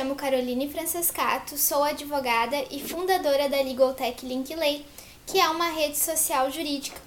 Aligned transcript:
chamo 0.00 0.14
Caroline 0.14 0.66
Francescato, 0.66 1.58
sou 1.58 1.84
advogada 1.84 2.56
e 2.70 2.80
fundadora 2.80 3.50
da 3.50 3.58
Legal 3.58 3.92
Tech 3.92 4.24
Linkley, 4.24 4.86
que 5.26 5.38
é 5.38 5.46
uma 5.50 5.68
rede 5.72 5.98
social 5.98 6.50
jurídica. 6.50 6.98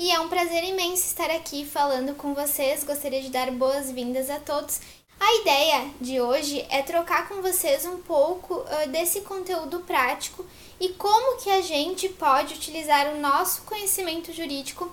E 0.00 0.10
é 0.10 0.18
um 0.18 0.28
prazer 0.28 0.64
imenso 0.64 1.04
estar 1.04 1.30
aqui 1.30 1.64
falando 1.64 2.12
com 2.16 2.34
vocês. 2.34 2.82
Gostaria 2.82 3.22
de 3.22 3.30
dar 3.30 3.52
boas-vindas 3.52 4.30
a 4.30 4.40
todos. 4.40 4.80
A 5.20 5.34
ideia 5.42 5.88
de 6.00 6.20
hoje 6.20 6.66
é 6.70 6.82
trocar 6.82 7.28
com 7.28 7.40
vocês 7.40 7.86
um 7.86 7.98
pouco 7.98 8.54
uh, 8.54 8.88
desse 8.88 9.20
conteúdo 9.20 9.78
prático 9.86 10.44
e 10.80 10.88
como 10.88 11.40
que 11.40 11.50
a 11.50 11.60
gente 11.60 12.08
pode 12.08 12.54
utilizar 12.54 13.14
o 13.14 13.20
nosso 13.20 13.62
conhecimento 13.62 14.32
jurídico, 14.32 14.92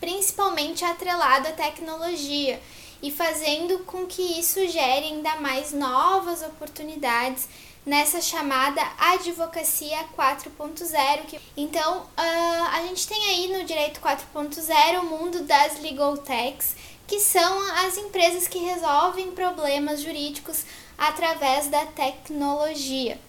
principalmente 0.00 0.82
atrelado 0.82 1.46
à 1.46 1.52
tecnologia 1.52 2.58
e 3.04 3.10
fazendo 3.10 3.80
com 3.80 4.06
que 4.06 4.22
isso 4.40 4.66
gere 4.66 5.08
ainda 5.08 5.36
mais 5.36 5.72
novas 5.72 6.40
oportunidades 6.40 7.46
nessa 7.84 8.18
chamada 8.22 8.80
advocacia 8.98 9.98
4.0. 10.16 11.38
Então, 11.54 11.98
uh, 11.98 12.64
a 12.72 12.82
gente 12.88 13.06
tem 13.06 13.22
aí 13.26 13.58
no 13.58 13.64
Direito 13.64 14.00
4.0 14.00 15.00
o 15.00 15.04
mundo 15.04 15.42
das 15.42 15.78
legal 15.82 16.16
techs, 16.16 16.74
que 17.06 17.20
são 17.20 17.86
as 17.86 17.98
empresas 17.98 18.48
que 18.48 18.58
resolvem 18.58 19.32
problemas 19.32 20.00
jurídicos 20.00 20.64
através 20.96 21.66
da 21.66 21.84
tecnologia. 21.84 23.20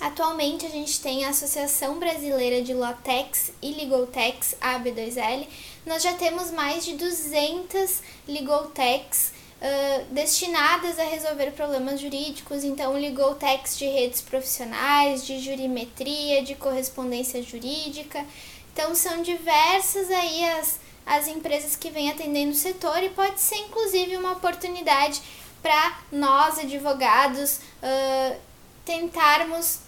Atualmente 0.00 0.64
a 0.64 0.70
gente 0.70 1.00
tem 1.00 1.26
a 1.26 1.28
Associação 1.28 1.98
Brasileira 1.98 2.62
de 2.62 2.72
Latex 2.72 3.52
e 3.60 3.72
Legaltex, 3.72 4.56
AB2L. 4.60 5.46
Nós 5.84 6.02
já 6.02 6.14
temos 6.14 6.50
mais 6.52 6.84
de 6.84 6.94
200 6.94 8.02
Legaltex 8.28 9.32
uh, 9.60 10.04
destinadas 10.12 10.96
a 10.96 11.02
resolver 11.02 11.50
problemas 11.52 12.00
jurídicos, 12.00 12.62
então 12.62 12.92
Legaltex 12.92 13.76
de 13.76 13.86
redes 13.86 14.20
profissionais, 14.20 15.26
de 15.26 15.40
jurimetria, 15.40 16.42
de 16.42 16.54
correspondência 16.54 17.42
jurídica. 17.42 18.24
Então 18.72 18.94
são 18.94 19.22
diversas 19.22 20.08
aí 20.08 20.44
as, 20.50 20.78
as 21.04 21.26
empresas 21.26 21.74
que 21.74 21.90
vêm 21.90 22.10
atendendo 22.10 22.52
o 22.52 22.56
setor 22.56 23.02
e 23.02 23.10
pode 23.10 23.40
ser 23.40 23.56
inclusive 23.56 24.16
uma 24.16 24.32
oportunidade 24.32 25.20
para 25.60 25.98
nós 26.12 26.60
advogados 26.60 27.58
uh, 27.82 28.36
tentarmos 28.84 29.80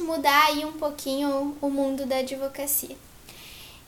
mudar 0.00 0.46
aí 0.46 0.64
um 0.64 0.72
pouquinho 0.72 1.56
o 1.60 1.68
mundo 1.68 2.06
da 2.06 2.16
advocacia. 2.16 2.96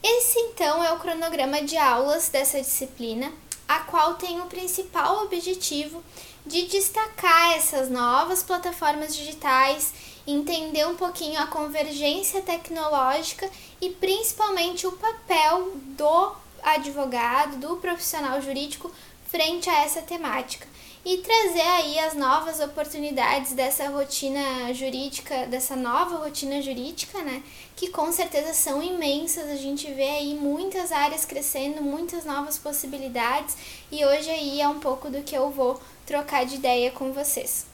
Esse 0.02 0.38
então 0.38 0.82
é 0.82 0.92
o 0.92 0.98
cronograma 0.98 1.62
de 1.62 1.76
aulas 1.76 2.30
dessa 2.30 2.58
disciplina, 2.58 3.30
a 3.68 3.80
qual 3.80 4.14
tem 4.14 4.40
o 4.40 4.46
principal 4.46 5.24
objetivo 5.24 6.02
de 6.46 6.62
destacar 6.66 7.52
essas 7.52 7.90
novas 7.90 8.42
plataformas 8.42 9.14
digitais, 9.14 9.92
entender 10.26 10.86
um 10.86 10.96
pouquinho 10.96 11.38
a 11.38 11.46
convergência 11.46 12.40
tecnológica 12.40 13.48
e 13.80 13.90
principalmente 13.90 14.86
o 14.86 14.92
papel 14.92 15.72
do 15.74 16.32
advogado, 16.62 17.58
do 17.58 17.76
profissional 17.76 18.40
jurídico 18.40 18.90
frente 19.28 19.68
a 19.68 19.84
essa 19.84 20.00
temática 20.00 20.66
e 21.04 21.18
trazer 21.18 21.60
aí 21.60 21.98
as 21.98 22.14
novas 22.14 22.60
oportunidades 22.60 23.52
dessa 23.52 23.88
rotina 23.88 24.72
jurídica, 24.74 25.46
dessa 25.46 25.74
nova 25.74 26.16
rotina 26.16 26.60
jurídica, 26.60 27.22
né? 27.22 27.42
Que 27.74 27.88
com 27.88 28.12
certeza 28.12 28.52
são 28.52 28.82
imensas. 28.82 29.48
A 29.48 29.56
gente 29.56 29.90
vê 29.92 30.08
aí 30.08 30.34
muitas 30.34 30.92
áreas 30.92 31.24
crescendo, 31.24 31.80
muitas 31.82 32.24
novas 32.24 32.58
possibilidades, 32.58 33.56
e 33.90 34.04
hoje 34.04 34.28
aí 34.28 34.60
é 34.60 34.68
um 34.68 34.78
pouco 34.78 35.08
do 35.08 35.22
que 35.22 35.34
eu 35.34 35.50
vou 35.50 35.80
trocar 36.04 36.44
de 36.44 36.56
ideia 36.56 36.90
com 36.90 37.12
vocês. 37.12 37.64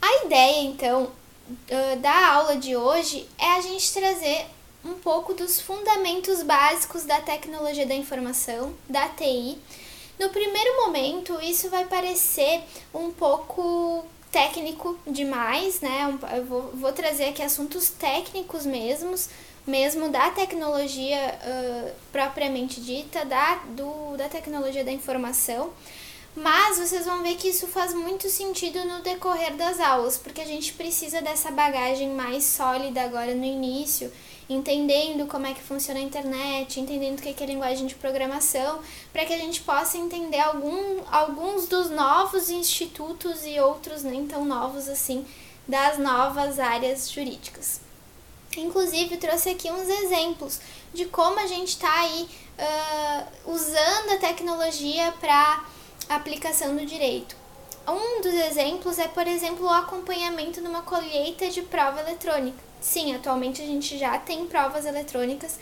A 0.00 0.26
ideia, 0.26 0.64
então, 0.64 1.10
da 2.00 2.34
aula 2.34 2.56
de 2.56 2.76
hoje 2.76 3.26
é 3.38 3.52
a 3.52 3.60
gente 3.60 3.92
trazer 3.92 4.46
um 4.84 4.94
pouco 4.94 5.32
dos 5.32 5.60
fundamentos 5.60 6.42
básicos 6.42 7.04
da 7.04 7.20
tecnologia 7.20 7.86
da 7.86 7.94
informação, 7.94 8.74
da 8.88 9.08
TI 9.08 9.56
no 10.22 10.30
primeiro 10.30 10.86
momento, 10.86 11.38
isso 11.42 11.68
vai 11.68 11.84
parecer 11.84 12.62
um 12.94 13.10
pouco 13.10 14.04
técnico 14.30 14.98
demais, 15.06 15.80
né? 15.80 16.18
Eu 16.36 16.46
vou, 16.46 16.70
vou 16.74 16.92
trazer 16.92 17.24
aqui 17.24 17.42
assuntos 17.42 17.90
técnicos 17.90 18.64
mesmos, 18.64 19.28
mesmo 19.66 20.08
da 20.08 20.30
tecnologia 20.30 21.18
uh, 21.18 21.92
propriamente 22.10 22.80
dita, 22.80 23.24
da, 23.24 23.56
do, 23.76 24.16
da 24.16 24.28
tecnologia 24.28 24.84
da 24.84 24.92
informação. 24.92 25.70
Mas 26.34 26.78
vocês 26.78 27.04
vão 27.04 27.22
ver 27.22 27.34
que 27.36 27.48
isso 27.48 27.66
faz 27.66 27.92
muito 27.92 28.30
sentido 28.30 28.82
no 28.86 29.02
decorrer 29.02 29.54
das 29.54 29.78
aulas, 29.80 30.16
porque 30.16 30.40
a 30.40 30.46
gente 30.46 30.72
precisa 30.72 31.20
dessa 31.20 31.50
bagagem 31.50 32.08
mais 32.08 32.44
sólida 32.44 33.02
agora 33.02 33.34
no 33.34 33.44
início 33.44 34.10
entendendo 34.48 35.26
como 35.26 35.46
é 35.46 35.54
que 35.54 35.62
funciona 35.62 36.00
a 36.00 36.02
internet, 36.02 36.80
entendendo 36.80 37.18
o 37.18 37.22
que 37.22 37.42
é 37.42 37.46
linguagem 37.46 37.86
de 37.86 37.94
programação, 37.94 38.80
para 39.12 39.24
que 39.24 39.32
a 39.32 39.38
gente 39.38 39.60
possa 39.62 39.98
entender 39.98 40.40
algum, 40.40 41.00
alguns 41.10 41.66
dos 41.66 41.90
novos 41.90 42.50
institutos 42.50 43.44
e 43.44 43.58
outros 43.60 44.02
nem 44.02 44.26
tão 44.26 44.44
novos 44.44 44.88
assim 44.88 45.26
das 45.66 45.98
novas 45.98 46.58
áreas 46.58 47.10
jurídicas. 47.10 47.80
Inclusive, 48.56 49.16
trouxe 49.16 49.50
aqui 49.50 49.70
uns 49.70 49.88
exemplos 49.88 50.60
de 50.92 51.06
como 51.06 51.38
a 51.38 51.46
gente 51.46 51.68
está 51.68 52.00
aí 52.00 52.28
uh, 52.58 53.50
usando 53.50 54.12
a 54.12 54.18
tecnologia 54.18 55.12
para 55.20 55.64
aplicação 56.08 56.76
do 56.76 56.84
direito. 56.84 57.34
Um 57.88 58.20
dos 58.20 58.34
exemplos 58.34 58.98
é, 58.98 59.08
por 59.08 59.26
exemplo, 59.26 59.66
o 59.66 59.70
acompanhamento 59.70 60.60
numa 60.60 60.82
colheita 60.82 61.48
de 61.50 61.62
prova 61.62 62.00
eletrônica. 62.00 62.71
Sim, 62.82 63.14
atualmente 63.14 63.62
a 63.62 63.64
gente 63.64 63.96
já 63.96 64.18
tem 64.18 64.46
provas 64.46 64.84
eletrônicas 64.84 65.56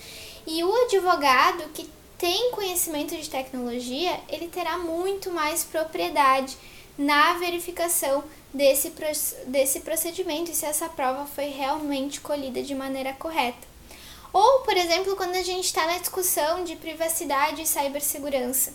e 0.46 0.64
o 0.64 0.74
advogado 0.84 1.68
que 1.74 1.88
tem 2.16 2.50
conhecimento 2.50 3.14
de 3.14 3.28
tecnologia, 3.28 4.18
ele 4.28 4.48
terá 4.48 4.78
muito 4.78 5.30
mais 5.30 5.62
propriedade 5.62 6.56
na 6.96 7.34
verificação 7.34 8.24
desse, 8.52 8.92
desse 9.46 9.80
procedimento 9.80 10.50
e 10.50 10.54
se 10.54 10.64
essa 10.64 10.88
prova 10.88 11.26
foi 11.26 11.46
realmente 11.46 12.20
colhida 12.20 12.62
de 12.62 12.74
maneira 12.74 13.12
correta. 13.12 13.68
Ou, 14.32 14.60
por 14.60 14.76
exemplo, 14.76 15.16
quando 15.16 15.34
a 15.34 15.42
gente 15.42 15.66
está 15.66 15.86
na 15.86 15.98
discussão 15.98 16.64
de 16.64 16.76
privacidade 16.76 17.62
e 17.62 17.66
cibersegurança. 17.66 18.72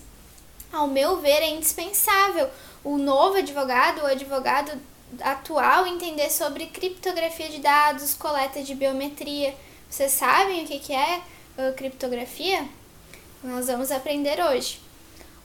Ao 0.72 0.88
meu 0.88 1.18
ver, 1.18 1.42
é 1.42 1.50
indispensável 1.50 2.50
o 2.84 2.98
novo 2.98 3.38
advogado, 3.38 4.02
o 4.02 4.06
advogado 4.06 4.72
atual 5.22 5.88
entender 5.88 6.30
sobre 6.30 6.68
criptografia 6.68 7.50
de 7.50 7.60
dados, 7.60 8.14
coleta 8.14 8.62
de 8.62 8.76
biometria. 8.76 9.56
Vocês 9.90 10.12
sabem 10.12 10.64
o 10.64 10.68
que 10.68 10.94
é 10.94 11.22
uh, 11.58 11.74
criptografia? 11.76 12.68
Nós 13.44 13.68
vamos 13.68 13.92
aprender 13.92 14.44
hoje. 14.44 14.82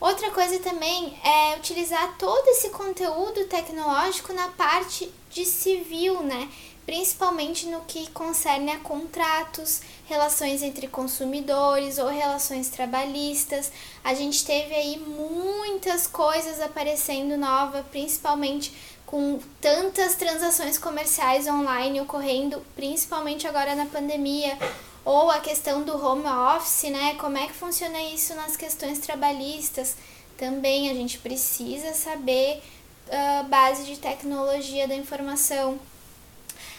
Outra 0.00 0.30
coisa 0.30 0.58
também 0.60 1.14
é 1.22 1.56
utilizar 1.58 2.16
todo 2.16 2.48
esse 2.48 2.70
conteúdo 2.70 3.44
tecnológico 3.44 4.32
na 4.32 4.48
parte 4.48 5.12
de 5.28 5.44
civil, 5.44 6.22
né? 6.22 6.50
Principalmente 6.86 7.66
no 7.66 7.82
que 7.82 8.10
concerne 8.10 8.72
a 8.72 8.78
contratos, 8.78 9.82
relações 10.06 10.62
entre 10.62 10.88
consumidores 10.88 11.98
ou 11.98 12.08
relações 12.08 12.70
trabalhistas. 12.70 13.70
A 14.02 14.14
gente 14.14 14.42
teve 14.44 14.74
aí 14.74 14.98
muitas 14.98 16.06
coisas 16.06 16.60
aparecendo 16.60 17.36
nova, 17.36 17.84
principalmente 17.90 18.74
com 19.10 19.40
tantas 19.60 20.14
transações 20.14 20.78
comerciais 20.78 21.48
online 21.48 22.00
ocorrendo, 22.00 22.64
principalmente 22.76 23.44
agora 23.44 23.74
na 23.74 23.86
pandemia, 23.86 24.56
ou 25.04 25.28
a 25.32 25.40
questão 25.40 25.82
do 25.82 25.92
home 25.92 26.26
office, 26.26 26.88
né? 26.90 27.16
Como 27.16 27.36
é 27.36 27.48
que 27.48 27.52
funciona 27.52 28.00
isso 28.02 28.36
nas 28.36 28.56
questões 28.56 29.00
trabalhistas? 29.00 29.96
Também 30.38 30.90
a 30.90 30.94
gente 30.94 31.18
precisa 31.18 31.92
saber 31.92 32.62
a 33.10 33.42
uh, 33.42 33.48
base 33.48 33.82
de 33.82 33.98
tecnologia 33.98 34.86
da 34.86 34.94
informação. 34.94 35.80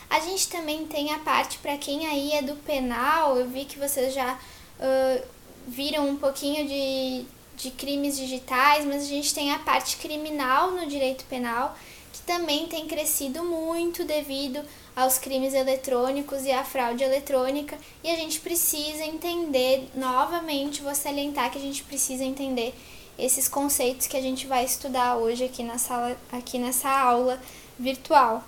A 0.10 0.22
gente 0.22 0.48
também 0.48 0.86
tem 0.86 1.14
a 1.14 1.20
parte 1.20 1.58
para 1.58 1.78
quem 1.78 2.08
aí 2.08 2.32
é 2.32 2.42
do 2.42 2.56
penal, 2.56 3.36
eu 3.38 3.50
vi 3.50 3.66
que 3.66 3.78
vocês 3.78 4.14
já 4.14 4.36
uh, 4.36 5.24
viram 5.68 6.08
um 6.08 6.16
pouquinho 6.16 6.66
de, 6.66 7.26
de 7.58 7.72
crimes 7.72 8.16
digitais, 8.16 8.86
mas 8.86 9.04
a 9.04 9.08
gente 9.08 9.34
tem 9.34 9.52
a 9.52 9.60
parte 9.60 9.98
criminal 9.98 10.72
no 10.72 10.88
direito 10.88 11.26
penal 11.26 11.76
que 12.12 12.22
também 12.22 12.68
tem 12.68 12.88
crescido 12.88 13.44
muito 13.44 14.04
devido 14.04 14.62
aos 14.96 15.18
crimes 15.18 15.54
eletrônicos 15.54 16.44
e 16.44 16.52
à 16.52 16.64
fraude 16.64 17.04
eletrônica, 17.04 17.78
e 18.04 18.10
a 18.10 18.16
gente 18.16 18.40
precisa 18.40 19.04
entender, 19.04 19.90
novamente, 19.96 20.82
vou 20.82 20.94
salientar 20.94 21.50
que 21.50 21.58
a 21.58 21.62
gente 21.62 21.84
precisa 21.84 22.24
entender 22.24 22.74
esses 23.18 23.48
conceitos 23.48 24.08
que 24.08 24.18
a 24.18 24.22
gente 24.22 24.48
vai 24.48 24.66
estudar 24.66 25.16
hoje 25.18 25.44
aqui 25.44 25.64
na 25.64 25.78
sala, 25.78 26.18
aqui 26.32 26.58
nessa 26.58 26.90
aula 26.90 27.40
virtual. 27.78 28.44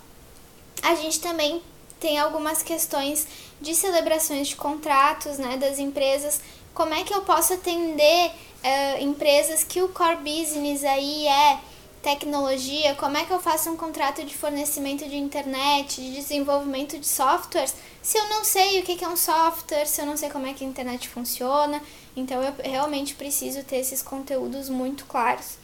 A 0.81 0.95
gente 0.95 1.19
também 1.19 1.61
tem 1.99 2.19
algumas 2.19 2.61
questões 2.61 3.25
de 3.61 3.73
celebrações 3.73 4.49
de 4.49 4.55
contratos, 4.55 5.37
né, 5.37 5.55
das 5.57 5.79
empresas. 5.79 6.41
Como 6.73 6.93
é 6.93 7.03
que 7.03 7.13
eu 7.13 7.21
posso 7.21 7.53
atender 7.53 8.29
uh, 8.29 9.01
empresas 9.01 9.63
que 9.63 9.81
o 9.81 9.89
core 9.89 10.17
business 10.17 10.83
aí 10.83 11.27
é 11.27 11.59
tecnologia, 12.03 12.93
como 12.95 13.17
é 13.17 13.23
que 13.23 13.31
eu 13.31 13.39
faço 13.39 13.71
um 13.71 13.77
contrato 13.77 14.23
de 14.25 14.35
fornecimento 14.35 15.07
de 15.07 15.15
internet, 15.15 16.01
de 16.01 16.11
desenvolvimento 16.11 16.99
de 16.99 17.07
softwares, 17.07 17.73
se 18.01 18.17
eu 18.17 18.27
não 18.27 18.43
sei 18.43 18.81
o 18.81 18.83
que 18.83 19.03
é 19.03 19.07
um 19.07 19.15
software, 19.15 19.85
se 19.85 20.01
eu 20.01 20.05
não 20.05 20.17
sei 20.17 20.29
como 20.29 20.45
é 20.45 20.53
que 20.53 20.65
a 20.65 20.67
internet 20.67 21.07
funciona. 21.07 21.81
Então 22.15 22.43
eu 22.43 22.53
realmente 22.61 23.15
preciso 23.15 23.63
ter 23.63 23.77
esses 23.77 24.03
conteúdos 24.03 24.67
muito 24.67 25.05
claros. 25.05 25.57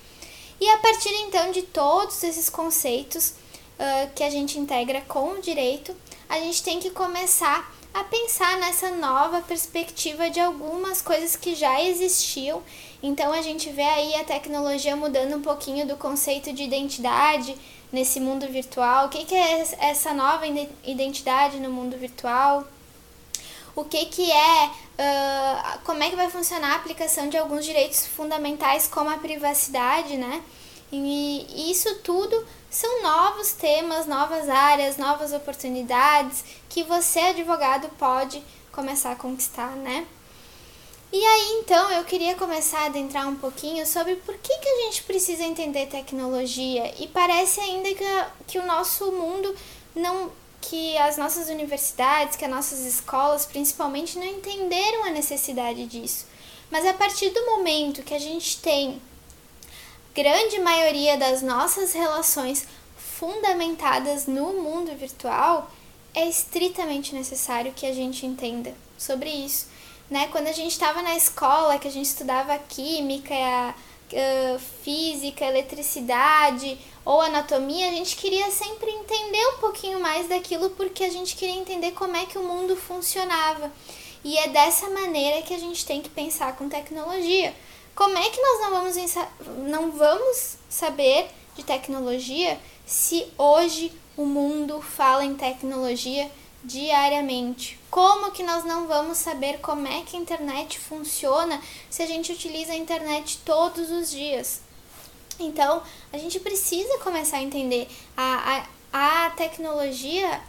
E 0.62 0.68
a 0.70 0.78
partir 0.78 1.10
então 1.28 1.52
de 1.52 1.64
todos 1.64 2.24
esses 2.24 2.50
conceitos 2.50 3.34
uh, 3.78 4.10
que 4.16 4.24
a 4.24 4.30
gente 4.30 4.58
integra 4.58 5.02
com 5.02 5.34
o 5.34 5.42
direito, 5.42 5.94
a 6.30 6.40
gente 6.40 6.64
tem 6.64 6.80
que 6.80 6.90
começar 6.90 7.70
a 7.94 8.04
pensar 8.06 8.58
nessa 8.60 8.92
nova 8.92 9.42
perspectiva 9.42 10.30
de 10.30 10.40
algumas 10.40 11.02
coisas 11.02 11.36
que 11.36 11.54
já 11.54 11.84
existiam. 11.84 12.64
Então 13.02 13.32
a 13.32 13.42
gente 13.42 13.70
vê 13.70 13.84
aí 13.84 14.16
a 14.16 14.24
tecnologia 14.24 14.96
mudando 14.96 15.38
um 15.38 15.42
pouquinho 15.42 15.88
do 15.88 15.96
conceito 15.96 16.52
de 16.52 16.64
identidade 16.64 17.56
nesse 17.92 18.20
mundo 18.20 18.48
virtual. 18.48 19.06
O 19.06 19.10
que, 19.10 19.26
que 19.26 19.36
é 19.36 19.62
essa 19.80 20.14
nova 20.14 20.46
identidade 20.84 21.60
no 21.60 21.70
mundo 21.70 21.98
virtual? 21.98 22.66
O 23.76 23.86
que, 23.86 24.06
que 24.08 24.30
é, 24.30 24.66
uh, 24.66 25.80
como 25.86 26.04
é 26.04 26.10
que 26.10 26.16
vai 26.16 26.30
funcionar 26.30 26.74
a 26.74 26.76
aplicação 26.76 27.30
de 27.30 27.38
alguns 27.38 27.64
direitos 27.64 28.06
fundamentais 28.06 28.88
como 28.88 29.10
a 29.10 29.18
privacidade, 29.18 30.18
né? 30.18 30.44
E 30.92 31.72
isso 31.72 31.96
tudo 32.00 32.46
são 32.70 33.04
novos 33.04 33.54
temas, 33.54 34.08
novas 34.08 34.50
áreas, 34.50 34.98
novas 34.98 35.32
oportunidades 35.32 36.44
que 36.68 36.84
você, 36.84 37.20
advogado, 37.20 37.88
pode 37.98 38.44
começar 38.72 39.12
a 39.12 39.16
conquistar, 39.16 39.72
né? 39.78 40.06
E 41.12 41.26
aí, 41.26 41.60
então, 41.60 41.92
eu 41.92 42.04
queria 42.04 42.36
começar 42.36 42.82
a 42.82 42.86
adentrar 42.86 43.28
um 43.28 43.36
pouquinho 43.36 43.84
sobre 43.86 44.16
por 44.18 44.38
que, 44.38 44.58
que 44.60 44.70
a 44.70 44.84
gente 44.84 45.02
precisa 45.04 45.44
entender 45.44 45.88
tecnologia. 45.88 46.94
E 47.00 47.08
parece 47.08 47.60
ainda 47.60 47.90
que, 47.96 48.06
que 48.46 48.60
o 48.60 48.66
nosso 48.66 49.12
mundo 49.12 49.56
não. 49.96 50.32
que 50.62 50.96
as 51.00 51.18
nossas 51.18 51.50
universidades, 51.50 52.36
que 52.36 52.46
as 52.46 52.52
nossas 52.52 52.82
escolas, 52.82 53.46
principalmente, 53.46 54.20
não 54.20 54.26
entenderam 54.26 55.06
a 55.06 55.10
necessidade 55.10 55.88
disso. 55.88 56.28
Mas 56.70 56.86
a 56.86 56.94
partir 56.94 57.32
do 57.32 57.46
momento 57.46 58.04
que 58.04 58.14
a 58.14 58.20
gente 58.20 58.60
tem 58.60 59.02
grande 60.14 60.60
maioria 60.60 61.18
das 61.18 61.42
nossas 61.42 61.94
relações 61.94 62.68
fundamentadas 62.96 64.28
no 64.28 64.54
mundo 64.54 64.96
virtual, 64.96 65.72
é 66.14 66.28
estritamente 66.28 67.16
necessário 67.16 67.74
que 67.74 67.86
a 67.88 67.94
gente 67.94 68.28
entenda 68.28 68.76
sobre 68.98 69.30
isso. 69.30 69.68
Né? 70.10 70.28
Quando 70.32 70.48
a 70.48 70.52
gente 70.52 70.72
estava 70.72 71.02
na 71.02 71.16
escola, 71.16 71.78
que 71.78 71.88
a 71.88 71.92
gente 71.92 72.08
estudava 72.08 72.58
química, 72.58 73.36
uh, 74.14 74.60
física, 74.84 75.46
eletricidade 75.46 76.78
ou 77.06 77.22
anatomia, 77.22 77.90
a 77.90 77.92
gente 77.92 78.16
queria 78.16 78.50
sempre 78.52 78.90
entender 78.90 79.48
um 79.56 79.60
pouquinho 79.60 80.00
mais 80.00 80.28
daquilo 80.28 80.72
porque 80.72 81.04
a 81.04 81.10
gente 81.10 81.36
queria 81.36 81.56
entender 81.56 81.92
como 81.92 82.16
é 82.16 82.26
que 82.26 82.38
o 82.38 82.44
mundo 82.44 82.76
funcionava. 82.76 83.72
E 84.24 84.38
é 84.38 84.50
dessa 84.50 84.90
maneira 84.90 85.42
que 85.42 85.54
a 85.54 85.60
gente 85.60 85.86
tem 85.86 86.02
que 86.02 86.10
pensar 86.10 86.56
com 86.56 86.68
tecnologia. 86.68 87.54
Como 87.96 88.18
é 88.18 88.30
que 88.30 88.42
nós 88.42 88.62
não 88.62 88.72
vamos, 88.72 88.96
não 89.70 89.92
vamos 89.92 90.58
saber 90.70 91.28
de 91.56 91.64
tecnologia 91.64 92.60
se 92.86 93.26
hoje 93.38 93.92
o 94.18 94.26
mundo 94.26 94.82
fala 94.82 95.24
em 95.24 95.36
tecnologia 95.36 96.30
diariamente? 96.64 97.79
Como 97.90 98.32
que 98.32 98.44
nós 98.44 98.64
não 98.64 98.88
vamos 98.88 99.18
saber 99.18 99.60
como 99.60 99.88
é 99.88 100.02
que 100.02 100.16
a 100.16 100.20
internet 100.20 100.80
funciona 100.80 101.62
se 101.90 102.04
a 102.04 102.06
gente 102.06 102.32
utiliza 102.32 102.74
a 102.74 102.78
internet 102.78 103.40
todos 103.44 103.90
os 103.90 104.12
dias? 104.12 104.62
Então, 105.40 105.82
a 106.12 106.18
gente 106.18 106.40
precisa 106.40 107.00
começar 107.00 107.38
a 107.38 107.42
entender 107.42 107.88
a, 108.16 108.66
a, 108.94 109.26
a 109.26 109.30
tecnologia 109.32 110.42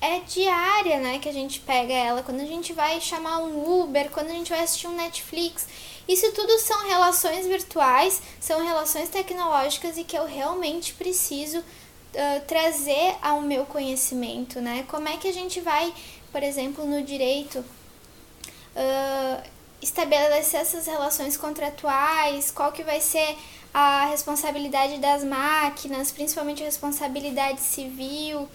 é 0.00 0.20
diária, 0.20 0.98
né, 1.00 1.18
que 1.18 1.28
a 1.28 1.32
gente 1.32 1.60
pega 1.60 1.92
ela. 1.92 2.22
Quando 2.22 2.40
a 2.40 2.46
gente 2.46 2.72
vai 2.72 3.00
chamar 3.00 3.38
um 3.38 3.82
Uber, 3.82 4.10
quando 4.10 4.28
a 4.28 4.32
gente 4.32 4.50
vai 4.50 4.60
assistir 4.60 4.86
um 4.86 4.94
Netflix, 4.94 5.66
isso 6.06 6.30
tudo 6.32 6.58
são 6.58 6.86
relações 6.88 7.46
virtuais, 7.46 8.22
são 8.40 8.64
relações 8.64 9.08
tecnológicas 9.08 9.98
e 9.98 10.04
que 10.04 10.16
eu 10.16 10.24
realmente 10.24 10.94
preciso 10.94 11.58
uh, 11.58 12.46
trazer 12.46 13.16
ao 13.20 13.40
meu 13.40 13.66
conhecimento, 13.66 14.60
né? 14.60 14.86
Como 14.88 15.08
é 15.08 15.16
que 15.16 15.28
a 15.28 15.32
gente 15.32 15.60
vai, 15.60 15.92
por 16.32 16.42
exemplo, 16.42 16.86
no 16.86 17.02
direito, 17.02 17.58
uh, 17.58 19.42
estabelecer 19.80 20.60
essas 20.60 20.86
relações 20.86 21.36
contratuais, 21.36 22.50
qual 22.50 22.72
que 22.72 22.82
vai 22.82 23.00
ser 23.00 23.36
a 23.72 24.06
responsabilidade 24.06 24.98
das 24.98 25.22
máquinas, 25.22 26.10
principalmente 26.10 26.62
a 26.62 26.66
responsabilidade 26.66 27.60
civil. 27.60 28.48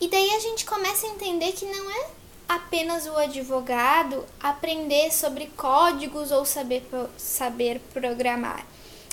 E 0.00 0.08
daí 0.08 0.30
a 0.30 0.40
gente 0.40 0.64
começa 0.64 1.06
a 1.06 1.10
entender 1.10 1.52
que 1.52 1.64
não 1.64 1.90
é 1.90 2.06
apenas 2.48 3.06
o 3.06 3.16
advogado 3.16 4.26
aprender 4.40 5.12
sobre 5.12 5.46
códigos 5.56 6.30
ou 6.30 6.44
saber, 6.44 6.84
saber 7.16 7.80
programar. 7.92 8.66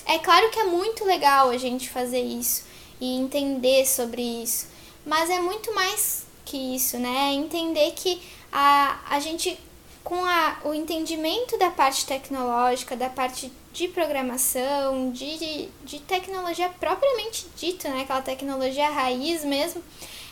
É 0.06 0.18
claro 0.20 0.50
que 0.50 0.60
é 0.60 0.64
muito 0.66 1.06
legal 1.06 1.50
a 1.50 1.58
gente 1.58 1.90
fazer 1.90 2.22
isso 2.22 2.66
e 3.00 3.16
entender 3.16 3.86
sobre 3.86 4.22
isso, 4.22 4.68
mas 5.06 5.30
é 5.30 5.40
muito 5.40 5.74
mais 5.74 6.26
que 6.50 6.58
isso, 6.76 6.98
né? 6.98 7.32
Entender 7.34 7.92
que 7.92 8.20
a, 8.52 9.00
a 9.08 9.20
gente, 9.20 9.58
com 10.04 10.26
a, 10.26 10.58
o 10.66 10.74
entendimento 10.74 11.58
da 11.60 11.70
parte 11.70 12.08
tecnológica, 12.08 12.96
da 12.96 13.10
parte 13.10 13.52
de 13.72 13.88
programação, 13.88 15.12
de, 15.12 15.70
de 15.84 16.00
tecnologia 16.00 16.68
propriamente 16.80 17.46
dita, 17.56 17.90
né? 17.90 18.02
Aquela 18.02 18.24
tecnologia 18.24 18.90
raiz 18.90 19.46
mesmo, 19.46 19.84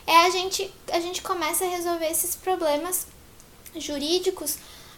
é 0.08 0.18
a 0.26 0.30
gente, 0.32 0.74
a 0.92 1.00
gente 1.00 1.22
começa 1.22 1.66
a 1.66 1.70
resolver 1.70 2.08
esses 2.08 2.36
problemas 2.36 3.06
jurídicos 3.76 4.58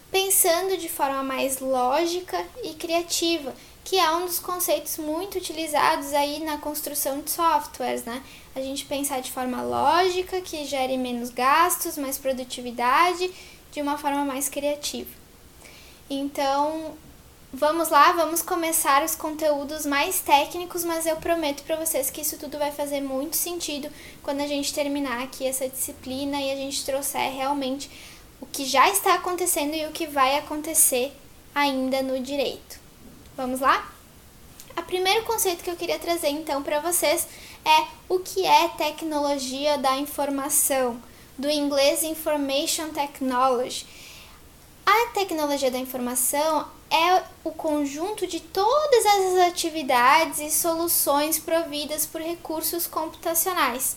pensando 0.10 0.77
de 0.77 0.88
forma 0.88 1.22
mais 1.22 1.60
lógica 1.60 2.44
e 2.63 2.74
criativa, 2.75 3.54
que 3.89 3.97
é 3.97 4.12
um 4.12 4.27
dos 4.27 4.38
conceitos 4.38 5.00
muito 5.00 5.39
utilizados 5.39 6.13
aí 6.13 6.44
na 6.44 6.59
construção 6.59 7.21
de 7.21 7.31
softwares, 7.31 8.03
né? 8.03 8.21
A 8.56 8.62
gente 8.62 8.86
pensar 8.86 9.19
de 9.19 9.31
forma 9.31 9.63
lógica, 9.63 10.39
que 10.41 10.63
gere 10.63 10.95
menos 10.95 11.31
gastos, 11.31 11.97
mais 11.97 12.15
produtividade, 12.15 13.31
de 13.71 13.81
uma 13.81 13.97
forma 13.97 14.24
mais 14.24 14.47
criativa. 14.47 15.09
Então, 16.07 16.95
Vamos 17.51 17.89
lá, 17.89 18.12
vamos 18.12 18.44
começar 18.44 19.03
os 19.03 19.15
conteúdos 19.15 19.84
mais 19.84 20.19
técnicos, 20.19 20.84
mas 20.84 21.08
eu 21.08 21.15
prometo 21.15 21.63
para 21.63 21.77
vocês 21.77 22.12
que 22.12 22.22
isso 22.22 22.38
tudo 22.38 22.60
vai 22.60 22.72
fazer 22.72 23.01
muito 23.01 23.36
sentido 23.36 23.89
quando 24.22 24.41
a 24.41 24.46
gente 24.46 24.72
terminar 24.72 25.24
aqui 25.24 25.48
essa 25.48 25.67
disciplina 25.67 26.39
e 26.39 26.51
a 26.51 26.55
gente 26.55 26.86
trouxer 26.86 27.34
realmente 27.34 27.89
o 28.39 28.46
que 28.46 28.65
já 28.65 28.88
está 28.91 29.15
acontecendo 29.15 29.74
e 29.74 29.88
o 29.88 29.91
que 29.91 30.05
vai 30.05 30.38
acontecer 30.38 31.12
ainda 31.55 32.03
no 32.03 32.19
direito. 32.19 32.78
Vamos 33.39 33.62
lá? 33.62 33.89
O 34.77 34.84
primeiro 34.84 35.24
conceito 35.24 35.63
que 35.63 35.69
eu 35.69 35.77
queria 35.77 35.98
trazer 35.98 36.27
então 36.27 36.62
para 36.62 36.81
vocês 36.81 37.25
é 37.63 37.88
o 38.10 38.19
que 38.19 38.46
é 38.46 38.67
tecnologia 38.67 39.77
da 39.77 39.96
informação, 39.96 41.01
do 41.38 41.50
inglês 41.50 42.03
Information 42.03 42.89
Technology. 42.89 43.86
A 44.86 45.12
tecnologia 45.13 45.72
da 45.72 45.77
informação 45.77 46.67
é 46.91 47.24
o 47.46 47.51
conjunto 47.51 48.27
de 48.27 48.41
todas 48.41 49.05
as 49.05 49.48
atividades 49.48 50.41
e 50.41 50.51
soluções 50.51 51.39
providas 51.39 52.05
por 52.05 52.19
recursos 52.19 52.88
computacionais, 52.88 53.96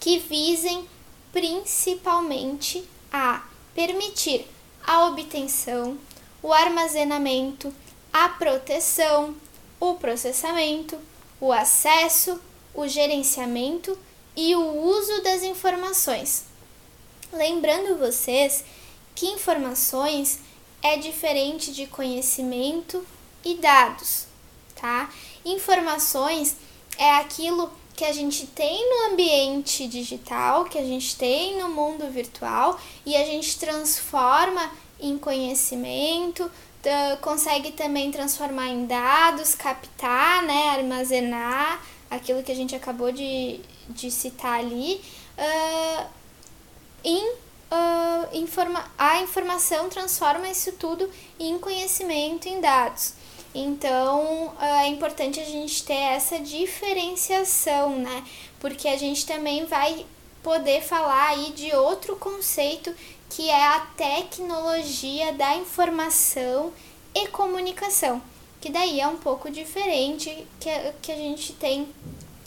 que 0.00 0.20
visem 0.20 0.88
principalmente 1.34 2.88
a 3.12 3.42
permitir 3.74 4.46
a 4.82 5.04
obtenção, 5.04 5.98
o 6.42 6.50
armazenamento, 6.50 7.70
a 8.12 8.28
proteção, 8.28 9.34
o 9.78 9.94
processamento, 9.94 10.98
o 11.40 11.52
acesso, 11.52 12.40
o 12.74 12.86
gerenciamento 12.86 13.96
e 14.36 14.54
o 14.54 14.82
uso 14.82 15.22
das 15.22 15.42
informações. 15.42 16.44
Lembrando 17.32 17.98
vocês 17.98 18.64
que 19.14 19.26
informações 19.26 20.40
é 20.82 20.96
diferente 20.96 21.72
de 21.72 21.86
conhecimento 21.86 23.06
e 23.44 23.54
dados, 23.54 24.26
tá? 24.74 25.10
Informações 25.44 26.56
é 26.98 27.16
aquilo 27.16 27.70
que 27.94 28.04
a 28.04 28.12
gente 28.12 28.46
tem 28.46 28.88
no 28.88 29.12
ambiente 29.12 29.86
digital, 29.86 30.64
que 30.64 30.78
a 30.78 30.82
gente 30.82 31.16
tem 31.16 31.60
no 31.60 31.68
mundo 31.68 32.10
virtual 32.10 32.80
e 33.04 33.14
a 33.14 33.24
gente 33.24 33.58
transforma 33.58 34.70
em 34.98 35.18
conhecimento, 35.18 36.50
consegue 37.20 37.72
também 37.72 38.10
transformar 38.10 38.68
em 38.68 38.86
dados, 38.86 39.54
captar, 39.54 40.42
né, 40.42 40.70
armazenar 40.70 41.80
aquilo 42.10 42.42
que 42.42 42.50
a 42.50 42.54
gente 42.54 42.74
acabou 42.74 43.12
de, 43.12 43.60
de 43.88 44.10
citar 44.10 44.58
ali, 44.58 45.00
uh, 45.38 46.06
em 47.04 47.24
uh, 47.70 48.36
informa 48.36 48.84
a 48.98 49.20
informação 49.20 49.88
transforma 49.88 50.48
isso 50.48 50.72
tudo 50.72 51.08
em 51.38 51.58
conhecimento, 51.58 52.48
em 52.48 52.60
dados. 52.60 53.14
Então 53.54 54.54
é 54.60 54.86
importante 54.86 55.40
a 55.40 55.44
gente 55.44 55.82
ter 55.82 55.94
essa 55.94 56.38
diferenciação, 56.38 57.96
né? 57.96 58.24
Porque 58.60 58.86
a 58.86 58.96
gente 58.96 59.26
também 59.26 59.64
vai 59.66 60.06
poder 60.40 60.82
falar 60.82 61.30
aí 61.30 61.52
de 61.52 61.74
outro 61.74 62.14
conceito 62.16 62.94
que 63.30 63.48
é 63.48 63.64
a 63.64 63.80
tecnologia 63.96 65.32
da 65.32 65.54
informação 65.54 66.72
e 67.14 67.28
comunicação, 67.28 68.20
que 68.60 68.70
daí 68.70 69.00
é 69.00 69.06
um 69.06 69.16
pouco 69.16 69.48
diferente 69.50 70.46
que, 70.58 70.70
que 71.00 71.12
a 71.12 71.16
gente 71.16 71.52
tem 71.52 71.88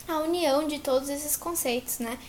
a 0.07 0.17
união 0.19 0.67
de 0.67 0.79
todos 0.79 1.09
esses 1.09 1.37
conceitos, 1.37 1.99
né? 1.99 2.19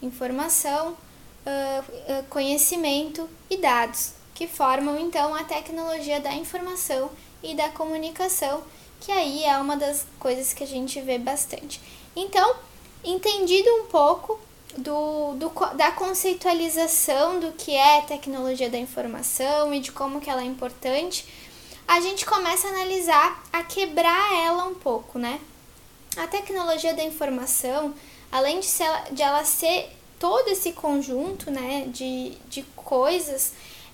Informação, 0.00 0.92
uh, 0.92 2.22
conhecimento 2.30 3.28
e 3.50 3.58
dados, 3.58 4.12
que 4.34 4.46
formam 4.46 4.98
então 4.98 5.34
a 5.34 5.44
tecnologia 5.44 6.18
da 6.18 6.32
informação 6.32 7.10
e 7.42 7.54
da 7.54 7.68
comunicação, 7.68 8.62
que 9.00 9.12
aí 9.12 9.44
é 9.44 9.58
uma 9.58 9.76
das 9.76 10.06
coisas 10.18 10.54
que 10.54 10.64
a 10.64 10.66
gente 10.66 10.98
vê 11.02 11.18
bastante. 11.18 11.80
Então, 12.16 12.56
entendido 13.04 13.68
um 13.82 13.84
pouco 13.84 14.40
do, 14.78 15.34
do, 15.34 15.50
da 15.74 15.92
conceitualização 15.92 17.40
do 17.40 17.52
que 17.52 17.74
é 17.74 18.02
tecnologia 18.02 18.70
da 18.70 18.78
informação 18.78 19.74
e 19.74 19.80
de 19.80 19.92
como 19.92 20.20
que 20.20 20.30
ela 20.30 20.42
é 20.42 20.46
importante, 20.46 21.26
a 21.86 22.00
gente 22.00 22.26
começa 22.26 22.66
a 22.66 22.70
analisar, 22.70 23.42
a 23.52 23.62
quebrar 23.62 24.34
ela 24.44 24.64
um 24.64 24.74
pouco, 24.74 25.18
né? 25.18 25.40
A 26.16 26.26
tecnologia 26.26 26.94
da 26.94 27.02
informação, 27.02 27.94
além 28.30 28.60
de, 28.60 28.66
ser, 28.66 28.90
de 29.12 29.22
ela 29.22 29.44
ser 29.44 29.96
todo 30.18 30.48
esse 30.48 30.72
conjunto 30.72 31.50
né, 31.50 31.86
de, 31.88 32.30
de 32.48 32.62
coisas, 32.74 33.52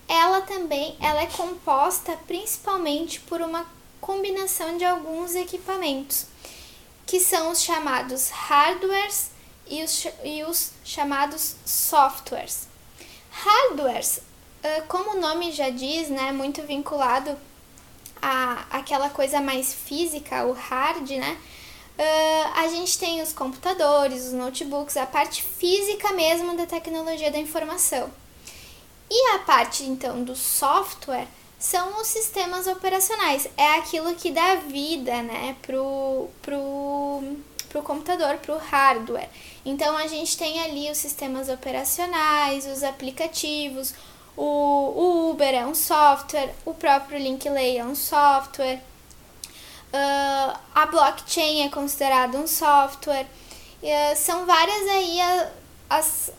ela 0.08 0.40
também 0.40 0.96
ela 1.00 1.22
é 1.22 1.26
composta 1.26 2.16
principalmente 2.26 3.20
por 3.20 3.40
uma 3.40 3.66
combinação 4.00 4.76
de 4.76 4.84
alguns 4.84 5.34
equipamentos, 5.34 6.26
que 7.06 7.20
são 7.20 7.50
os 7.50 7.62
chamados 7.62 8.30
hardwares 8.30 9.33
e 9.68 9.82
os, 9.82 10.06
e 10.22 10.44
os 10.44 10.72
chamados 10.84 11.56
softwares. 11.64 12.68
Hardwares, 13.30 14.20
como 14.88 15.16
o 15.16 15.20
nome 15.20 15.52
já 15.52 15.70
diz, 15.70 16.08
né, 16.08 16.32
muito 16.32 16.62
vinculado 16.62 17.36
a 18.22 18.64
aquela 18.70 19.10
coisa 19.10 19.40
mais 19.40 19.74
física, 19.74 20.46
o 20.46 20.52
hard, 20.52 21.10
né? 21.10 21.36
Uh, 21.96 22.58
a 22.58 22.68
gente 22.68 22.98
tem 22.98 23.22
os 23.22 23.32
computadores, 23.32 24.26
os 24.26 24.32
notebooks, 24.32 24.96
a 24.96 25.06
parte 25.06 25.42
física 25.42 26.12
mesmo 26.12 26.56
da 26.56 26.66
tecnologia 26.66 27.30
da 27.30 27.38
informação. 27.38 28.10
E 29.08 29.34
a 29.34 29.38
parte 29.40 29.84
então 29.84 30.24
do 30.24 30.34
software 30.34 31.28
são 31.56 32.00
os 32.00 32.08
sistemas 32.08 32.66
operacionais, 32.66 33.48
é 33.56 33.76
aquilo 33.76 34.14
que 34.16 34.32
dá 34.32 34.56
vida 34.56 35.22
né, 35.22 35.56
pro, 35.62 36.28
pro, 36.42 37.22
pro 37.68 37.82
computador, 37.82 38.38
pro 38.38 38.58
hardware. 38.58 39.30
Então 39.64 39.96
a 39.96 40.06
gente 40.06 40.36
tem 40.36 40.60
ali 40.62 40.90
os 40.90 40.98
sistemas 40.98 41.48
operacionais, 41.48 42.66
os 42.66 42.82
aplicativos, 42.82 43.94
o, 44.36 45.30
Uber 45.30 45.54
é 45.54 45.64
um 45.64 45.74
software, 45.74 46.54
o 46.64 46.74
próprio 46.74 47.18
Linkley 47.18 47.78
é 47.78 47.84
um 47.84 47.94
software 47.94 48.82
Uh, 49.94 50.58
a 50.74 50.86
blockchain 50.86 51.62
é 51.62 51.68
considerado 51.68 52.36
um 52.36 52.48
software. 52.48 53.28
Uh, 53.80 54.16
são 54.16 54.44
várias 54.44 54.88
aí 54.88 55.18
as, 55.88 56.32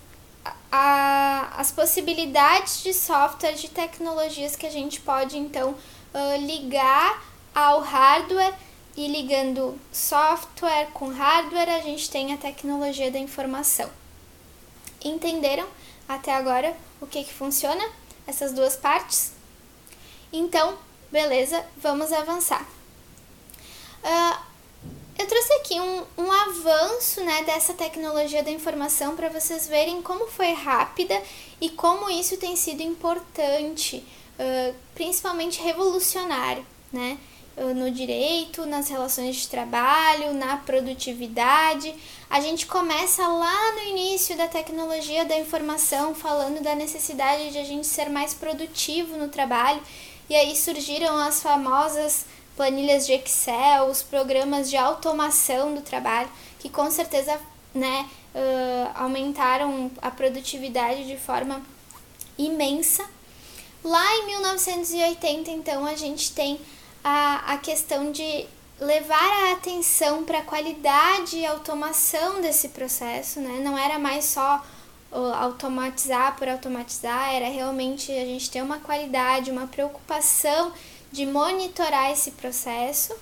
a, 0.69 1.53
as 1.55 1.71
possibilidades 1.71 2.83
de 2.83 2.93
software, 2.93 3.53
de 3.53 3.69
tecnologias 3.69 4.57
que 4.57 4.65
a 4.65 4.69
gente 4.69 4.99
pode 4.99 5.37
então 5.37 5.69
uh, 5.69 6.45
ligar 6.45 7.23
ao 7.53 7.79
hardware 7.79 8.53
e 8.95 9.07
ligando 9.07 9.77
software 9.91 10.87
com 10.93 11.09
hardware, 11.09 11.69
a 11.69 11.81
gente 11.81 12.09
tem 12.09 12.33
a 12.33 12.37
tecnologia 12.37 13.11
da 13.11 13.19
informação. 13.19 13.89
Entenderam 15.03 15.67
até 16.07 16.33
agora 16.33 16.75
o 17.01 17.07
que, 17.07 17.23
que 17.23 17.33
funciona? 17.33 17.83
Essas 18.25 18.53
duas 18.53 18.75
partes? 18.75 19.33
Então, 20.31 20.77
beleza, 21.11 21.65
vamos 21.77 22.11
avançar. 22.11 22.65
Uh, 24.03 24.39
eu 25.17 25.27
trouxe 25.27 25.53
aqui 25.53 25.79
um, 25.79 26.03
um 26.17 26.31
avanço 26.31 27.21
né, 27.21 27.43
dessa 27.43 27.73
tecnologia 27.73 28.43
da 28.43 28.51
informação 28.51 29.15
para 29.15 29.29
vocês 29.29 29.67
verem 29.67 30.01
como 30.01 30.27
foi 30.27 30.51
rápida 30.53 31.21
e 31.59 31.69
como 31.69 32.09
isso 32.09 32.37
tem 32.37 32.55
sido 32.55 32.81
importante, 32.81 34.05
uh, 34.39 34.75
principalmente 34.93 35.61
revolucionário, 35.61 36.65
né? 36.91 37.17
Uh, 37.57 37.73
no 37.73 37.89
direito, 37.89 38.65
nas 38.65 38.89
relações 38.89 39.37
de 39.37 39.47
trabalho, 39.47 40.33
na 40.33 40.57
produtividade. 40.57 41.95
A 42.29 42.41
gente 42.41 42.65
começa 42.65 43.25
lá 43.25 43.71
no 43.75 43.81
início 43.83 44.35
da 44.35 44.47
tecnologia 44.47 45.23
da 45.23 45.39
informação, 45.39 46.13
falando 46.13 46.61
da 46.61 46.75
necessidade 46.75 47.51
de 47.51 47.57
a 47.57 47.63
gente 47.63 47.87
ser 47.87 48.09
mais 48.09 48.33
produtivo 48.33 49.15
no 49.15 49.29
trabalho, 49.29 49.81
e 50.29 50.35
aí 50.35 50.53
surgiram 50.55 51.17
as 51.17 51.41
famosas 51.41 52.25
planilhas 52.55 53.05
de 53.05 53.13
Excel, 53.13 53.85
os 53.85 54.01
programas 54.01 54.69
de 54.69 54.77
automação 54.77 55.73
do 55.73 55.81
trabalho, 55.81 56.29
que 56.59 56.69
com 56.69 56.89
certeza 56.89 57.39
né, 57.73 58.09
uh, 58.33 58.91
aumentaram 58.95 59.91
a 60.01 60.09
produtividade 60.09 61.05
de 61.05 61.17
forma 61.17 61.61
imensa. 62.37 63.05
Lá 63.83 64.15
em 64.17 64.25
1980, 64.27 65.51
então, 65.51 65.85
a 65.85 65.95
gente 65.95 66.31
tem 66.31 66.59
a, 67.07 67.53
a 67.53 67.57
questão 67.59 68.11
de 68.11 68.47
levar 68.81 69.47
a 69.47 69.51
atenção 69.51 70.23
para 70.23 70.39
a 70.39 70.41
qualidade 70.41 71.37
e 71.37 71.45
automação 71.45 72.41
desse 72.41 72.69
processo, 72.69 73.39
né? 73.39 73.59
Não 73.63 73.77
era 73.77 73.99
mais 73.99 74.25
só 74.25 74.65
automatizar 75.11 76.35
por 76.35 76.49
automatizar, 76.49 77.31
era 77.31 77.47
realmente 77.47 78.11
a 78.11 78.25
gente 78.25 78.49
ter 78.49 78.63
uma 78.63 78.79
qualidade, 78.79 79.51
uma 79.51 79.67
preocupação 79.67 80.73
de 81.11 81.27
monitorar 81.27 82.11
esse 82.11 82.31
processo. 82.31 83.15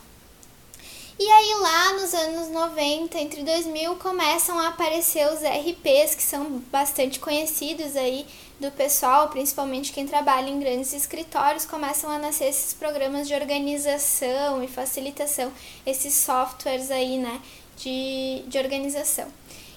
E 1.19 1.29
aí 1.29 1.55
lá 1.59 1.93
nos 1.93 2.13
anos 2.13 2.47
90, 2.49 3.19
entre 3.19 3.43
2000, 3.43 3.97
começam 3.97 4.57
a 4.57 4.69
aparecer 4.69 5.27
os 5.27 5.41
RPs, 5.41 6.15
que 6.15 6.23
são 6.23 6.63
bastante 6.71 7.19
conhecidos 7.19 7.97
aí 7.97 8.25
do 8.63 8.71
pessoal, 8.71 9.27
principalmente 9.27 9.91
quem 9.91 10.07
trabalha 10.07 10.49
em 10.49 10.57
grandes 10.57 10.93
escritórios, 10.93 11.65
começam 11.65 12.09
a 12.09 12.17
nascer 12.17 12.45
esses 12.45 12.73
programas 12.73 13.27
de 13.27 13.33
organização 13.33 14.63
e 14.63 14.67
facilitação, 14.67 15.51
esses 15.85 16.13
softwares 16.13 16.89
aí, 16.89 17.17
né, 17.17 17.41
de, 17.75 18.43
de 18.47 18.57
organização. 18.57 19.27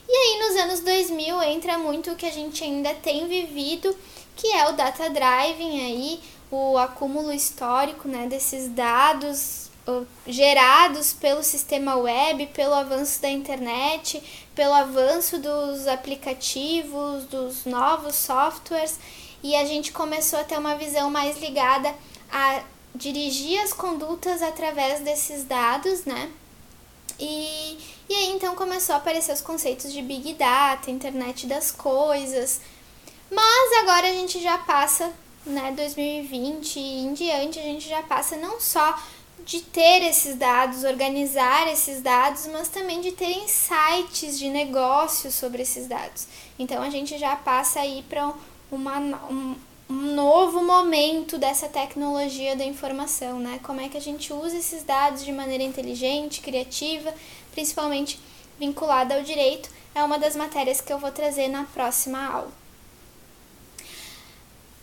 E 0.08 0.12
aí 0.12 0.48
nos 0.48 0.62
anos 0.62 0.80
2000 0.80 1.42
entra 1.42 1.76
muito 1.78 2.12
o 2.12 2.16
que 2.16 2.26
a 2.26 2.30
gente 2.30 2.62
ainda 2.62 2.94
tem 2.94 3.26
vivido, 3.26 3.96
que 4.36 4.46
é 4.52 4.68
o 4.68 4.72
data 4.72 5.10
driving 5.10 5.80
aí, 5.80 6.20
o 6.48 6.78
acúmulo 6.78 7.32
histórico 7.32 8.06
né, 8.06 8.28
desses 8.28 8.68
dados 8.68 9.68
gerados 10.26 11.12
pelo 11.12 11.42
sistema 11.42 11.96
web, 11.96 12.46
pelo 12.48 12.74
avanço 12.74 13.22
da 13.22 13.28
internet, 13.28 14.22
pelo 14.54 14.74
avanço 14.74 15.38
dos 15.38 15.86
aplicativos, 15.86 17.24
dos 17.24 17.64
novos 17.64 18.14
softwares, 18.16 18.98
e 19.42 19.54
a 19.54 19.64
gente 19.64 19.92
começou 19.92 20.40
a 20.40 20.44
ter 20.44 20.58
uma 20.58 20.76
visão 20.76 21.10
mais 21.10 21.38
ligada 21.40 21.94
a 22.30 22.62
dirigir 22.94 23.60
as 23.60 23.72
condutas 23.72 24.42
através 24.42 25.00
desses 25.00 25.44
dados, 25.44 26.04
né? 26.04 26.30
E, 27.18 27.78
e 28.08 28.14
aí 28.14 28.32
então 28.32 28.54
começou 28.54 28.94
a 28.94 28.98
aparecer 28.98 29.32
os 29.32 29.40
conceitos 29.40 29.92
de 29.92 30.02
Big 30.02 30.34
Data, 30.34 30.90
internet 30.90 31.46
das 31.46 31.70
coisas. 31.70 32.60
Mas 33.30 33.78
agora 33.82 34.08
a 34.08 34.12
gente 34.12 34.40
já 34.42 34.58
passa 34.58 35.12
né, 35.44 35.72
2020 35.76 36.78
e 36.78 36.98
em 36.98 37.12
diante, 37.14 37.58
a 37.58 37.62
gente 37.62 37.88
já 37.88 38.02
passa 38.02 38.36
não 38.36 38.60
só 38.60 38.98
de 39.44 39.60
ter 39.60 40.02
esses 40.02 40.34
dados, 40.36 40.82
organizar 40.82 41.68
esses 41.68 42.00
dados, 42.00 42.46
mas 42.46 42.68
também 42.68 43.00
de 43.00 43.12
ter 43.12 43.30
insights 43.30 44.38
de 44.38 44.48
negócio 44.48 45.30
sobre 45.30 45.62
esses 45.62 45.86
dados. 45.86 46.26
Então 46.58 46.82
a 46.82 46.90
gente 46.90 47.16
já 47.16 47.36
passa 47.36 47.80
aí 47.80 48.04
para 48.08 48.32
um, 48.72 49.56
um 49.88 50.14
novo 50.14 50.62
momento 50.64 51.38
dessa 51.38 51.68
tecnologia 51.68 52.56
da 52.56 52.64
informação, 52.64 53.38
né? 53.38 53.60
Como 53.62 53.80
é 53.80 53.88
que 53.88 53.96
a 53.96 54.00
gente 54.00 54.32
usa 54.32 54.56
esses 54.56 54.82
dados 54.82 55.24
de 55.24 55.32
maneira 55.32 55.62
inteligente, 55.62 56.40
criativa, 56.40 57.14
principalmente 57.52 58.18
vinculada 58.58 59.14
ao 59.14 59.22
direito, 59.22 59.70
é 59.94 60.02
uma 60.02 60.18
das 60.18 60.34
matérias 60.34 60.80
que 60.80 60.92
eu 60.92 60.98
vou 60.98 61.10
trazer 61.10 61.48
na 61.48 61.64
próxima 61.64 62.26
aula. 62.26 62.65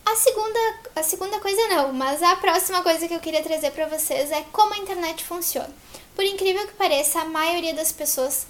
A 0.06 0.16
segunda, 0.16 0.60
a 0.96 1.04
segunda 1.04 1.40
coisa 1.40 1.68
não, 1.70 1.94
mas 1.94 2.22
a 2.22 2.36
próxima 2.36 2.82
coisa 2.82 3.08
que 3.08 3.14
eu 3.14 3.20
queria 3.20 3.42
trazer 3.42 3.72
para 3.72 3.88
vocês 3.88 4.32
é 4.32 4.42
como 4.52 4.74
a 4.74 4.78
internet 4.78 5.24
funciona. 5.24 5.74
Por 6.16 6.24
incrível 6.26 6.68
que 6.68 6.74
pareça, 6.74 7.22
a 7.22 7.26
maioria 7.26 7.74
das 7.74 7.92
pessoas 7.92 8.46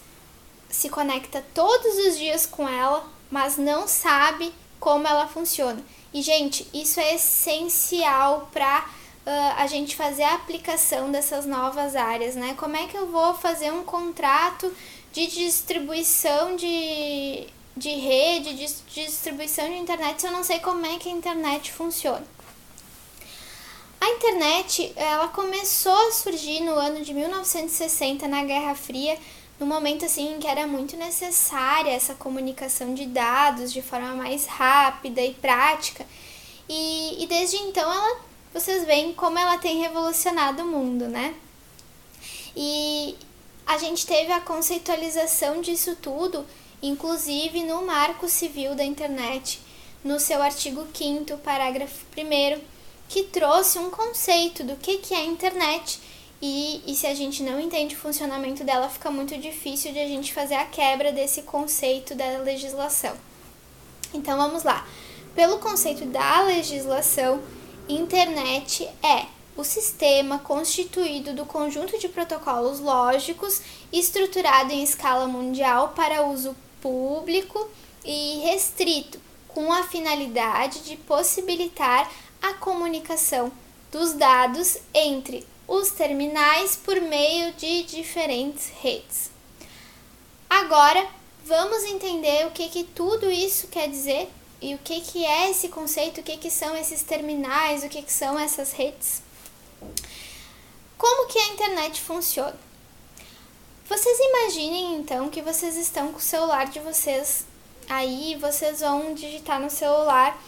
se 0.69 0.89
conecta 0.89 1.43
todos 1.53 1.97
os 2.07 2.17
dias 2.17 2.45
com 2.45 2.67
ela, 2.67 3.07
mas 3.29 3.57
não 3.57 3.87
sabe 3.87 4.53
como 4.79 5.07
ela 5.07 5.27
funciona. 5.27 5.81
E 6.13 6.21
gente, 6.21 6.67
isso 6.73 6.99
é 6.99 7.15
essencial 7.15 8.49
para 8.51 8.85
uh, 9.25 9.53
a 9.57 9.67
gente 9.67 9.95
fazer 9.95 10.23
a 10.23 10.35
aplicação 10.35 11.11
dessas 11.11 11.45
novas 11.45 11.95
áreas, 11.95 12.35
né? 12.35 12.55
Como 12.57 12.75
é 12.75 12.87
que 12.87 12.97
eu 12.97 13.07
vou 13.07 13.33
fazer 13.35 13.71
um 13.71 13.83
contrato 13.83 14.75
de 15.11 15.27
distribuição 15.27 16.55
de, 16.55 17.47
de 17.75 17.89
rede, 17.89 18.53
de 18.53 18.67
distribuição 18.93 19.67
de 19.67 19.77
internet 19.77 20.21
se 20.21 20.27
eu 20.27 20.31
não 20.31 20.43
sei 20.43 20.59
como 20.59 20.85
é 20.85 20.97
que 20.97 21.09
a 21.09 21.11
internet 21.11 21.71
funciona? 21.71 22.25
A 23.99 24.09
internet, 24.09 24.91
ela 24.97 25.29
começou 25.29 25.95
a 26.07 26.11
surgir 26.11 26.59
no 26.59 26.73
ano 26.73 27.05
de 27.05 27.13
1960 27.13 28.27
na 28.27 28.43
Guerra 28.43 28.75
Fria, 28.75 29.17
no 29.57 29.65
momento 29.65 30.03
assim 30.03 30.35
em 30.35 30.39
que 30.39 30.47
era 30.47 30.67
muito 30.67 30.97
necessária 30.97 31.89
essa 31.89 32.13
comunicação 32.13 32.93
de 32.93 33.05
dados 33.05 33.71
de 33.71 33.81
forma 33.81 34.13
mais 34.13 34.45
rápida 34.45 35.21
e 35.21 35.33
prática. 35.33 36.05
E, 36.67 37.23
e 37.23 37.27
desde 37.27 37.55
então 37.55 37.89
ela, 37.89 38.19
vocês 38.53 38.85
veem 38.85 39.13
como 39.13 39.39
ela 39.39 39.57
tem 39.57 39.79
revolucionado 39.79 40.63
o 40.63 40.67
mundo, 40.67 41.07
né? 41.07 41.33
E 42.55 43.15
a 43.65 43.77
gente 43.77 44.05
teve 44.05 44.33
a 44.33 44.41
conceitualização 44.41 45.61
disso 45.61 45.95
tudo, 46.01 46.45
inclusive 46.83 47.63
no 47.63 47.85
Marco 47.85 48.27
Civil 48.27 48.75
da 48.75 48.83
Internet, 48.83 49.61
no 50.03 50.19
seu 50.19 50.43
artigo 50.43 50.85
5 50.93 51.37
parágrafo 51.37 52.05
1 52.15 52.61
que 53.07 53.23
trouxe 53.23 53.79
um 53.79 53.89
conceito 53.89 54.63
do 54.63 54.75
que, 54.75 54.97
que 54.97 55.13
é 55.13 55.17
a 55.17 55.25
internet 55.25 55.99
e, 56.41 56.81
e 56.85 56.93
se 56.93 57.07
a 57.07 57.13
gente 57.13 57.41
não 57.41 57.57
entende 57.57 57.95
o 57.95 57.97
funcionamento 57.97 58.65
dela, 58.65 58.89
fica 58.89 59.09
muito 59.09 59.37
difícil 59.37 59.93
de 59.93 59.99
a 59.99 60.07
gente 60.07 60.33
fazer 60.33 60.55
a 60.55 60.65
quebra 60.65 61.13
desse 61.13 61.43
conceito 61.43 62.15
da 62.15 62.39
legislação. 62.39 63.15
Então 64.13 64.37
vamos 64.37 64.63
lá. 64.63 64.85
Pelo 65.33 65.59
conceito 65.59 66.05
da 66.05 66.41
legislação, 66.41 67.41
internet 67.87 68.89
é 69.01 69.25
o 69.55 69.63
sistema 69.63 70.39
constituído 70.39 71.33
do 71.33 71.45
conjunto 71.45 71.97
de 71.97 72.09
protocolos 72.09 72.79
lógicos 72.79 73.61
estruturado 73.91 74.73
em 74.73 74.83
escala 74.83 75.27
mundial 75.27 75.93
para 75.95 76.25
uso 76.25 76.55
público 76.83 77.69
e 78.03 78.39
restrito, 78.39 79.17
com 79.47 79.71
a 79.71 79.83
finalidade 79.83 80.81
de 80.81 80.97
possibilitar 80.97 82.11
a 82.41 82.55
comunicação 82.55 83.49
dos 83.89 84.11
dados 84.11 84.77
entre 84.93 85.47
os 85.65 85.91
terminais 85.91 86.75
por 86.75 86.99
meio 86.99 87.53
de 87.53 87.83
diferentes 87.83 88.69
redes. 88.81 89.31
Agora, 90.49 91.07
vamos 91.45 91.83
entender 91.85 92.45
o 92.47 92.51
que, 92.51 92.67
que 92.67 92.83
tudo 92.83 93.31
isso 93.31 93.67
quer 93.69 93.87
dizer 93.87 94.29
e 94.61 94.75
o 94.75 94.77
que, 94.79 94.99
que 94.99 95.25
é 95.25 95.49
esse 95.49 95.69
conceito, 95.69 96.19
o 96.19 96.23
que, 96.23 96.35
que 96.35 96.51
são 96.51 96.75
esses 96.75 97.01
terminais, 97.01 97.83
o 97.83 97.89
que, 97.89 98.01
que 98.01 98.11
são 98.11 98.37
essas 98.37 98.73
redes. 98.73 99.21
Como 100.97 101.27
que 101.27 101.39
a 101.39 101.47
internet 101.47 102.01
funciona? 102.01 102.57
Vocês 103.87 104.17
imaginem 104.17 104.95
então 104.95 105.29
que 105.29 105.41
vocês 105.41 105.75
estão 105.75 106.13
com 106.13 106.17
o 106.17 106.21
celular 106.21 106.67
de 106.67 106.79
vocês 106.79 107.45
aí, 107.89 108.37
vocês 108.39 108.79
vão 108.79 109.13
digitar 109.13 109.59
no 109.59 109.69
celular 109.69 110.41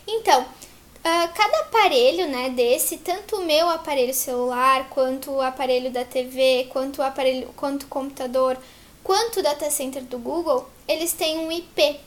Então, 0.07 0.41
uh, 0.41 1.33
cada 1.33 1.59
aparelho, 1.61 2.27
né, 2.27 2.49
desse, 2.49 2.97
tanto 2.97 3.37
o 3.37 3.45
meu 3.45 3.67
aparelho 3.69 4.13
celular, 4.13 4.87
quanto 4.89 5.31
o 5.31 5.41
aparelho 5.41 5.91
da 5.91 6.05
TV, 6.05 6.67
quanto 6.71 6.99
o 6.99 7.03
aparelho, 7.03 7.47
quanto 7.55 7.83
o 7.83 7.87
computador, 7.87 8.57
quanto 9.03 9.39
o 9.39 9.43
data 9.43 9.69
center 9.71 10.03
do 10.03 10.19
Google, 10.19 10.69
eles 10.87 11.11
têm 11.11 11.39
um 11.39 11.51
IP. 11.51 11.99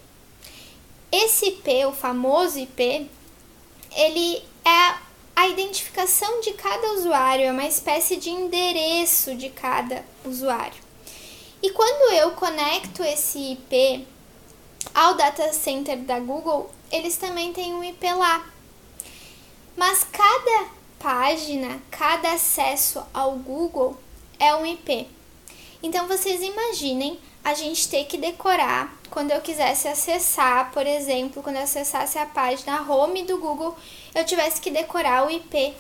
Esse 1.10 1.46
IP, 1.46 1.86
o 1.86 1.92
famoso 1.92 2.58
IP, 2.58 3.10
ele 3.96 4.44
é 4.68 4.98
a 5.34 5.48
identificação 5.48 6.40
de 6.40 6.52
cada 6.52 6.92
usuário, 6.94 7.44
é 7.44 7.52
uma 7.52 7.66
espécie 7.66 8.16
de 8.16 8.28
endereço 8.28 9.34
de 9.34 9.48
cada 9.48 10.04
usuário. 10.24 10.82
E 11.62 11.70
quando 11.70 12.12
eu 12.12 12.32
conecto 12.32 13.02
esse 13.02 13.52
IP 13.52 14.06
ao 14.94 15.14
data 15.14 15.52
center 15.52 15.98
da 15.98 16.20
Google, 16.20 16.70
eles 16.90 17.16
também 17.16 17.52
têm 17.52 17.74
um 17.74 17.82
IP 17.82 18.12
lá. 18.12 18.46
Mas 19.76 20.04
cada 20.04 20.68
página, 20.98 21.80
cada 21.90 22.32
acesso 22.32 23.02
ao 23.14 23.32
Google 23.36 23.96
é 24.38 24.54
um 24.54 24.66
IP. 24.66 25.08
Então 25.82 26.06
vocês 26.06 26.42
imaginem 26.42 27.18
a 27.44 27.54
gente 27.54 27.88
ter 27.88 28.04
que 28.04 28.18
decorar 28.18 28.98
quando 29.10 29.30
eu 29.30 29.40
quisesse 29.40 29.88
acessar, 29.88 30.70
por 30.72 30.86
exemplo, 30.86 31.42
quando 31.42 31.56
eu 31.56 31.62
acessasse 31.62 32.18
a 32.18 32.26
página 32.26 32.82
home 32.82 33.22
do 33.22 33.38
Google, 33.38 33.76
eu 34.18 34.24
tivesse 34.24 34.60
que 34.60 34.70
decorar 34.70 35.26
o 35.26 35.30
IP 35.30 35.74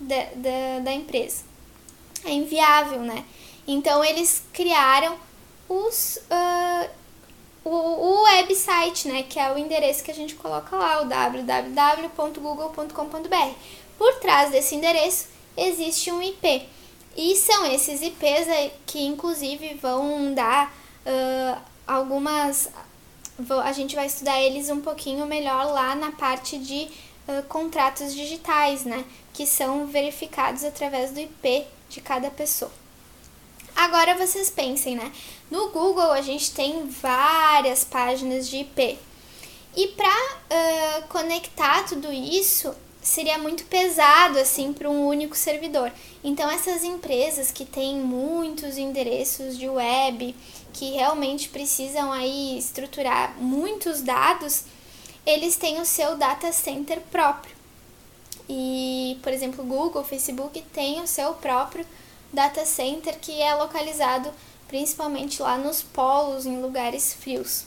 da, 0.00 0.24
da, 0.34 0.80
da 0.84 0.92
empresa. 0.92 1.44
É 2.24 2.32
inviável, 2.32 3.00
né? 3.00 3.24
Então 3.66 4.04
eles 4.04 4.44
criaram 4.52 5.16
os, 5.68 6.20
uh, 6.30 6.88
o, 7.64 7.70
o 7.70 8.22
website, 8.22 9.08
né, 9.08 9.24
que 9.24 9.36
é 9.38 9.52
o 9.52 9.58
endereço 9.58 10.02
que 10.04 10.10
a 10.10 10.14
gente 10.14 10.34
coloca 10.36 10.74
lá, 10.76 11.02
o 11.02 11.06
www.google.com.br. 11.06 13.54
Por 13.98 14.14
trás 14.20 14.50
desse 14.50 14.74
endereço 14.74 15.28
existe 15.56 16.12
um 16.12 16.22
IP. 16.22 16.68
E 17.16 17.34
são 17.34 17.64
esses 17.66 18.02
IPs 18.02 18.46
que 18.86 19.04
inclusive 19.04 19.74
vão 19.74 20.32
dar 20.34 20.72
uh, 21.06 21.58
algumas. 21.86 22.70
A 23.64 23.72
gente 23.72 23.94
vai 23.94 24.06
estudar 24.06 24.40
eles 24.40 24.70
um 24.70 24.80
pouquinho 24.80 25.26
melhor 25.26 25.72
lá 25.72 25.94
na 25.94 26.12
parte 26.12 26.58
de 26.58 26.88
contratos 27.48 28.14
digitais, 28.14 28.84
né? 28.84 29.04
Que 29.32 29.46
são 29.46 29.86
verificados 29.86 30.64
através 30.64 31.10
do 31.10 31.20
IP 31.20 31.66
de 31.88 32.00
cada 32.00 32.30
pessoa. 32.30 32.72
Agora 33.74 34.16
vocês 34.16 34.48
pensem, 34.48 34.96
né? 34.96 35.12
No 35.50 35.68
Google 35.70 36.12
a 36.12 36.22
gente 36.22 36.52
tem 36.52 36.86
várias 36.86 37.84
páginas 37.84 38.48
de 38.48 38.58
IP. 38.58 38.98
E 39.76 39.88
para 39.88 40.08
uh, 40.08 41.08
conectar 41.08 41.84
tudo 41.84 42.10
isso 42.10 42.74
seria 43.02 43.38
muito 43.38 43.64
pesado 43.64 44.38
assim 44.38 44.72
para 44.72 44.88
um 44.90 45.06
único 45.06 45.36
servidor. 45.36 45.92
Então 46.24 46.50
essas 46.50 46.82
empresas 46.82 47.52
que 47.52 47.64
têm 47.64 47.96
muitos 48.00 48.78
endereços 48.78 49.58
de 49.58 49.68
web, 49.68 50.34
que 50.72 50.92
realmente 50.92 51.50
precisam 51.50 52.10
aí 52.10 52.58
estruturar 52.58 53.36
muitos 53.38 54.00
dados, 54.00 54.64
eles 55.26 55.56
têm 55.56 55.80
o 55.80 55.84
seu 55.84 56.16
data 56.16 56.52
center 56.52 57.00
próprio. 57.10 57.54
E, 58.48 59.18
por 59.22 59.32
exemplo, 59.32 59.64
Google, 59.64 60.04
Facebook 60.04 60.62
tem 60.72 61.02
o 61.02 61.06
seu 61.06 61.34
próprio 61.34 61.84
data 62.32 62.64
center 62.64 63.18
que 63.18 63.42
é 63.42 63.54
localizado 63.54 64.32
principalmente 64.68 65.42
lá 65.42 65.56
nos 65.56 65.82
polos, 65.82 66.46
em 66.46 66.60
lugares 66.60 67.14
frios. 67.14 67.64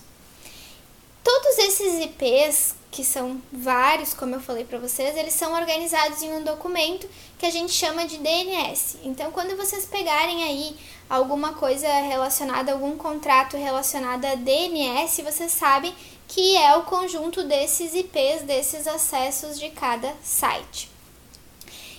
Todos 1.23 1.57
esses 1.59 2.05
IPs, 2.05 2.75
que 2.91 3.03
são 3.03 3.41
vários, 3.51 4.13
como 4.13 4.35
eu 4.35 4.41
falei 4.41 4.65
para 4.65 4.79
vocês, 4.79 5.15
eles 5.15 5.33
são 5.33 5.53
organizados 5.53 6.21
em 6.21 6.33
um 6.33 6.43
documento 6.43 7.07
que 7.37 7.45
a 7.45 7.49
gente 7.49 7.71
chama 7.71 8.05
de 8.05 8.17
DNS. 8.17 8.97
Então, 9.03 9.31
quando 9.31 9.55
vocês 9.55 9.85
pegarem 9.85 10.43
aí 10.43 10.75
alguma 11.09 11.53
coisa 11.53 11.87
relacionada, 12.01 12.71
algum 12.71 12.97
contrato 12.97 13.57
relacionado 13.57 14.25
a 14.25 14.35
DNS, 14.35 15.21
vocês 15.21 15.51
sabem 15.51 15.93
que 16.29 16.55
é 16.55 16.77
o 16.77 16.83
conjunto 16.83 17.43
desses 17.43 17.95
IPs, 17.95 18.43
desses 18.43 18.87
acessos 18.87 19.59
de 19.59 19.71
cada 19.71 20.15
site. 20.23 20.89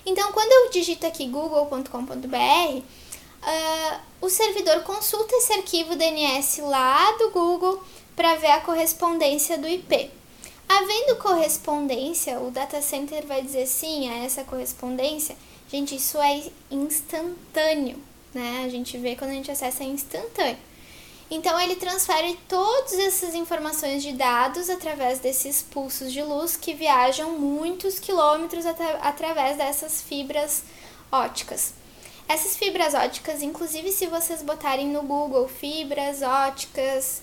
Então, 0.07 0.33
quando 0.33 0.51
eu 0.53 0.71
digito 0.71 1.05
aqui 1.05 1.27
google.com.br, 1.27 2.79
uh, 2.79 4.01
o 4.21 4.31
servidor 4.31 4.83
consulta 4.85 5.35
esse 5.35 5.53
arquivo 5.53 5.97
DNS 5.97 6.63
lá 6.63 7.11
do 7.19 7.31
Google 7.31 7.83
para 8.15 8.37
ver 8.37 8.53
a 8.53 8.61
correspondência 8.61 9.59
do 9.59 9.67
IP. 9.67 10.11
Havendo 10.69 11.17
correspondência, 11.17 12.39
o 12.39 12.53
data 12.53 12.81
center 12.81 13.27
vai 13.27 13.43
dizer 13.43 13.67
sim 13.67 14.09
a 14.09 14.25
essa 14.25 14.45
correspondência. 14.45 15.37
Gente, 15.69 15.97
isso 15.97 16.19
é 16.19 16.45
instantâneo, 16.71 18.01
né? 18.33 18.63
A 18.65 18.69
gente 18.69 18.97
vê 18.97 19.17
quando 19.17 19.31
a 19.31 19.35
gente 19.35 19.51
acessa 19.51 19.83
é 19.83 19.89
instantâneo. 19.89 20.70
Então 21.31 21.61
ele 21.61 21.77
transfere 21.77 22.37
todas 22.49 22.95
essas 22.95 23.35
informações 23.37 24.03
de 24.03 24.13
dados 24.13 24.69
através 24.69 25.21
desses 25.21 25.63
pulsos 25.63 26.13
de 26.13 26.23
luz 26.23 26.57
que 26.57 26.75
viajam 26.75 27.39
muitos 27.39 28.01
quilômetros 28.01 28.65
através 29.01 29.57
dessas 29.57 30.03
fibras 30.03 30.65
óticas. 31.13 31.73
Essas 32.29 32.57
fibras 32.57 32.95
óticas, 32.95 33.43
inclusive 33.43 33.93
se 33.93 34.07
vocês 34.07 34.43
botarem 34.43 34.89
no 34.89 35.03
Google 35.03 35.47
fibras 35.49 36.21
óticas, 36.23 37.23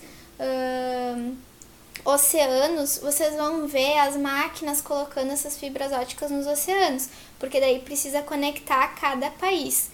oceanos, 2.06 3.00
vocês 3.00 3.36
vão 3.36 3.68
ver 3.68 3.98
as 3.98 4.16
máquinas 4.16 4.82
colocando 4.82 5.32
essas 5.32 5.58
fibras 5.58 5.92
óticas 5.92 6.32
nos 6.32 6.48
oceanos, 6.48 7.10
porque 7.40 7.60
daí 7.60 7.80
precisa 7.80 8.22
conectar 8.22 8.88
cada 9.00 9.30
país. 9.32 9.90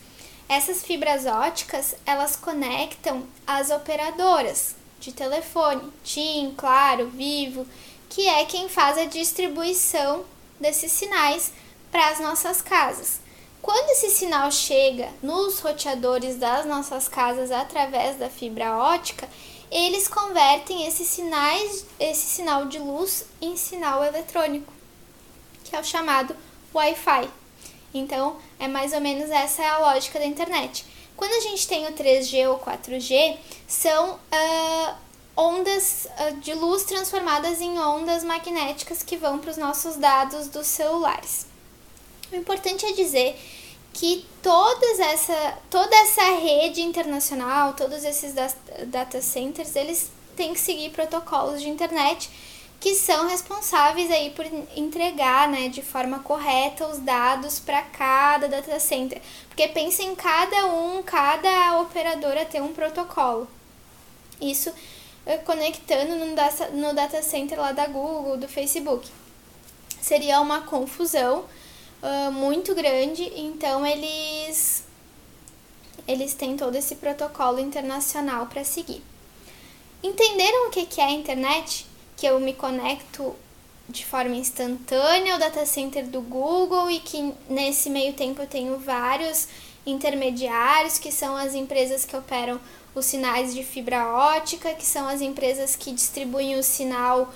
Essas 0.47 0.83
fibras 0.83 1.25
óticas, 1.25 1.95
elas 2.05 2.35
conectam 2.35 3.23
as 3.47 3.71
operadoras 3.71 4.75
de 4.99 5.11
telefone, 5.11 5.91
TIM, 6.03 6.53
Claro, 6.55 7.09
Vivo, 7.09 7.65
que 8.09 8.27
é 8.27 8.45
quem 8.45 8.69
faz 8.69 8.97
a 8.97 9.05
distribuição 9.05 10.23
desses 10.59 10.91
sinais 10.91 11.51
para 11.91 12.09
as 12.09 12.19
nossas 12.19 12.61
casas. 12.61 13.19
Quando 13.61 13.91
esse 13.91 14.09
sinal 14.09 14.51
chega 14.51 15.09
nos 15.21 15.59
roteadores 15.59 16.35
das 16.35 16.65
nossas 16.65 17.07
casas 17.07 17.49
através 17.49 18.17
da 18.17 18.29
fibra 18.29 18.77
ótica, 18.77 19.27
eles 19.71 20.07
convertem 20.07 20.85
esses 20.85 21.07
sinais, 21.07 21.85
esse 21.99 22.27
sinal 22.27 22.65
de 22.65 22.77
luz 22.77 23.25
em 23.41 23.55
sinal 23.57 24.03
eletrônico, 24.03 24.71
que 25.63 25.75
é 25.75 25.79
o 25.79 25.83
chamado 25.83 26.35
Wi-Fi. 26.75 27.29
Então, 27.93 28.37
é 28.59 28.67
mais 28.67 28.93
ou 28.93 29.01
menos 29.01 29.29
essa 29.29 29.61
é 29.61 29.67
a 29.67 29.77
lógica 29.79 30.19
da 30.19 30.25
internet. 30.25 30.85
Quando 31.15 31.33
a 31.33 31.39
gente 31.41 31.67
tem 31.67 31.85
o 31.85 31.93
3G 31.93 32.49
ou 32.49 32.57
4G, 32.57 33.37
são 33.67 34.13
uh, 34.13 34.95
ondas 35.37 36.07
uh, 36.19 36.35
de 36.37 36.53
luz 36.53 36.83
transformadas 36.83 37.61
em 37.61 37.77
ondas 37.79 38.23
magnéticas 38.23 39.03
que 39.03 39.15
vão 39.15 39.37
para 39.37 39.51
os 39.51 39.57
nossos 39.57 39.95
dados 39.95 40.47
dos 40.47 40.65
celulares. 40.65 41.45
O 42.31 42.35
importante 42.35 42.85
é 42.85 42.93
dizer 42.93 43.39
que 43.93 44.25
todas 44.41 44.99
essa, 44.99 45.57
toda 45.69 45.95
essa 45.95 46.23
rede 46.31 46.81
internacional, 46.81 47.73
todos 47.73 48.03
esses 48.03 48.33
data 48.87 49.21
centers, 49.21 49.75
eles 49.75 50.11
têm 50.35 50.53
que 50.53 50.59
seguir 50.59 50.89
protocolos 50.89 51.61
de 51.61 51.69
internet 51.69 52.29
que 52.83 52.95
são 52.95 53.29
responsáveis 53.29 54.11
aí 54.11 54.31
por 54.31 54.45
entregar, 54.75 55.47
né, 55.47 55.69
de 55.69 55.81
forma 55.81 56.19
correta 56.19 56.85
os 56.85 56.99
dados 56.99 57.57
para 57.57 57.81
cada 57.81 58.49
data 58.49 58.77
center. 58.77 59.21
Porque 59.47 59.69
pensa 59.69 60.03
em 60.03 60.13
cada 60.13 60.65
um, 60.65 61.01
cada 61.01 61.79
operadora 61.79 62.43
ter 62.43 62.61
um 62.61 62.73
protocolo. 62.73 63.47
Isso 64.41 64.69
eh, 65.25 65.37
conectando 65.37 66.17
no 66.17 66.35
data, 66.35 66.71
no 66.71 66.93
data 66.93 67.23
center 67.23 67.57
lá 67.57 67.71
da 67.71 67.87
Google, 67.87 68.35
do 68.35 68.49
Facebook. 68.49 69.09
Seria 70.01 70.41
uma 70.41 70.63
confusão 70.63 71.45
uh, 72.01 72.33
muito 72.33 72.75
grande, 72.75 73.31
então 73.33 73.87
eles 73.87 74.83
eles 76.05 76.33
têm 76.33 76.57
todo 76.57 76.75
esse 76.75 76.95
protocolo 76.95 77.61
internacional 77.61 78.47
para 78.47 78.65
seguir. 78.65 79.01
Entenderam 80.03 80.67
o 80.67 80.69
que 80.69 80.99
é 80.99 81.05
a 81.05 81.11
internet? 81.11 81.92
Que 82.15 82.25
eu 82.25 82.39
me 82.39 82.53
conecto 82.53 83.35
de 83.89 84.05
forma 84.05 84.35
instantânea 84.35 85.33
ao 85.33 85.39
data 85.39 85.65
center 85.65 86.07
do 86.07 86.21
Google 86.21 86.89
e 86.89 86.99
que 86.99 87.33
nesse 87.49 87.89
meio 87.89 88.13
tempo 88.13 88.41
eu 88.41 88.47
tenho 88.47 88.77
vários 88.77 89.47
intermediários, 89.85 90.97
que 90.97 91.11
são 91.11 91.35
as 91.35 91.53
empresas 91.53 92.05
que 92.05 92.15
operam 92.15 92.59
os 92.95 93.05
sinais 93.05 93.53
de 93.53 93.63
fibra 93.63 94.07
ótica, 94.07 94.73
que 94.73 94.85
são 94.85 95.07
as 95.07 95.21
empresas 95.21 95.75
que 95.75 95.91
distribuem 95.91 96.55
o 96.57 96.63
sinal 96.63 97.23
uh, 97.23 97.29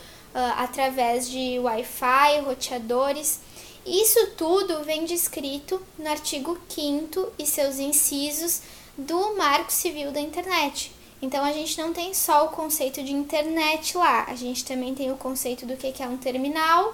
através 0.58 1.30
de 1.30 1.60
Wi-Fi, 1.60 2.40
roteadores. 2.46 3.40
Isso 3.86 4.32
tudo 4.38 4.84
vem 4.84 5.06
descrito 5.06 5.82
no 5.98 6.10
artigo 6.10 6.58
5 6.70 7.34
e 7.40 7.46
seus 7.46 7.80
incisos 7.80 8.62
do 8.98 9.36
Marco 9.36 9.72
Civil 9.72 10.12
da 10.12 10.20
Internet, 10.20 10.92
então 11.22 11.44
a 11.44 11.52
gente 11.52 11.78
não 11.82 11.94
tem 11.94 12.14
só 12.14 12.46
o 12.46 12.50
conceito 12.50 13.04
de 13.04 13.12
internet 13.12 13.98
lá, 13.98 14.26
a 14.28 14.36
gente 14.36 14.64
também 14.64 14.94
tem 14.94 15.12
o 15.12 15.18
conceito 15.18 15.66
do 15.66 15.76
que 15.76 16.02
é 16.02 16.08
um 16.08 16.18
terminal, 16.18 16.94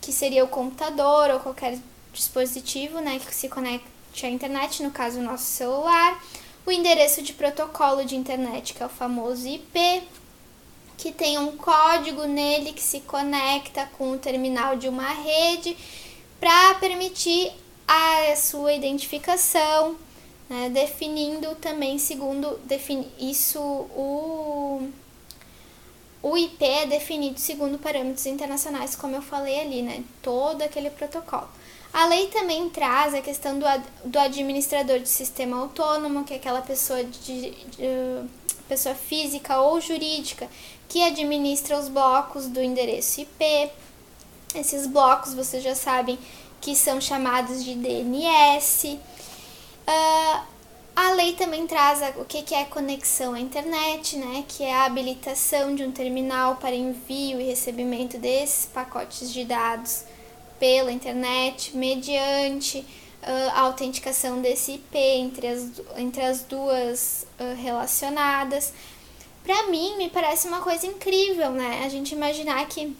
que 0.00 0.12
seria 0.12 0.44
o 0.44 0.48
computador 0.48 1.30
ou 1.30 1.40
qualquer 1.40 1.78
dispositivo 2.12 3.00
né, 3.00 3.18
que 3.18 3.34
se 3.34 3.48
conecte 3.48 4.26
à 4.26 4.28
internet, 4.28 4.82
no 4.82 4.90
caso 4.90 5.18
o 5.18 5.22
nosso 5.22 5.44
celular, 5.44 6.22
o 6.66 6.70
endereço 6.70 7.22
de 7.22 7.32
protocolo 7.32 8.04
de 8.04 8.16
internet, 8.16 8.74
que 8.74 8.82
é 8.82 8.86
o 8.86 8.90
famoso 8.90 9.46
IP, 9.46 10.02
que 10.98 11.12
tem 11.12 11.38
um 11.38 11.56
código 11.56 12.24
nele 12.24 12.72
que 12.72 12.82
se 12.82 13.00
conecta 13.00 13.88
com 13.96 14.10
o 14.10 14.18
terminal 14.18 14.76
de 14.76 14.88
uma 14.88 15.08
rede 15.08 15.76
para 16.40 16.74
permitir 16.74 17.52
a 17.86 18.36
sua 18.36 18.72
identificação, 18.72 19.96
né, 20.48 20.70
definindo 20.70 21.54
também 21.56 21.98
segundo 21.98 22.58
defini 22.64 23.10
isso 23.18 23.60
o 23.60 24.88
o 26.22 26.36
IP 26.36 26.64
é 26.64 26.86
definido 26.86 27.38
segundo 27.38 27.78
parâmetros 27.78 28.26
internacionais, 28.26 28.96
como 28.96 29.14
eu 29.14 29.22
falei 29.22 29.60
ali, 29.60 29.82
né? 29.82 30.02
Todo 30.20 30.62
aquele 30.62 30.90
protocolo. 30.90 31.48
A 31.92 32.06
lei 32.06 32.26
também 32.26 32.68
traz 32.68 33.14
a 33.14 33.20
questão 33.22 33.58
do, 33.58 33.66
ad, 33.66 33.84
do 34.04 34.18
administrador 34.18 34.98
de 34.98 35.08
sistema 35.08 35.58
autônomo, 35.60 36.24
que 36.24 36.34
é 36.34 36.36
aquela 36.36 36.60
pessoa, 36.60 37.02
de, 37.04 37.50
de, 37.50 38.24
pessoa 38.68 38.94
física 38.94 39.60
ou 39.60 39.80
jurídica 39.80 40.48
que 40.88 41.02
administra 41.02 41.78
os 41.78 41.88
blocos 41.88 42.46
do 42.46 42.60
endereço 42.60 43.20
IP. 43.20 43.70
Esses 44.54 44.86
blocos 44.86 45.34
vocês 45.34 45.62
já 45.62 45.74
sabem 45.74 46.18
que 46.60 46.74
são 46.74 47.00
chamados 47.00 47.64
de 47.64 47.74
DNS. 47.74 48.98
Uh, 49.88 50.44
a 50.94 51.12
lei 51.12 51.32
também 51.32 51.66
traz 51.66 52.02
o 52.18 52.24
que, 52.26 52.54
é 52.54 52.64
conexão 52.66 53.32
à 53.32 53.40
internet, 53.40 54.16
né, 54.16 54.44
que 54.46 54.62
é 54.62 54.74
a 54.74 54.84
habilitação 54.84 55.74
de 55.74 55.82
um 55.82 55.90
terminal 55.90 56.56
para 56.56 56.74
envio 56.74 57.40
e 57.40 57.44
recebimento 57.44 58.18
desses 58.18 58.66
pacotes 58.66 59.32
de 59.32 59.46
dados 59.46 60.04
pela 60.60 60.92
internet, 60.92 61.74
mediante 61.74 62.80
uh, 62.80 63.50
a 63.54 63.60
autenticação 63.60 64.42
desse 64.42 64.72
IP 64.72 64.98
entre 64.98 65.46
as, 65.46 65.70
entre 65.96 66.20
as 66.20 66.42
duas 66.42 67.26
uh, 67.40 67.54
relacionadas. 67.56 68.74
Para 69.42 69.68
mim, 69.68 69.96
me 69.96 70.10
parece 70.10 70.48
uma 70.48 70.60
coisa 70.60 70.86
incrível, 70.86 71.50
né? 71.52 71.82
A 71.86 71.88
gente 71.88 72.14
imaginar 72.14 72.66
que 72.68 72.94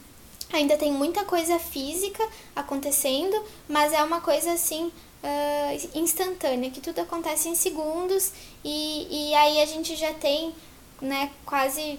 ainda 0.52 0.76
tem 0.76 0.92
muita 0.92 1.24
coisa 1.24 1.58
física 1.58 2.26
acontecendo, 2.54 3.42
mas 3.68 3.92
é 3.92 4.02
uma 4.02 4.20
coisa 4.20 4.52
assim 4.52 4.86
uh, 5.22 5.98
instantânea, 5.98 6.70
que 6.70 6.80
tudo 6.80 7.00
acontece 7.00 7.48
em 7.48 7.54
segundos 7.54 8.32
e, 8.64 9.30
e 9.30 9.34
aí 9.34 9.60
a 9.60 9.66
gente 9.66 9.94
já 9.96 10.12
tem 10.14 10.54
né, 11.00 11.30
quase 11.44 11.98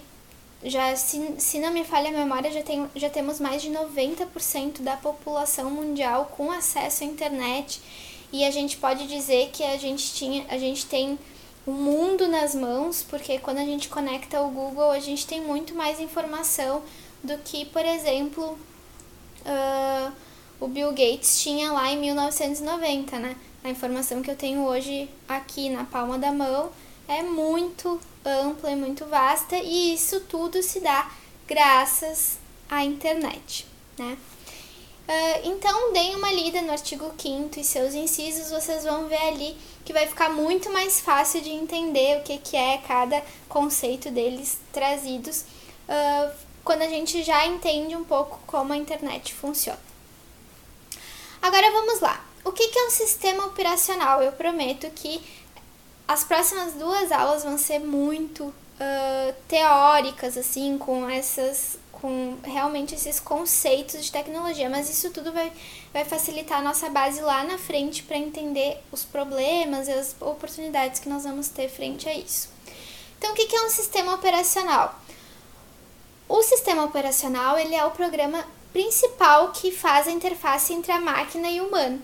já 0.62 0.94
se, 0.94 1.36
se 1.38 1.58
não 1.58 1.72
me 1.72 1.84
falha 1.84 2.10
a 2.10 2.12
memória, 2.12 2.50
já, 2.50 2.62
tem, 2.62 2.86
já 2.94 3.08
temos 3.08 3.40
mais 3.40 3.62
de 3.62 3.70
90% 3.70 4.80
da 4.80 4.96
população 4.96 5.70
mundial 5.70 6.32
com 6.36 6.50
acesso 6.50 7.02
à 7.02 7.06
internet 7.06 7.80
e 8.32 8.44
a 8.44 8.50
gente 8.50 8.76
pode 8.76 9.06
dizer 9.06 9.50
que 9.52 9.62
a 9.62 9.76
gente, 9.76 10.12
tinha, 10.12 10.44
a 10.48 10.58
gente 10.58 10.86
tem 10.86 11.18
o 11.66 11.72
mundo 11.72 12.28
nas 12.28 12.54
mãos, 12.54 13.02
porque 13.08 13.38
quando 13.38 13.58
a 13.58 13.64
gente 13.64 13.88
conecta 13.88 14.40
o 14.40 14.50
Google, 14.50 14.90
a 14.90 15.00
gente 15.00 15.26
tem 15.26 15.40
muito 15.40 15.74
mais 15.74 15.98
informação 15.98 16.82
do 17.22 17.38
que, 17.38 17.64
por 17.66 17.84
exemplo, 17.84 18.58
uh, 19.40 20.12
o 20.60 20.68
Bill 20.68 20.90
Gates 20.90 21.40
tinha 21.42 21.72
lá 21.72 21.90
em 21.90 21.98
1990, 21.98 23.18
né? 23.18 23.36
A 23.62 23.70
informação 23.70 24.22
que 24.22 24.30
eu 24.30 24.36
tenho 24.36 24.64
hoje 24.64 25.08
aqui 25.28 25.68
na 25.68 25.84
palma 25.84 26.18
da 26.18 26.32
mão 26.32 26.70
é 27.06 27.22
muito 27.22 28.00
ampla 28.24 28.70
e 28.70 28.76
muito 28.76 29.04
vasta 29.06 29.56
e 29.56 29.94
isso 29.94 30.20
tudo 30.20 30.62
se 30.62 30.80
dá 30.80 31.10
graças 31.46 32.38
à 32.70 32.84
internet, 32.84 33.66
né? 33.98 34.16
Uh, 35.08 35.48
então, 35.48 35.92
deem 35.92 36.14
uma 36.14 36.32
lida 36.32 36.62
no 36.62 36.70
artigo 36.70 37.12
5 37.18 37.58
e 37.58 37.64
seus 37.64 37.94
incisos, 37.94 38.50
vocês 38.50 38.84
vão 38.84 39.08
ver 39.08 39.20
ali 39.22 39.56
que 39.84 39.92
vai 39.92 40.06
ficar 40.06 40.30
muito 40.30 40.70
mais 40.70 41.00
fácil 41.00 41.40
de 41.40 41.50
entender 41.50 42.18
o 42.18 42.22
que, 42.22 42.38
que 42.38 42.56
é 42.56 42.78
cada 42.78 43.20
conceito 43.48 44.08
deles 44.08 44.60
trazidos 44.72 45.44
uh, 45.88 46.30
quando 46.70 46.82
a 46.82 46.88
gente 46.88 47.24
já 47.24 47.44
entende 47.46 47.96
um 47.96 48.04
pouco 48.04 48.38
como 48.46 48.72
a 48.72 48.76
internet 48.76 49.34
funciona. 49.34 49.80
Agora 51.42 51.68
vamos 51.72 51.98
lá. 51.98 52.24
O 52.44 52.52
que, 52.52 52.62
é 52.62 52.86
um 52.86 52.90
sistema 52.90 53.46
operacional? 53.46 54.22
Eu 54.22 54.30
prometo 54.30 54.88
que 54.92 55.20
as 56.06 56.22
próximas 56.22 56.74
duas 56.74 57.10
aulas 57.10 57.42
vão 57.42 57.58
ser 57.58 57.80
muito 57.80 58.44
uh, 58.44 59.34
teóricas, 59.48 60.38
assim, 60.38 60.78
com 60.78 61.10
essas 61.10 61.76
com 61.90 62.38
realmente 62.44 62.94
esses 62.94 63.18
conceitos 63.18 64.04
de 64.04 64.12
tecnologia, 64.12 64.70
mas 64.70 64.88
isso 64.88 65.10
tudo 65.10 65.32
vai, 65.32 65.52
vai 65.92 66.04
facilitar 66.04 66.60
a 66.60 66.62
nossa 66.62 66.88
base 66.88 67.20
lá 67.20 67.42
na 67.42 67.58
frente 67.58 68.04
para 68.04 68.16
entender 68.16 68.78
os 68.92 69.04
problemas 69.04 69.88
e 69.88 69.92
as 69.92 70.14
oportunidades 70.20 71.00
que 71.00 71.08
nós 71.08 71.24
vamos 71.24 71.48
ter 71.48 71.68
frente 71.68 72.08
a 72.08 72.14
isso. 72.14 72.48
Então, 73.18 73.32
o 73.32 73.34
que 73.34 73.56
é 73.56 73.66
um 73.66 73.70
sistema 73.70 74.14
operacional? 74.14 74.98
O 76.30 76.44
sistema 76.44 76.84
operacional 76.84 77.58
ele 77.58 77.74
é 77.74 77.84
o 77.84 77.90
programa 77.90 78.44
principal 78.72 79.50
que 79.50 79.72
faz 79.72 80.06
a 80.06 80.12
interface 80.12 80.72
entre 80.72 80.92
a 80.92 81.00
máquina 81.00 81.50
e 81.50 81.60
o 81.60 81.66
humano. 81.66 82.00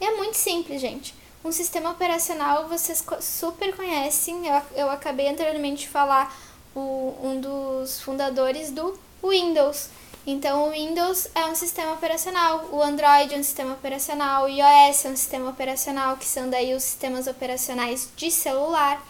É 0.00 0.12
muito 0.12 0.36
simples, 0.36 0.80
gente. 0.80 1.12
Um 1.44 1.50
sistema 1.50 1.90
operacional 1.90 2.68
vocês 2.68 3.04
super 3.20 3.74
conhecem, 3.74 4.46
eu, 4.46 4.62
eu 4.76 4.90
acabei 4.90 5.26
anteriormente 5.26 5.82
de 5.82 5.88
falar 5.88 6.32
o, 6.72 7.16
um 7.20 7.40
dos 7.40 8.00
fundadores 8.00 8.70
do 8.70 8.96
Windows. 9.24 9.88
Então, 10.24 10.68
o 10.68 10.70
Windows 10.70 11.26
é 11.34 11.44
um 11.46 11.54
sistema 11.56 11.94
operacional, 11.94 12.68
o 12.70 12.80
Android 12.80 13.34
é 13.34 13.38
um 13.38 13.42
sistema 13.42 13.72
operacional, 13.72 14.44
o 14.44 14.48
iOS 14.48 15.04
é 15.04 15.08
um 15.08 15.16
sistema 15.16 15.50
operacional, 15.50 16.16
que 16.16 16.26
são 16.26 16.48
daí 16.48 16.74
os 16.74 16.84
sistemas 16.84 17.26
operacionais 17.26 18.08
de 18.14 18.30
celular. 18.30 19.04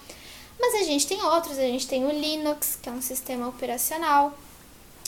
Mas 0.59 0.75
a 0.75 0.83
gente 0.83 1.07
tem 1.07 1.23
outros, 1.23 1.59
a 1.59 1.62
gente 1.62 1.87
tem 1.87 2.05
o 2.05 2.11
Linux, 2.11 2.79
que 2.81 2.88
é 2.88 2.92
um 2.92 3.03
sistema 3.03 3.49
operacional. 3.49 4.37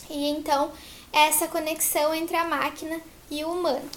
E 0.08 0.28
então, 0.28 0.72
essa 1.12 1.48
conexão 1.48 2.14
entre 2.14 2.36
a 2.36 2.44
máquina 2.44 3.00
e 3.30 3.44
o 3.44 3.52
humano. 3.52 3.88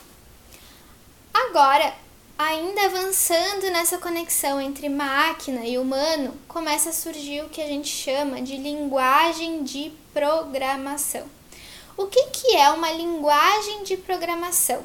Agora, 1.33 1.93
ainda 2.37 2.85
avançando 2.85 3.69
nessa 3.71 3.97
conexão 3.97 4.59
entre 4.59 4.89
máquina 4.89 5.65
e 5.65 5.77
humano, 5.77 6.33
começa 6.47 6.89
a 6.89 6.93
surgir 6.93 7.43
o 7.43 7.49
que 7.49 7.61
a 7.61 7.67
gente 7.67 7.87
chama 7.87 8.41
de 8.41 8.57
linguagem 8.57 9.63
de 9.63 9.91
programação. 10.13 11.25
O 11.95 12.07
que, 12.07 12.23
que 12.27 12.55
é 12.55 12.69
uma 12.69 12.91
linguagem 12.91 13.83
de 13.83 13.97
programação? 13.97 14.83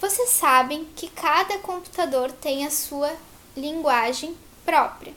Vocês 0.00 0.30
sabem 0.30 0.84
que 0.96 1.08
cada 1.08 1.58
computador 1.58 2.32
tem 2.32 2.64
a 2.64 2.70
sua 2.70 3.12
linguagem 3.56 4.36
própria. 4.64 5.12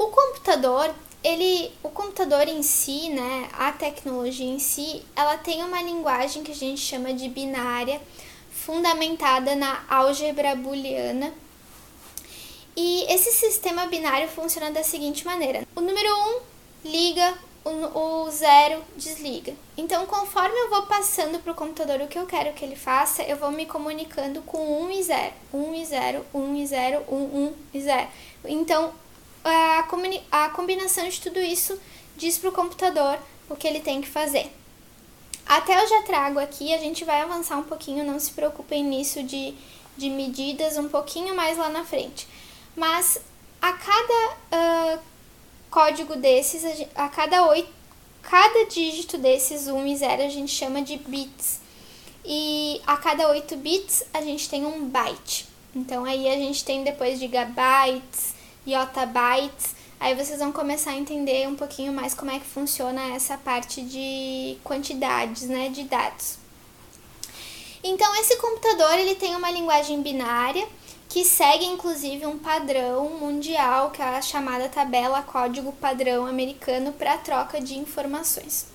O 0.00 0.06
computador, 0.06 0.94
ele, 1.22 1.70
o 1.82 1.90
computador 1.90 2.48
em 2.48 2.62
si, 2.62 3.10
né, 3.10 3.50
a 3.52 3.70
tecnologia 3.70 4.46
em 4.46 4.58
si, 4.58 5.02
ela 5.14 5.36
tem 5.36 5.62
uma 5.62 5.82
linguagem 5.82 6.42
que 6.42 6.52
a 6.52 6.54
gente 6.54 6.80
chama 6.80 7.12
de 7.12 7.28
binária, 7.28 8.00
fundamentada 8.50 9.54
na 9.54 9.84
álgebra 9.90 10.56
booleana. 10.56 11.34
E 12.74 13.04
esse 13.12 13.30
sistema 13.30 13.88
binário 13.88 14.26
funciona 14.30 14.70
da 14.70 14.82
seguinte 14.82 15.26
maneira: 15.26 15.68
o 15.76 15.82
número 15.82 16.08
1 16.08 16.12
um 16.12 16.40
liga, 16.82 17.34
o, 17.62 18.30
zero 18.30 18.82
desliga. 18.96 19.52
Então, 19.76 20.06
conforme 20.06 20.58
eu 20.60 20.70
vou 20.70 20.86
passando 20.86 21.38
para 21.40 21.52
o 21.52 21.54
computador 21.54 22.00
o 22.00 22.08
que 22.08 22.18
eu 22.18 22.24
quero 22.24 22.54
que 22.54 22.64
ele 22.64 22.74
faça, 22.74 23.22
eu 23.24 23.36
vou 23.36 23.50
me 23.50 23.66
comunicando 23.66 24.40
com 24.46 24.82
1 24.84 24.90
e 24.92 25.02
0. 25.02 25.32
1 25.52 25.74
e 25.74 25.84
0, 25.84 26.26
1 26.32 26.56
e 26.56 26.66
0, 26.66 27.04
1, 27.06 27.16
1 27.16 27.54
e 27.74 27.80
0. 27.82 28.08
Então, 28.46 28.94
a, 29.44 29.84
a 30.32 30.48
combinação 30.50 31.08
de 31.08 31.20
tudo 31.20 31.38
isso 31.38 31.78
diz 32.16 32.38
para 32.38 32.50
o 32.50 32.52
computador 32.52 33.18
o 33.48 33.56
que 33.56 33.66
ele 33.66 33.80
tem 33.80 34.00
que 34.00 34.08
fazer. 34.08 34.50
Até 35.46 35.82
eu 35.82 35.88
já 35.88 36.02
trago 36.02 36.38
aqui, 36.38 36.72
a 36.72 36.78
gente 36.78 37.04
vai 37.04 37.20
avançar 37.22 37.56
um 37.56 37.64
pouquinho, 37.64 38.04
não 38.04 38.20
se 38.20 38.30
preocupem 38.30 38.84
nisso 38.84 39.22
de, 39.22 39.54
de 39.96 40.08
medidas 40.08 40.76
um 40.76 40.88
pouquinho 40.88 41.34
mais 41.34 41.58
lá 41.58 41.68
na 41.68 41.84
frente. 41.84 42.28
Mas 42.76 43.20
a 43.60 43.72
cada 43.72 44.96
uh, 44.96 45.00
código 45.70 46.14
desses, 46.16 46.86
a 46.94 47.08
cada 47.08 47.46
oito, 47.48 47.68
cada 48.22 48.66
dígito 48.66 49.18
desses 49.18 49.66
1 49.66 49.86
e 49.86 49.96
0 49.96 50.22
a 50.22 50.28
gente 50.28 50.52
chama 50.52 50.82
de 50.82 50.96
bits. 50.96 51.60
E 52.24 52.80
a 52.86 52.96
cada 52.96 53.28
8 53.30 53.56
bits 53.56 54.04
a 54.12 54.20
gente 54.20 54.48
tem 54.48 54.64
um 54.64 54.88
byte. 54.88 55.48
Então 55.74 56.04
aí 56.04 56.28
a 56.28 56.36
gente 56.36 56.64
tem 56.64 56.84
depois 56.84 57.18
gigabytes, 57.18 58.34
yottabytes, 58.72 59.74
Aí 60.00 60.14
vocês 60.14 60.38
vão 60.38 60.50
começar 60.50 60.92
a 60.92 60.96
entender 60.96 61.46
um 61.46 61.54
pouquinho 61.54 61.92
mais 61.92 62.14
como 62.14 62.30
é 62.30 62.38
que 62.38 62.46
funciona 62.46 63.14
essa 63.14 63.36
parte 63.36 63.82
de 63.82 64.56
quantidades, 64.64 65.42
né, 65.42 65.68
de 65.68 65.84
dados. 65.84 66.38
Então 67.84 68.16
esse 68.16 68.34
computador 68.36 68.98
ele 68.98 69.14
tem 69.14 69.36
uma 69.36 69.50
linguagem 69.50 70.00
binária 70.00 70.66
que 71.06 71.22
segue 71.22 71.66
inclusive 71.66 72.24
um 72.24 72.38
padrão 72.38 73.10
mundial, 73.10 73.90
que 73.90 74.00
é 74.00 74.06
a 74.06 74.22
chamada 74.22 74.70
tabela 74.70 75.22
código 75.22 75.70
padrão 75.72 76.24
americano 76.26 76.92
para 76.94 77.18
troca 77.18 77.60
de 77.60 77.76
informações. 77.76 78.68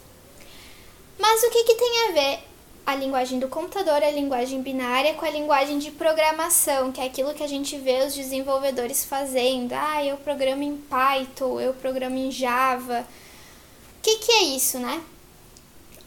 Mas 1.17 1.41
o 1.41 1.49
que, 1.49 1.63
que 1.63 1.75
tem 1.75 2.07
a 2.07 2.11
ver 2.11 2.39
a 2.85 2.93
linguagem 2.95 3.39
do 3.39 3.47
computador, 3.47 4.03
a 4.03 4.11
linguagem 4.11 4.61
binária, 4.61 5.15
com 5.15 5.25
a 5.25 5.29
linguagem 5.29 5.79
de 5.79 5.89
programação, 5.89 6.91
que 6.91 7.01
é 7.01 7.05
aquilo 7.05 7.33
que 7.33 7.41
a 7.41 7.47
gente 7.47 7.77
vê 7.77 8.05
os 8.05 8.13
desenvolvedores 8.13 9.03
fazendo. 9.03 9.73
Ah, 9.73 10.05
eu 10.05 10.17
programo 10.17 10.61
em 10.61 10.77
Python, 10.77 11.59
eu 11.59 11.73
programo 11.73 12.15
em 12.15 12.29
Java. 12.29 13.01
O 13.97 14.01
que, 14.03 14.17
que 14.17 14.31
é 14.31 14.43
isso, 14.43 14.77
né? 14.77 15.01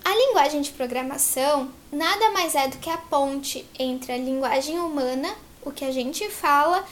A 0.04 0.14
linguagem 0.14 0.60
de 0.60 0.70
programação 0.70 1.68
nada 1.90 2.30
mais 2.30 2.54
é 2.54 2.68
do 2.68 2.78
que 2.78 2.88
a 2.88 2.96
ponte 2.96 3.66
entre 3.76 4.12
a 4.12 4.16
linguagem 4.16 4.78
humana, 4.78 5.34
o 5.64 5.72
que 5.72 5.84
a 5.84 5.90
gente 5.90 6.30
fala, 6.30 6.86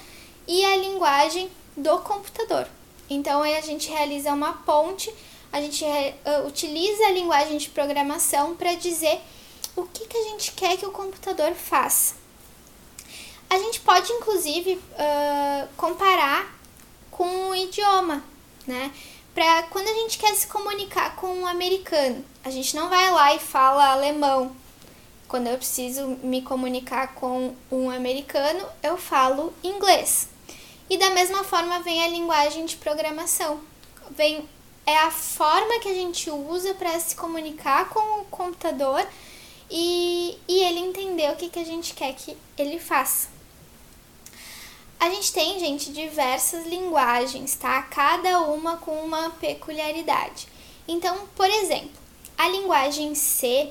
e 0.48 0.64
a 0.64 0.76
linguagem 0.76 1.48
do 1.76 1.98
computador. 2.00 2.66
Então, 3.08 3.42
aí 3.42 3.56
a 3.56 3.60
gente 3.60 3.88
realiza 3.88 4.32
uma 4.32 4.52
ponte, 4.52 5.14
a 5.52 5.60
gente 5.60 5.84
uh, 5.84 6.46
utiliza 6.46 7.06
a 7.06 7.12
linguagem 7.12 7.56
de 7.56 7.70
programação 7.70 8.56
para 8.56 8.74
dizer 8.74 9.20
o 9.76 9.84
que, 9.84 10.06
que 10.06 10.16
a 10.16 10.24
gente 10.24 10.52
quer 10.52 10.76
que 10.76 10.86
o 10.86 10.90
computador 10.90 11.52
faça. 11.52 12.14
A 13.48 13.58
gente 13.58 13.80
pode, 13.80 14.10
inclusive, 14.12 14.74
uh, 14.74 15.68
comparar 15.76 16.58
com 17.10 17.50
o 17.50 17.54
idioma, 17.54 18.24
né? 18.66 18.90
Para 19.34 19.64
quando 19.64 19.86
a 19.86 19.94
gente 19.94 20.18
quer 20.18 20.34
se 20.34 20.46
comunicar 20.46 21.14
com 21.14 21.28
um 21.28 21.46
americano, 21.46 22.24
a 22.42 22.50
gente 22.50 22.74
não 22.74 22.88
vai 22.88 23.10
lá 23.10 23.34
e 23.34 23.38
fala 23.38 23.92
alemão. 23.92 24.56
Quando 25.28 25.48
eu 25.48 25.58
preciso 25.58 26.06
me 26.22 26.40
comunicar 26.40 27.14
com 27.14 27.54
um 27.70 27.90
americano, 27.90 28.66
eu 28.82 28.96
falo 28.96 29.52
inglês. 29.62 30.28
E 30.88 30.96
da 30.96 31.10
mesma 31.10 31.44
forma 31.44 31.80
vem 31.80 32.02
a 32.02 32.08
linguagem 32.08 32.64
de 32.64 32.76
programação. 32.76 33.60
Vem 34.10 34.48
é 34.86 34.96
a 34.98 35.10
forma 35.10 35.80
que 35.80 35.88
a 35.88 35.94
gente 35.94 36.30
usa 36.30 36.72
para 36.74 36.98
se 37.00 37.16
comunicar 37.16 37.88
com 37.88 38.20
o 38.20 38.24
computador 38.26 39.04
e, 39.70 40.38
e 40.48 40.62
ele 40.62 40.80
entender 40.80 41.30
o 41.30 41.36
que, 41.36 41.48
que 41.48 41.58
a 41.58 41.64
gente 41.64 41.94
quer 41.94 42.14
que 42.14 42.36
ele 42.56 42.78
faça. 42.78 43.28
A 44.98 45.10
gente 45.10 45.32
tem, 45.32 45.58
gente, 45.58 45.92
diversas 45.92 46.66
linguagens, 46.66 47.54
tá? 47.56 47.82
Cada 47.82 48.40
uma 48.42 48.78
com 48.78 48.92
uma 48.92 49.30
peculiaridade. 49.30 50.48
Então, 50.88 51.28
por 51.34 51.48
exemplo, 51.48 51.90
a 52.38 52.48
linguagem 52.48 53.14
C 53.14 53.70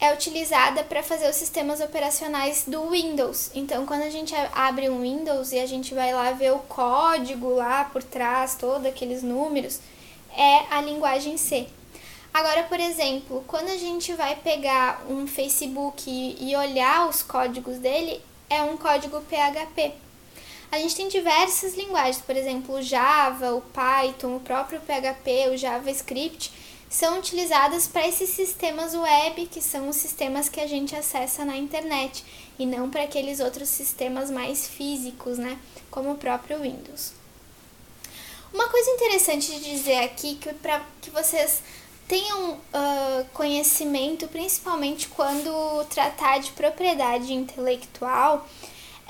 é 0.00 0.12
utilizada 0.12 0.82
para 0.82 1.02
fazer 1.02 1.28
os 1.30 1.36
sistemas 1.36 1.80
operacionais 1.80 2.64
do 2.66 2.90
Windows. 2.90 3.50
Então, 3.54 3.86
quando 3.86 4.02
a 4.02 4.10
gente 4.10 4.34
abre 4.52 4.90
um 4.90 5.02
Windows 5.02 5.52
e 5.52 5.58
a 5.58 5.66
gente 5.66 5.94
vai 5.94 6.12
lá 6.12 6.32
ver 6.32 6.52
o 6.52 6.58
código 6.58 7.54
lá 7.54 7.84
por 7.84 8.02
trás, 8.02 8.56
todos 8.56 8.86
aqueles 8.86 9.22
números, 9.22 9.80
é 10.36 10.66
a 10.70 10.80
linguagem 10.80 11.36
C. 11.36 11.68
Agora, 12.34 12.64
por 12.64 12.80
exemplo, 12.80 13.44
quando 13.46 13.68
a 13.68 13.76
gente 13.76 14.12
vai 14.14 14.34
pegar 14.34 15.06
um 15.08 15.24
Facebook 15.24 16.02
e 16.08 16.56
olhar 16.56 17.08
os 17.08 17.22
códigos 17.22 17.78
dele, 17.78 18.20
é 18.50 18.60
um 18.60 18.76
código 18.76 19.20
PHP. 19.20 19.94
A 20.72 20.78
gente 20.78 20.96
tem 20.96 21.06
diversas 21.06 21.76
linguagens, 21.76 22.20
por 22.20 22.36
exemplo, 22.36 22.74
o 22.74 22.82
Java, 22.82 23.54
o 23.54 23.60
Python, 23.60 24.34
o 24.34 24.40
próprio 24.40 24.80
PHP, 24.80 25.50
o 25.50 25.56
JavaScript, 25.56 26.50
são 26.90 27.20
utilizadas 27.20 27.86
para 27.86 28.08
esses 28.08 28.30
sistemas 28.30 28.96
web, 28.96 29.46
que 29.46 29.62
são 29.62 29.88
os 29.88 29.94
sistemas 29.94 30.48
que 30.48 30.60
a 30.60 30.66
gente 30.66 30.96
acessa 30.96 31.44
na 31.44 31.56
internet, 31.56 32.24
e 32.58 32.66
não 32.66 32.90
para 32.90 33.04
aqueles 33.04 33.38
outros 33.38 33.68
sistemas 33.68 34.28
mais 34.28 34.66
físicos, 34.66 35.38
né, 35.38 35.56
como 35.88 36.10
o 36.10 36.18
próprio 36.18 36.58
Windows. 36.58 37.12
Uma 38.52 38.68
coisa 38.68 38.90
interessante 38.90 39.52
de 39.52 39.60
dizer 39.60 39.98
aqui, 39.98 40.36
que 40.36 40.52
para 40.54 40.84
que 41.00 41.10
vocês 41.10 41.62
tenham 42.06 42.52
uh, 42.52 43.24
conhecimento, 43.32 44.28
principalmente 44.28 45.08
quando 45.08 45.84
tratar 45.86 46.38
de 46.38 46.52
propriedade 46.52 47.32
intelectual, 47.32 48.46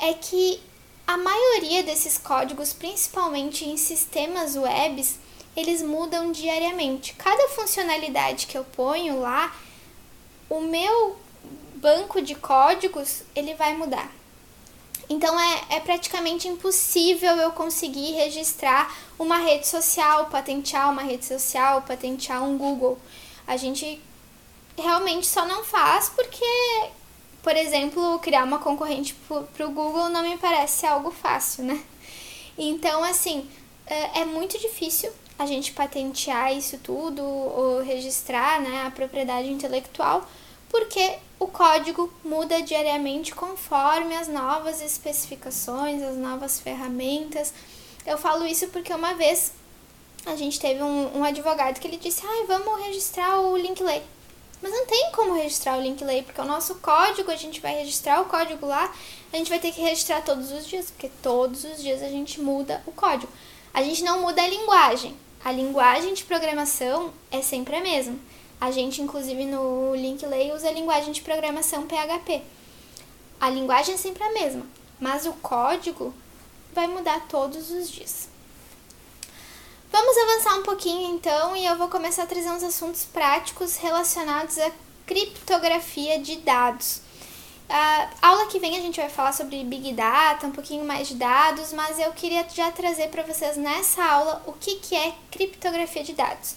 é 0.00 0.12
que 0.14 0.60
a 1.06 1.16
maioria 1.16 1.82
desses 1.82 2.16
códigos, 2.16 2.72
principalmente 2.72 3.64
em 3.64 3.76
sistemas 3.76 4.56
webs, 4.56 5.18
eles 5.56 5.82
mudam 5.82 6.32
diariamente. 6.32 7.14
Cada 7.14 7.48
funcionalidade 7.50 8.46
que 8.46 8.56
eu 8.56 8.64
ponho 8.64 9.20
lá, 9.20 9.54
o 10.48 10.60
meu 10.60 11.16
banco 11.76 12.22
de 12.22 12.34
códigos, 12.34 13.22
ele 13.34 13.54
vai 13.54 13.76
mudar. 13.76 14.10
Então 15.08 15.38
é, 15.38 15.64
é 15.70 15.80
praticamente 15.80 16.48
impossível 16.48 17.36
eu 17.36 17.52
conseguir 17.52 18.12
registrar 18.12 18.94
uma 19.18 19.38
rede 19.38 19.66
social, 19.66 20.26
patentear 20.26 20.90
uma 20.90 21.02
rede 21.02 21.24
social, 21.24 21.82
patentear 21.82 22.42
um 22.42 22.56
Google. 22.56 22.98
A 23.46 23.56
gente 23.56 24.00
realmente 24.76 25.26
só 25.26 25.46
não 25.46 25.62
faz 25.64 26.08
porque, 26.08 26.44
por 27.42 27.56
exemplo, 27.56 28.18
criar 28.20 28.44
uma 28.44 28.58
concorrente 28.58 29.14
para 29.54 29.66
o 29.66 29.70
Google 29.70 30.08
não 30.08 30.22
me 30.22 30.36
parece 30.38 30.86
algo 30.86 31.10
fácil, 31.10 31.64
né? 31.64 31.82
Então, 32.56 33.02
assim, 33.04 33.48
é, 33.86 34.20
é 34.20 34.24
muito 34.24 34.58
difícil 34.58 35.12
a 35.38 35.46
gente 35.46 35.72
patentear 35.72 36.56
isso 36.56 36.78
tudo 36.78 37.22
ou 37.22 37.82
registrar 37.82 38.60
né, 38.60 38.84
a 38.86 38.90
propriedade 38.90 39.50
intelectual, 39.50 40.24
porque 40.74 41.18
o 41.38 41.46
código 41.46 42.12
muda 42.24 42.60
diariamente 42.60 43.32
conforme 43.32 44.16
as 44.16 44.26
novas 44.26 44.82
especificações, 44.82 46.02
as 46.02 46.16
novas 46.16 46.58
ferramentas. 46.58 47.54
Eu 48.04 48.18
falo 48.18 48.44
isso 48.44 48.66
porque 48.66 48.92
uma 48.92 49.14
vez 49.14 49.52
a 50.26 50.34
gente 50.34 50.58
teve 50.58 50.82
um, 50.82 51.18
um 51.18 51.22
advogado 51.22 51.78
que 51.78 51.86
ele 51.86 51.96
disse, 51.96 52.26
ai, 52.26 52.46
vamos 52.48 52.84
registrar 52.86 53.40
o 53.40 53.56
Linkley. 53.56 54.02
Mas 54.60 54.72
não 54.72 54.84
tem 54.84 55.12
como 55.12 55.34
registrar 55.34 55.78
o 55.78 55.80
Linkley, 55.80 56.22
porque 56.24 56.40
o 56.40 56.44
nosso 56.44 56.74
código, 56.76 57.30
a 57.30 57.36
gente 57.36 57.60
vai 57.60 57.76
registrar 57.76 58.20
o 58.20 58.24
código 58.24 58.66
lá, 58.66 58.92
a 59.32 59.36
gente 59.36 59.50
vai 59.50 59.60
ter 59.60 59.70
que 59.70 59.80
registrar 59.80 60.22
todos 60.22 60.50
os 60.50 60.66
dias, 60.66 60.90
porque 60.90 61.08
todos 61.22 61.62
os 61.62 61.80
dias 61.80 62.02
a 62.02 62.08
gente 62.08 62.40
muda 62.40 62.82
o 62.84 62.90
código. 62.90 63.30
A 63.72 63.80
gente 63.80 64.02
não 64.02 64.22
muda 64.22 64.42
a 64.42 64.48
linguagem, 64.48 65.16
a 65.44 65.52
linguagem 65.52 66.14
de 66.14 66.24
programação 66.24 67.14
é 67.30 67.40
sempre 67.42 67.76
a 67.76 67.80
mesma. 67.80 68.18
A 68.64 68.70
gente, 68.70 69.02
inclusive, 69.02 69.44
no 69.44 69.94
Linkley 69.94 70.50
usa 70.50 70.70
a 70.70 70.72
linguagem 70.72 71.12
de 71.12 71.20
programação 71.20 71.86
PHP. 71.86 72.40
A 73.38 73.50
linguagem 73.50 73.94
é 73.94 73.98
sempre 73.98 74.22
a 74.24 74.32
mesma, 74.32 74.66
mas 74.98 75.26
o 75.26 75.34
código 75.34 76.14
vai 76.72 76.86
mudar 76.86 77.28
todos 77.28 77.70
os 77.70 77.90
dias. 77.90 78.26
Vamos 79.92 80.16
avançar 80.16 80.54
um 80.60 80.62
pouquinho 80.62 81.14
então 81.14 81.54
e 81.54 81.66
eu 81.66 81.76
vou 81.76 81.88
começar 81.88 82.22
a 82.22 82.26
trazer 82.26 82.48
uns 82.48 82.62
assuntos 82.62 83.04
práticos 83.04 83.76
relacionados 83.76 84.56
à 84.56 84.72
criptografia 85.04 86.18
de 86.18 86.36
dados. 86.36 87.02
A 87.68 88.08
aula 88.22 88.46
que 88.46 88.58
vem 88.58 88.78
a 88.78 88.80
gente 88.80 88.98
vai 88.98 89.10
falar 89.10 89.32
sobre 89.32 89.62
Big 89.62 89.92
Data, 89.92 90.46
um 90.46 90.52
pouquinho 90.52 90.86
mais 90.86 91.08
de 91.08 91.16
dados, 91.16 91.70
mas 91.74 91.98
eu 91.98 92.12
queria 92.12 92.48
já 92.48 92.70
trazer 92.70 93.08
para 93.08 93.24
vocês 93.24 93.58
nessa 93.58 94.02
aula 94.02 94.42
o 94.46 94.54
que, 94.54 94.76
que 94.76 94.96
é 94.96 95.14
criptografia 95.30 96.02
de 96.02 96.14
dados. 96.14 96.54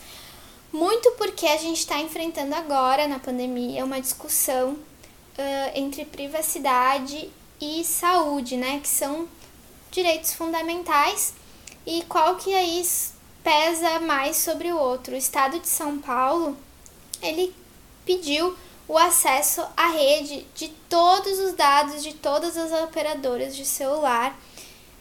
Muito 0.71 1.11
porque 1.13 1.47
a 1.47 1.57
gente 1.57 1.79
está 1.79 1.99
enfrentando 1.99 2.53
agora, 2.53 3.07
na 3.07 3.19
pandemia, 3.19 3.85
uma 3.85 4.01
discussão 4.01 4.71
uh, 4.71 5.71
entre 5.73 6.05
privacidade 6.05 7.29
e 7.59 7.83
saúde, 7.83 8.57
né? 8.57 8.79
Que 8.81 8.87
são 8.87 9.27
direitos 9.91 10.33
fundamentais 10.33 11.33
e 11.85 12.03
qual 12.03 12.35
que 12.35 12.53
aí 12.53 12.85
pesa 13.43 13.99
mais 14.01 14.37
sobre 14.37 14.71
o 14.71 14.77
outro. 14.77 15.13
O 15.13 15.17
Estado 15.17 15.59
de 15.59 15.69
São 15.69 15.99
Paulo, 15.99 16.57
ele 17.21 17.55
pediu 18.05 18.55
o 18.87 18.97
acesso 18.97 19.65
à 19.75 19.87
rede 19.87 20.45
de 20.55 20.69
todos 20.89 21.39
os 21.39 21.53
dados 21.53 22.03
de 22.03 22.13
todas 22.13 22.57
as 22.57 22.71
operadoras 22.83 23.55
de 23.55 23.65
celular. 23.65 24.37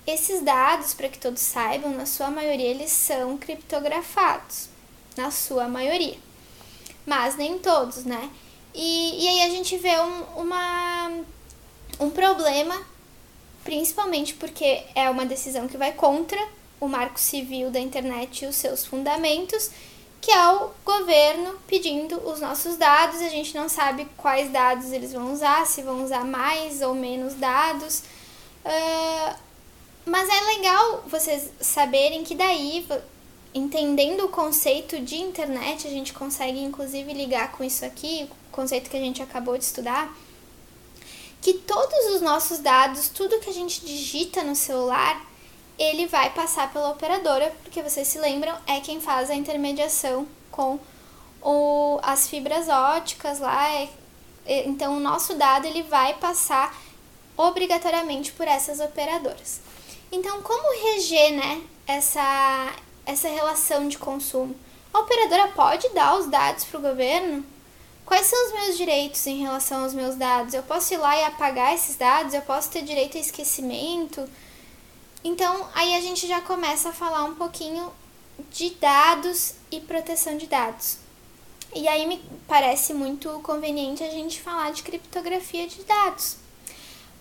Esses 0.07 0.43
dados, 0.43 0.95
para 0.95 1.09
que 1.09 1.19
todos 1.19 1.43
saibam, 1.43 1.93
na 1.93 2.07
sua 2.07 2.31
maioria 2.31 2.69
eles 2.69 2.93
são 2.93 3.37
criptografados, 3.37 4.69
na 5.17 5.31
sua 5.31 5.69
maioria, 5.69 6.17
mas 7.07 7.37
nem 7.37 7.59
todos, 7.59 8.05
né? 8.05 8.31
E, 8.75 9.25
e 9.25 9.29
aí 9.29 9.43
a 9.43 9.49
gente 9.49 9.77
vê 9.79 9.99
um, 9.99 10.23
uma, 10.43 11.11
um 11.99 12.11
problema, 12.11 12.81
principalmente 13.65 14.35
porque 14.35 14.83
é 14.95 15.09
uma 15.09 15.25
decisão 15.25 15.67
que 15.67 15.79
vai 15.79 15.93
contra 15.93 16.39
o 16.79 16.87
marco 16.87 17.19
civil 17.19 17.71
da 17.71 17.81
internet 17.81 18.45
e 18.45 18.49
os 18.49 18.57
seus 18.57 18.85
fundamentos, 18.85 19.71
que 20.21 20.31
é 20.31 20.49
o 20.53 20.71
governo 20.85 21.59
pedindo 21.67 22.19
os 22.29 22.41
nossos 22.41 22.77
dados. 22.77 23.21
A 23.23 23.29
gente 23.29 23.55
não 23.55 23.69
sabe 23.69 24.07
quais 24.17 24.51
dados 24.51 24.93
eles 24.93 25.13
vão 25.13 25.33
usar, 25.33 25.67
se 25.67 25.83
vão 25.83 26.05
usar 26.05 26.25
mais 26.25 26.83
ou 26.83 26.95
menos 26.95 27.35
dados. 27.35 28.03
Uh, 28.65 29.37
mas 30.05 30.29
é 30.29 30.41
legal 30.57 31.05
vocês 31.07 31.51
saberem 31.61 32.25
que 32.25 32.35
daí, 32.35 32.87
entendendo 33.57 34.27
o 34.27 34.29
conceito 34.29 35.01
de 35.01 35.17
internet, 35.17 35.87
a 35.87 35.91
gente 35.91 36.13
consegue 36.13 36.61
inclusive 36.61 37.13
ligar 37.13 37.53
com 37.53 37.65
isso 37.65 37.85
aqui, 37.85 38.29
o 38.51 38.53
conceito 38.53 38.91
que 38.91 38.97
a 38.97 39.01
gente 39.01 39.23
acabou 39.23 39.57
de 39.57 39.65
estudar, 39.65 40.15
que 41.41 41.55
todos 41.55 42.15
os 42.15 42.21
nossos 42.21 42.59
dados, 42.59 43.09
tudo 43.09 43.41
que 43.41 43.49
a 43.49 43.55
gente 43.55 43.85
digita 43.85 44.43
no 44.43 44.55
celular, 44.55 45.25
ele 45.79 46.07
vai 46.07 46.31
passar 46.31 46.73
pela 46.73 46.91
operadora, 46.91 47.55
porque 47.63 47.83
vocês 47.83 48.09
se 48.09 48.19
lembram, 48.19 48.57
é 48.67 48.81
quem 48.81 49.01
faz 49.01 49.31
a 49.31 49.35
intermediação 49.35 50.27
com 50.51 50.79
o, 51.43 51.99
as 52.03 52.29
fibras 52.29 52.69
óticas 52.69 53.39
lá. 53.39 53.71
É, 53.71 53.89
é, 54.45 54.69
então, 54.69 54.97
o 54.97 55.01
nosso 55.01 55.35
dado 55.35 55.67
ele 55.67 55.83
vai 55.83 56.15
passar 56.15 56.75
obrigatoriamente 57.37 58.33
por 58.33 58.49
essas 58.49 58.81
operadoras. 58.81 59.61
Então, 60.11 60.41
como 60.43 60.95
reger 60.95 61.33
né, 61.35 61.63
essa, 61.87 62.73
essa 63.07 63.29
relação 63.29 63.89
de 63.89 63.97
consumo? 63.97 64.55
A 64.93 64.99
operadora 64.99 65.49
pode 65.49 65.89
dar 65.91 66.19
os 66.19 66.27
dados 66.27 66.65
para 66.65 66.79
o 66.79 66.83
governo? 66.83 67.45
Quais 68.05 68.27
são 68.27 68.47
os 68.47 68.53
meus 68.53 68.77
direitos 68.77 69.27
em 69.27 69.43
relação 69.43 69.83
aos 69.83 69.95
meus 69.95 70.17
dados? 70.17 70.55
Eu 70.55 70.63
posso 70.63 70.93
ir 70.95 70.97
lá 70.97 71.17
e 71.17 71.25
apagar 71.25 71.75
esses 71.75 71.97
dados? 71.97 72.35
Eu 72.35 72.43
posso 72.43 72.71
ter 72.71 72.83
direito 72.83 73.17
a 73.17 73.21
esquecimento? 73.21 74.29
Então, 75.25 75.69
aí 75.75 75.95
a 75.95 76.01
gente 76.01 76.27
já 76.27 76.41
começa 76.41 76.91
a 76.91 76.93
falar 76.93 77.25
um 77.25 77.35
pouquinho 77.35 77.93
de 78.51 78.71
dados 78.71 79.55
e 79.71 79.81
proteção 79.81 80.37
de 80.37 80.47
dados. 80.47 80.99
E 81.75 81.89
aí 81.89 82.07
me 82.07 82.23
parece 82.47 82.95
muito 82.95 83.29
conveniente 83.43 84.05
a 84.05 84.11
gente 84.11 84.41
falar 84.41 84.71
de 84.73 84.83
criptografia 84.83 85.67
de 85.67 85.83
dados, 85.83 86.37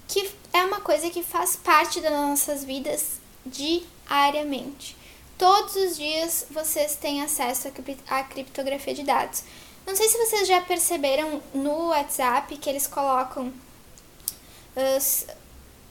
que 0.08 0.32
é 0.54 0.64
uma 0.64 0.82
coisa 0.82 1.10
que 1.10 1.24
faz 1.24 1.56
parte 1.56 2.00
das 2.00 2.12
nossas 2.12 2.64
vidas 2.64 3.20
diariamente. 3.46 4.96
Todos 5.38 5.76
os 5.76 5.98
dias 5.98 6.46
vocês 6.50 6.96
têm 6.96 7.22
acesso 7.22 7.68
à 8.08 8.24
criptografia 8.24 8.94
de 8.94 9.04
dados. 9.04 9.44
Não 9.86 9.96
sei 9.96 10.08
se 10.08 10.18
vocês 10.18 10.48
já 10.48 10.62
perceberam 10.62 11.42
no 11.54 11.90
WhatsApp 11.90 12.58
que 12.58 12.70
eles 12.70 12.88
colocam 12.88 13.48
uh, 13.48 15.34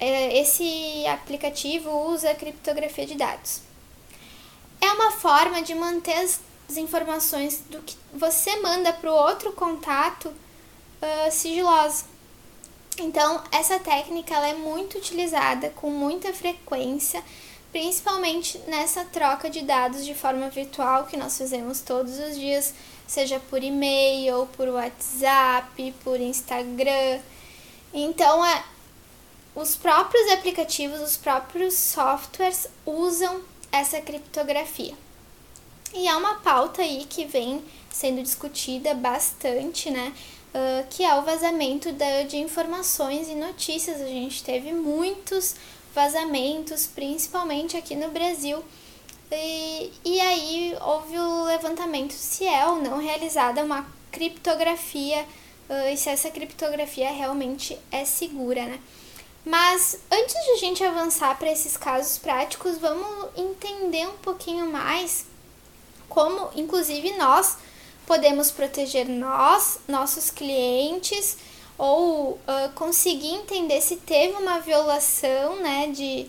é, 0.01 0.39
esse 0.39 1.07
aplicativo 1.07 1.91
usa 2.09 2.35
criptografia 2.35 3.07
de 3.07 3.15
dados. 3.15 3.61
É 4.81 4.91
uma 4.93 5.13
forma 5.13 5.63
de 5.63 5.75
manter 5.75 6.19
as 6.19 6.77
informações 6.77 7.63
do 7.71 7.81
que 7.83 7.97
você 8.13 8.57
manda 8.61 8.93
para 8.93 9.13
o 9.13 9.15
outro 9.15 9.53
contato 9.53 10.29
uh, 10.29 11.31
sigilosa. 11.31 12.05
Então, 12.99 13.43
essa 13.51 13.79
técnica 13.79 14.35
ela 14.35 14.49
é 14.49 14.55
muito 14.55 14.99
utilizada 14.99 15.71
com 15.71 15.91
muita 15.91 16.33
frequência, 16.33 17.23
principalmente 17.75 18.57
nessa 18.69 19.05
troca 19.05 19.51
de 19.51 19.63
dados 19.63 20.05
de 20.05 20.15
forma 20.15 20.49
virtual 20.49 21.07
que 21.07 21.17
nós 21.17 21.37
fazemos 21.37 21.81
todos 21.81 22.21
os 22.21 22.37
dias, 22.39 22.73
seja 23.05 23.41
por 23.51 23.65
e-mail, 23.65 24.49
por 24.57 24.69
WhatsApp, 24.69 25.93
por 26.05 26.21
Instagram. 26.21 27.19
Então, 27.93 28.47
é, 28.47 28.63
os 29.57 29.75
próprios 29.75 30.31
aplicativos, 30.31 31.01
os 31.01 31.17
próprios 31.17 31.75
softwares 31.75 32.69
usam 32.87 33.43
essa 33.73 34.01
criptografia. 34.01 34.95
E 35.93 36.07
há 36.07 36.17
uma 36.17 36.37
pauta 36.37 36.81
aí 36.81 37.05
que 37.11 37.25
vem 37.25 37.61
sendo 37.91 38.23
discutida 38.23 38.95
bastante, 38.95 39.91
né? 39.91 40.15
Uh, 40.55 40.87
que 40.91 41.03
é 41.03 41.13
o 41.17 41.23
vazamento 41.23 41.93
da, 41.93 42.23
de 42.23 42.37
informações 42.37 43.29
e 43.29 43.35
notícias. 43.35 44.01
A 44.01 44.07
gente 44.07 44.45
teve 44.45 44.73
muitos 44.73 45.57
vazamentos, 45.95 46.87
principalmente 46.87 47.77
aqui 47.77 47.95
no 47.95 48.11
Brasil, 48.11 48.63
E, 49.31 49.93
e 50.05 50.21
aí 50.21 50.77
houve 50.81 51.19
o 51.19 51.45
levantamento 51.45 52.13
se 52.13 52.47
é 52.47 52.67
ou 52.67 52.77
não 52.77 52.99
realizada 52.99 53.65
uma 53.65 53.87
criptografia 54.13 55.27
uh, 55.69 55.89
e 55.93 55.97
se 55.97 56.09
essa 56.09 56.31
criptografia 56.31 57.11
realmente 57.11 57.77
é 57.91 58.05
segura, 58.05 58.65
né? 58.67 58.79
Mas 59.45 59.99
antes 60.11 60.35
de 60.35 60.51
a 60.53 60.57
gente 60.57 60.85
avançar 60.85 61.37
para 61.39 61.51
esses 61.51 61.77
casos 61.77 62.17
práticos, 62.19 62.79
vamos 62.79 63.29
entender 63.37 64.07
um 64.07 64.19
pouquinho 64.19 64.71
mais 64.71 65.27
como, 66.09 66.51
inclusive, 66.55 67.13
nós 67.19 67.57
podemos 68.07 68.51
proteger 68.51 69.09
nós, 69.09 69.81
nossos 69.89 70.31
clientes, 70.31 71.37
ou 71.77 72.33
uh, 72.33 72.73
conseguir 72.75 73.35
entender 73.35 73.81
se 73.81 73.97
teve 73.97 74.35
uma 74.35 74.61
violação 74.61 75.57
né, 75.57 75.89
de, 75.89 76.27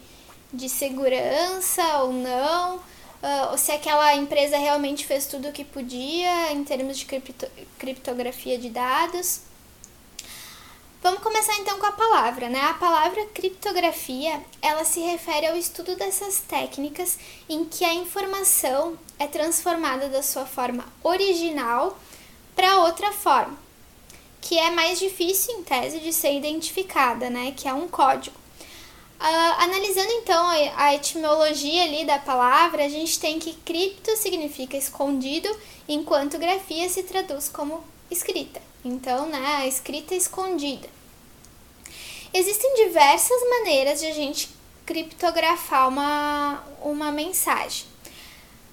de 0.51 0.67
segurança 0.67 1.83
ou 1.99 2.13
não, 2.13 2.77
uh, 2.77 3.51
ou 3.51 3.57
se 3.57 3.71
aquela 3.71 4.15
empresa 4.15 4.57
realmente 4.57 5.05
fez 5.05 5.25
tudo 5.27 5.49
o 5.49 5.51
que 5.51 5.63
podia 5.63 6.51
em 6.51 6.63
termos 6.63 6.97
de 6.97 7.05
cripto, 7.05 7.47
criptografia 7.77 8.57
de 8.57 8.69
dados. 8.69 9.41
Vamos 11.05 11.21
começar 11.21 11.55
então 11.59 11.77
com 11.77 11.85
a 11.85 11.91
palavra, 11.91 12.49
né? 12.49 12.59
A 12.61 12.73
palavra 12.73 13.23
criptografia, 13.27 14.41
ela 14.59 14.83
se 14.83 14.99
refere 15.01 15.45
ao 15.45 15.55
estudo 15.55 15.95
dessas 15.95 16.39
técnicas 16.39 17.19
em 17.47 17.63
que 17.63 17.85
a 17.85 17.93
informação 17.93 18.97
é 19.19 19.27
transformada 19.27 20.09
da 20.09 20.23
sua 20.23 20.47
forma 20.47 20.83
original 21.03 21.95
para 22.55 22.79
outra 22.79 23.11
forma, 23.11 23.55
que 24.45 24.59
é 24.59 24.69
mais 24.69 24.99
difícil 24.99 25.55
em 25.55 25.63
tese 25.63 25.99
de 25.99 26.13
ser 26.13 26.31
identificada, 26.37 27.31
né? 27.31 27.51
Que 27.57 27.67
é 27.67 27.73
um 27.73 27.87
código. 27.87 28.37
Uh, 29.19 29.53
analisando 29.57 30.11
então 30.11 30.47
a 30.75 30.93
etimologia 30.93 31.83
ali 31.83 32.05
da 32.05 32.19
palavra, 32.19 32.85
a 32.85 32.89
gente 32.89 33.19
tem 33.19 33.39
que 33.39 33.53
cripto 33.53 34.15
significa 34.15 34.77
escondido, 34.77 35.49
enquanto 35.87 36.37
grafia 36.37 36.87
se 36.89 37.01
traduz 37.01 37.49
como 37.49 37.83
escrita. 38.11 38.61
Então, 38.83 39.25
né, 39.25 39.61
a 39.61 39.67
escrita 39.67 40.13
escondida. 40.13 40.87
Existem 42.31 42.85
diversas 42.85 43.41
maneiras 43.49 43.99
de 43.99 44.05
a 44.05 44.13
gente 44.13 44.49
criptografar 44.85 45.89
uma, 45.89 46.63
uma 46.83 47.11
mensagem. 47.11 47.87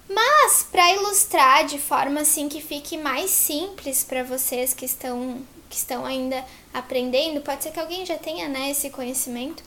Mas 0.07 0.66
para 0.70 0.93
ilustrar 0.93 1.64
de 1.64 1.79
forma 1.79 2.20
assim 2.20 2.47
que 2.47 2.61
fique 2.61 2.99
mais 2.99 3.31
simples 3.31 4.05
para 4.05 4.23
vocês 4.23 4.75
que 4.75 4.85
estão 4.85 5.43
que 5.73 5.79
estão 5.79 6.05
ainda 6.05 6.45
aprendendo, 6.75 7.41
pode 7.41 7.62
ser 7.62 7.70
que 7.70 7.81
alguém 7.81 8.05
já 8.05 8.18
tenha 8.18 8.47
né, 8.47 8.70
esse 8.70 8.91
conhecimento. 8.91 9.64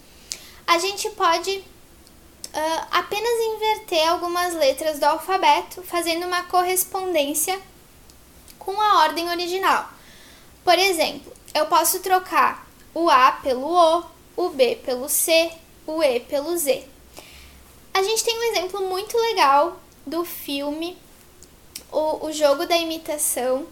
A 0.67 0.77
gente 0.77 1.09
pode 1.09 1.57
uh, 1.57 2.87
apenas 2.91 3.41
inverter 3.55 4.07
algumas 4.07 4.53
letras 4.53 4.99
do 4.99 5.03
alfabeto, 5.05 5.81
fazendo 5.81 6.27
uma 6.27 6.43
correspondência 6.43 7.59
com 8.59 8.79
a 8.79 9.01
ordem 9.01 9.27
original. 9.29 9.89
Por 10.63 10.77
exemplo, 10.77 11.33
eu 11.55 11.65
posso 11.65 11.99
trocar 12.01 12.67
o 12.93 13.09
A 13.09 13.31
pelo 13.31 13.65
O, 13.65 14.03
o 14.37 14.49
B 14.49 14.75
pelo 14.85 15.09
C, 15.09 15.51
o 15.87 16.03
E 16.03 16.19
pelo 16.19 16.55
Z. 16.55 16.87
A 17.95 18.03
gente 18.03 18.23
tem 18.23 18.37
um 18.37 18.43
exemplo 18.51 18.87
muito 18.87 19.17
legal 19.17 19.79
do 20.05 20.23
filme 20.23 20.95
O, 21.91 22.27
o 22.27 22.31
Jogo 22.31 22.67
da 22.67 22.77
Imitação, 22.77 23.65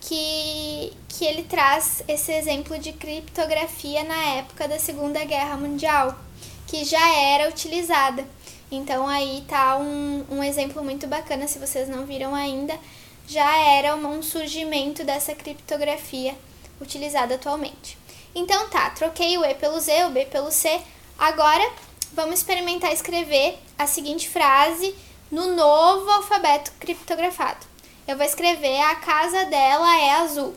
que, 0.00 0.92
que 1.08 1.24
ele 1.24 1.42
traz 1.44 2.02
esse 2.08 2.32
exemplo 2.32 2.78
de 2.78 2.92
criptografia 2.92 4.02
na 4.04 4.22
época 4.36 4.66
da 4.66 4.78
Segunda 4.78 5.24
Guerra 5.24 5.56
Mundial, 5.56 6.18
que 6.66 6.84
já 6.84 7.14
era 7.14 7.48
utilizada. 7.48 8.26
Então 8.70 9.06
aí 9.06 9.44
tá 9.48 9.76
um, 9.76 10.24
um 10.30 10.42
exemplo 10.42 10.82
muito 10.82 11.06
bacana, 11.06 11.46
se 11.46 11.58
vocês 11.58 11.88
não 11.88 12.06
viram 12.06 12.34
ainda, 12.34 12.78
já 13.26 13.56
era 13.56 13.94
um 13.94 14.22
surgimento 14.22 15.04
dessa 15.04 15.34
criptografia 15.34 16.34
utilizada 16.80 17.34
atualmente. 17.34 17.98
Então 18.34 18.68
tá, 18.68 18.90
troquei 18.90 19.36
o 19.36 19.44
E 19.44 19.54
pelo 19.54 19.80
Z, 19.80 20.04
o 20.06 20.10
B 20.10 20.24
pelo 20.26 20.50
C. 20.50 20.80
Agora 21.18 21.68
vamos 22.12 22.38
experimentar 22.38 22.92
escrever 22.92 23.58
a 23.78 23.86
seguinte 23.86 24.28
frase 24.28 24.94
no 25.30 25.54
novo 25.54 26.10
alfabeto 26.10 26.72
criptografado. 26.80 27.69
Eu 28.10 28.16
vou 28.16 28.26
escrever 28.26 28.80
a 28.80 28.96
casa 28.96 29.44
dela 29.44 29.96
é 29.96 30.10
azul. 30.14 30.52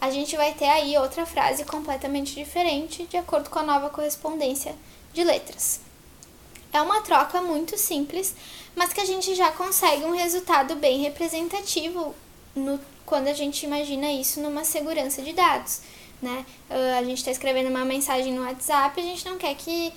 A 0.00 0.10
gente 0.10 0.36
vai 0.36 0.52
ter 0.54 0.64
aí 0.64 0.98
outra 0.98 1.24
frase 1.24 1.64
completamente 1.64 2.34
diferente 2.34 3.06
de 3.06 3.16
acordo 3.16 3.48
com 3.48 3.60
a 3.60 3.62
nova 3.62 3.90
correspondência 3.90 4.74
de 5.12 5.22
letras. 5.22 5.80
É 6.72 6.82
uma 6.82 7.00
troca 7.00 7.40
muito 7.40 7.78
simples, 7.78 8.34
mas 8.74 8.92
que 8.92 9.00
a 9.00 9.04
gente 9.04 9.36
já 9.36 9.52
consegue 9.52 10.04
um 10.04 10.16
resultado 10.16 10.74
bem 10.74 11.00
representativo 11.00 12.12
no, 12.56 12.80
quando 13.06 13.28
a 13.28 13.34
gente 13.34 13.64
imagina 13.64 14.10
isso 14.10 14.40
numa 14.40 14.64
segurança 14.64 15.22
de 15.22 15.32
dados. 15.32 15.82
Né? 16.20 16.44
Uh, 16.68 16.98
a 16.98 17.04
gente 17.04 17.18
está 17.18 17.30
escrevendo 17.30 17.70
uma 17.70 17.84
mensagem 17.84 18.32
no 18.32 18.42
WhatsApp, 18.42 19.00
a 19.00 19.04
gente 19.04 19.24
não 19.24 19.38
quer 19.38 19.54
que 19.54 19.92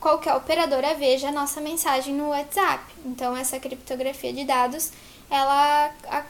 qualquer 0.00 0.34
operadora 0.34 0.96
veja 0.96 1.28
a 1.28 1.32
nossa 1.32 1.60
mensagem 1.60 2.12
no 2.12 2.30
WhatsApp. 2.30 2.82
Então, 3.06 3.36
essa 3.36 3.60
criptografia 3.60 4.32
de 4.32 4.42
dados, 4.42 4.90
ela 5.32 5.90
a, 6.08 6.24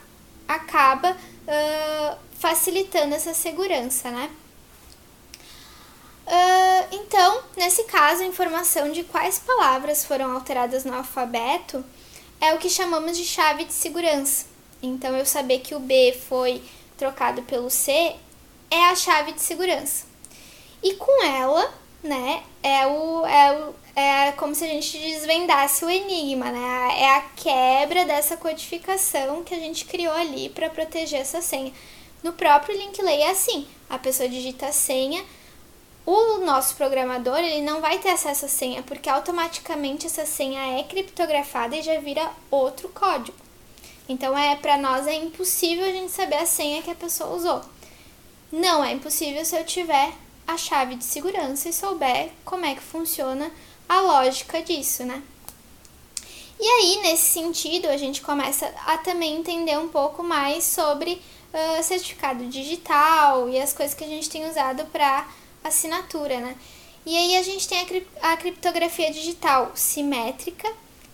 acaba 0.47 1.11
uh, 1.11 2.17
facilitando 2.39 3.13
essa 3.13 3.33
segurança, 3.33 4.09
né? 4.09 4.31
Uh, 6.25 6.95
então, 6.95 7.43
nesse 7.57 7.83
caso, 7.83 8.23
a 8.23 8.25
informação 8.25 8.93
de 8.93 9.03
quais 9.03 9.39
palavras 9.39 10.05
foram 10.05 10.31
alteradas 10.31 10.85
no 10.85 10.95
alfabeto 10.95 11.83
é 12.39 12.53
o 12.53 12.57
que 12.57 12.69
chamamos 12.69 13.17
de 13.17 13.25
chave 13.25 13.65
de 13.65 13.73
segurança. 13.73 14.45
Então, 14.81 15.15
eu 15.17 15.25
saber 15.25 15.59
que 15.59 15.75
o 15.75 15.79
B 15.79 16.17
foi 16.29 16.63
trocado 16.97 17.41
pelo 17.43 17.69
C 17.69 18.15
é 18.71 18.85
a 18.89 18.95
chave 18.95 19.33
de 19.33 19.41
segurança. 19.41 20.05
E 20.81 20.93
com 20.93 21.25
ela, 21.25 21.73
né, 22.01 22.41
é 22.61 22.87
o, 22.87 23.25
é 23.25 23.51
o 23.51 23.75
é 23.95 24.31
como 24.33 24.55
se 24.55 24.63
a 24.63 24.67
gente 24.67 24.97
desvendasse 24.97 25.85
o 25.85 25.89
enigma, 25.89 26.51
né? 26.51 26.99
É 26.99 27.15
a 27.15 27.21
quebra 27.35 28.05
dessa 28.05 28.35
codificação 28.35 29.43
que 29.43 29.53
a 29.53 29.59
gente 29.59 29.85
criou 29.85 30.13
ali 30.13 30.49
para 30.49 30.69
proteger 30.69 31.21
essa 31.21 31.41
senha. 31.41 31.71
No 32.23 32.33
próprio 32.33 32.75
Linkley 32.75 33.21
é 33.21 33.29
assim: 33.29 33.67
a 33.89 33.99
pessoa 33.99 34.27
digita 34.27 34.67
a 34.67 34.71
senha, 34.71 35.23
o 36.05 36.39
nosso 36.39 36.75
programador 36.75 37.37
ele 37.37 37.61
não 37.61 37.81
vai 37.81 37.99
ter 37.99 38.09
acesso 38.09 38.45
à 38.45 38.47
senha, 38.49 38.81
porque 38.81 39.09
automaticamente 39.09 40.07
essa 40.07 40.25
senha 40.25 40.79
é 40.79 40.83
criptografada 40.83 41.75
e 41.75 41.81
já 41.81 41.99
vira 41.99 42.31
outro 42.49 42.89
código. 42.89 43.37
Então 44.09 44.37
é 44.37 44.55
para 44.55 44.77
nós 44.77 45.07
é 45.07 45.13
impossível 45.13 45.85
a 45.85 45.91
gente 45.91 46.11
saber 46.11 46.37
a 46.37 46.45
senha 46.45 46.81
que 46.81 46.91
a 46.91 46.95
pessoa 46.95 47.35
usou. 47.35 47.61
Não 48.51 48.83
é 48.83 48.91
impossível 48.91 49.45
se 49.45 49.55
eu 49.55 49.65
tiver 49.65 50.11
a 50.45 50.57
chave 50.57 50.95
de 50.95 51.05
segurança 51.05 51.69
e 51.69 51.73
souber 51.73 52.29
como 52.43 52.65
é 52.65 52.75
que 52.75 52.81
funciona 52.81 53.49
a 53.87 54.01
lógica 54.01 54.61
disso, 54.61 55.03
né? 55.03 55.21
E 56.59 56.65
aí, 56.65 57.01
nesse 57.01 57.31
sentido, 57.31 57.87
a 57.87 57.97
gente 57.97 58.21
começa 58.21 58.71
a 58.85 58.97
também 58.97 59.35
entender 59.35 59.77
um 59.77 59.89
pouco 59.89 60.23
mais 60.23 60.63
sobre 60.63 61.21
uh, 61.53 61.83
certificado 61.83 62.45
digital 62.45 63.49
e 63.49 63.59
as 63.59 63.73
coisas 63.73 63.95
que 63.95 64.03
a 64.03 64.07
gente 64.07 64.29
tem 64.29 64.49
usado 64.49 64.85
para 64.85 65.27
assinatura, 65.63 66.39
né? 66.39 66.55
E 67.05 67.17
aí 67.17 67.35
a 67.35 67.43
gente 67.43 67.67
tem 67.67 67.81
a, 67.81 67.85
cri 67.85 68.07
a 68.21 68.37
criptografia 68.37 69.11
digital 69.11 69.71
simétrica 69.75 70.71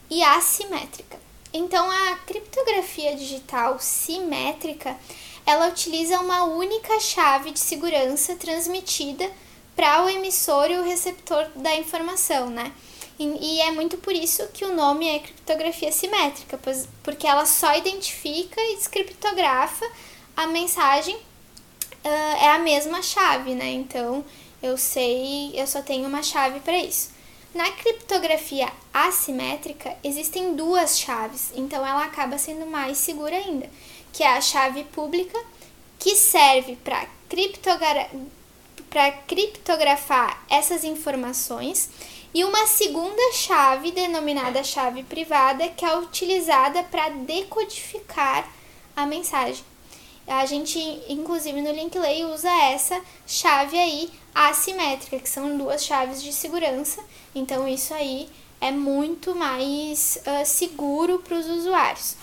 e 0.09 0.21
assimétrica. 0.21 1.19
Então, 1.51 1.89
a 1.89 2.15
criptografia 2.27 3.15
digital 3.15 3.79
simétrica 3.79 4.95
ela 5.45 5.67
utiliza 5.67 6.19
uma 6.19 6.43
única 6.43 6.99
chave 6.99 7.49
de 7.49 7.59
segurança 7.59 8.35
transmitida 8.35 9.27
para 9.79 10.03
o 10.03 10.09
emissor 10.09 10.69
e 10.69 10.77
o 10.77 10.83
receptor 10.83 11.47
da 11.55 11.73
informação, 11.77 12.49
né? 12.49 12.73
E, 13.17 13.23
e, 13.23 13.61
é 13.61 13.71
muito 13.71 13.95
por 13.95 14.13
isso 14.13 14.45
que 14.49 14.65
o 14.65 14.75
nome 14.75 15.07
é 15.07 15.19
criptografia 15.19 15.89
simétrica, 15.89 16.59
pois, 16.61 16.85
porque 17.01 17.25
ela 17.25 17.45
só 17.45 17.73
identifica 17.77 18.59
e 18.59 18.75
descriptografa 18.75 19.89
a 20.35 20.47
mensagem, 20.47 21.15
uh, 21.15 22.41
é 22.41 22.49
a 22.49 22.59
mesma 22.59 23.01
chave, 23.01 23.55
né? 23.55 23.71
Então 23.71 24.25
eu 24.61 24.77
sei, 24.77 25.53
eu 25.53 25.65
só 25.65 25.81
tenho 25.81 26.09
uma 26.09 26.23
chave 26.23 26.59
para 26.59 26.77
isso. 26.77 27.11
Na 27.55 27.71
criptografia 27.71 28.69
assimétrica 28.93 29.95
existem 30.03 30.55
duas 30.55 30.99
chaves, 30.99 31.53
então 31.55 31.87
ela 31.87 32.03
acaba 32.03 32.37
sendo 32.37 32.65
mais 32.65 32.97
segura 32.97 33.33
ainda 33.33 33.69
que 34.11 34.23
é 34.23 34.27
a 34.27 34.41
chave 34.41 34.83
pública, 34.83 35.39
que 35.97 36.15
serve 36.15 36.75
para 36.75 37.07
criptogra 38.89 39.11
criptografar 39.27 40.43
essas 40.49 40.83
informações, 40.83 41.89
e 42.33 42.43
uma 42.43 42.67
segunda 42.67 43.33
chave, 43.33 43.91
denominada 43.91 44.63
chave 44.63 45.03
privada, 45.03 45.67
que 45.69 45.85
é 45.85 45.97
utilizada 45.97 46.83
para 46.83 47.09
decodificar 47.09 48.47
a 48.95 49.05
mensagem. 49.05 49.63
A 50.27 50.45
gente, 50.45 50.77
inclusive 51.07 51.59
no 51.59 51.71
Linkley, 51.71 52.23
usa 52.25 52.49
essa 52.49 53.01
chave 53.25 53.79
aí 53.79 54.11
assimétrica, 54.33 55.17
que 55.17 55.29
são 55.29 55.57
duas 55.57 55.83
chaves 55.83 56.21
de 56.21 56.31
segurança. 56.31 57.03
Então, 57.33 57.67
isso 57.67 57.95
aí 57.95 58.29
é 58.61 58.69
muito 58.69 59.33
mais 59.33 60.19
uh, 60.21 60.45
seguro 60.45 61.17
para 61.19 61.35
os 61.35 61.47
usuários. 61.47 62.15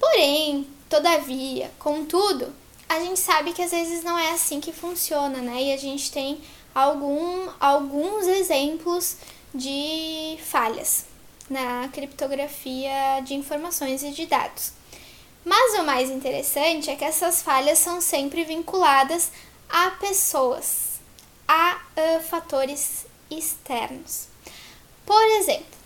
Porém, 0.00 0.66
todavia, 0.88 1.70
contudo, 1.78 2.52
a 2.88 3.00
gente 3.00 3.20
sabe 3.20 3.52
que 3.52 3.62
às 3.62 3.70
vezes 3.70 4.02
não 4.02 4.18
é 4.18 4.30
assim 4.32 4.60
que 4.60 4.72
funciona, 4.72 5.38
né? 5.38 5.62
E 5.62 5.72
a 5.72 5.76
gente 5.76 6.10
tem 6.10 6.40
algum, 6.74 7.48
alguns 7.60 8.26
exemplos 8.26 9.16
de 9.54 10.38
falhas 10.44 11.04
na 11.48 11.88
criptografia 11.88 13.20
de 13.24 13.34
informações 13.34 14.02
e 14.02 14.10
de 14.10 14.26
dados. 14.26 14.72
Mas 15.44 15.78
o 15.78 15.84
mais 15.84 16.10
interessante 16.10 16.90
é 16.90 16.96
que 16.96 17.04
essas 17.04 17.42
falhas 17.42 17.78
são 17.78 18.00
sempre 18.00 18.44
vinculadas 18.44 19.30
a 19.68 19.90
pessoas, 19.92 21.00
a 21.46 21.80
uh, 21.96 22.22
fatores 22.22 23.06
externos. 23.30 24.28
Por 25.06 25.22
exemplo, 25.38 25.77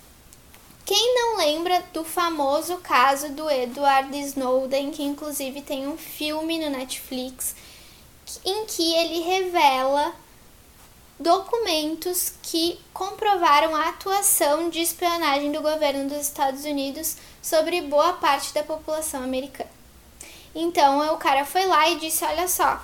quem 0.84 1.14
não 1.14 1.36
lembra 1.36 1.84
do 1.92 2.04
famoso 2.04 2.78
caso 2.78 3.30
do 3.30 3.48
Edward 3.48 4.16
Snowden, 4.18 4.90
que 4.90 5.02
inclusive 5.02 5.62
tem 5.62 5.86
um 5.86 5.96
filme 5.96 6.58
no 6.58 6.70
Netflix, 6.70 7.54
em 8.44 8.66
que 8.66 8.94
ele 8.94 9.20
revela 9.20 10.12
documentos 11.18 12.34
que 12.42 12.80
comprovaram 12.92 13.76
a 13.76 13.90
atuação 13.90 14.68
de 14.68 14.80
espionagem 14.80 15.52
do 15.52 15.62
governo 15.62 16.08
dos 16.08 16.22
Estados 16.22 16.64
Unidos 16.64 17.16
sobre 17.40 17.80
boa 17.82 18.14
parte 18.14 18.52
da 18.52 18.64
população 18.64 19.22
americana. 19.22 19.70
Então 20.54 21.14
o 21.14 21.16
cara 21.16 21.44
foi 21.44 21.64
lá 21.64 21.88
e 21.90 21.98
disse: 21.98 22.24
Olha 22.24 22.48
só, 22.48 22.82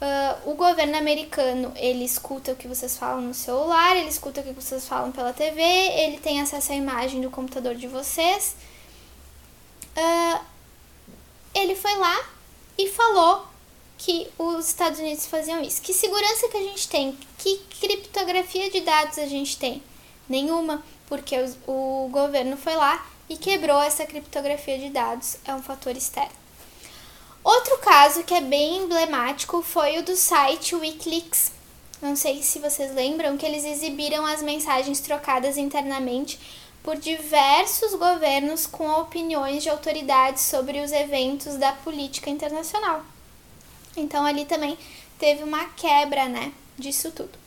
uh, 0.00 0.50
o 0.50 0.54
governo 0.54 0.96
americano 0.96 1.72
ele 1.76 2.04
escuta 2.04 2.52
o 2.52 2.56
que 2.56 2.66
vocês 2.66 2.96
falam 2.96 3.20
no 3.20 3.34
celular, 3.34 3.96
ele 3.96 4.08
escuta 4.08 4.40
o 4.40 4.44
que 4.44 4.52
vocês 4.52 4.86
falam 4.86 5.12
pela 5.12 5.32
TV, 5.32 5.62
ele 5.62 6.18
tem 6.18 6.40
acesso 6.40 6.72
à 6.72 6.74
imagem 6.74 7.20
do 7.20 7.30
computador 7.30 7.74
de 7.74 7.86
vocês. 7.86 8.56
Uh, 9.96 10.44
ele 11.54 11.74
foi 11.74 11.94
lá 11.96 12.28
e 12.78 12.88
falou 12.88 13.46
que 13.98 14.28
os 14.38 14.66
Estados 14.66 14.98
Unidos 14.98 15.26
faziam 15.26 15.60
isso. 15.60 15.82
Que 15.82 15.92
segurança 15.92 16.48
que 16.48 16.56
a 16.56 16.62
gente 16.62 16.88
tem? 16.88 17.18
Que 17.36 17.58
criptografia 17.80 18.70
de 18.70 18.80
dados 18.80 19.18
a 19.18 19.26
gente 19.26 19.58
tem? 19.58 19.82
Nenhuma, 20.28 20.82
porque 21.06 21.36
o, 21.66 22.04
o 22.04 22.08
governo 22.08 22.56
foi 22.56 22.76
lá 22.76 23.04
e 23.28 23.36
quebrou 23.36 23.80
essa 23.82 24.06
criptografia 24.06 24.78
de 24.78 24.88
dados. 24.88 25.36
É 25.44 25.54
um 25.54 25.62
fator 25.62 25.94
externo. 25.94 26.40
Outro 27.42 27.78
caso 27.78 28.22
que 28.22 28.34
é 28.34 28.40
bem 28.40 28.84
emblemático 28.84 29.62
foi 29.62 29.98
o 29.98 30.02
do 30.02 30.14
site 30.14 30.74
Wikileaks. 30.74 31.52
Não 32.02 32.14
sei 32.14 32.42
se 32.42 32.58
vocês 32.58 32.94
lembram 32.94 33.36
que 33.36 33.46
eles 33.46 33.64
exibiram 33.64 34.26
as 34.26 34.42
mensagens 34.42 35.00
trocadas 35.00 35.56
internamente 35.56 36.38
por 36.82 36.96
diversos 36.96 37.94
governos 37.94 38.66
com 38.66 38.88
opiniões 39.00 39.62
de 39.62 39.68
autoridades 39.68 40.44
sobre 40.44 40.80
os 40.80 40.92
eventos 40.92 41.56
da 41.56 41.72
política 41.72 42.30
internacional. 42.30 43.02
Então 43.96 44.24
ali 44.24 44.44
também 44.44 44.78
teve 45.18 45.42
uma 45.42 45.66
quebra, 45.70 46.28
né, 46.28 46.52
disso 46.78 47.10
tudo. 47.10 47.38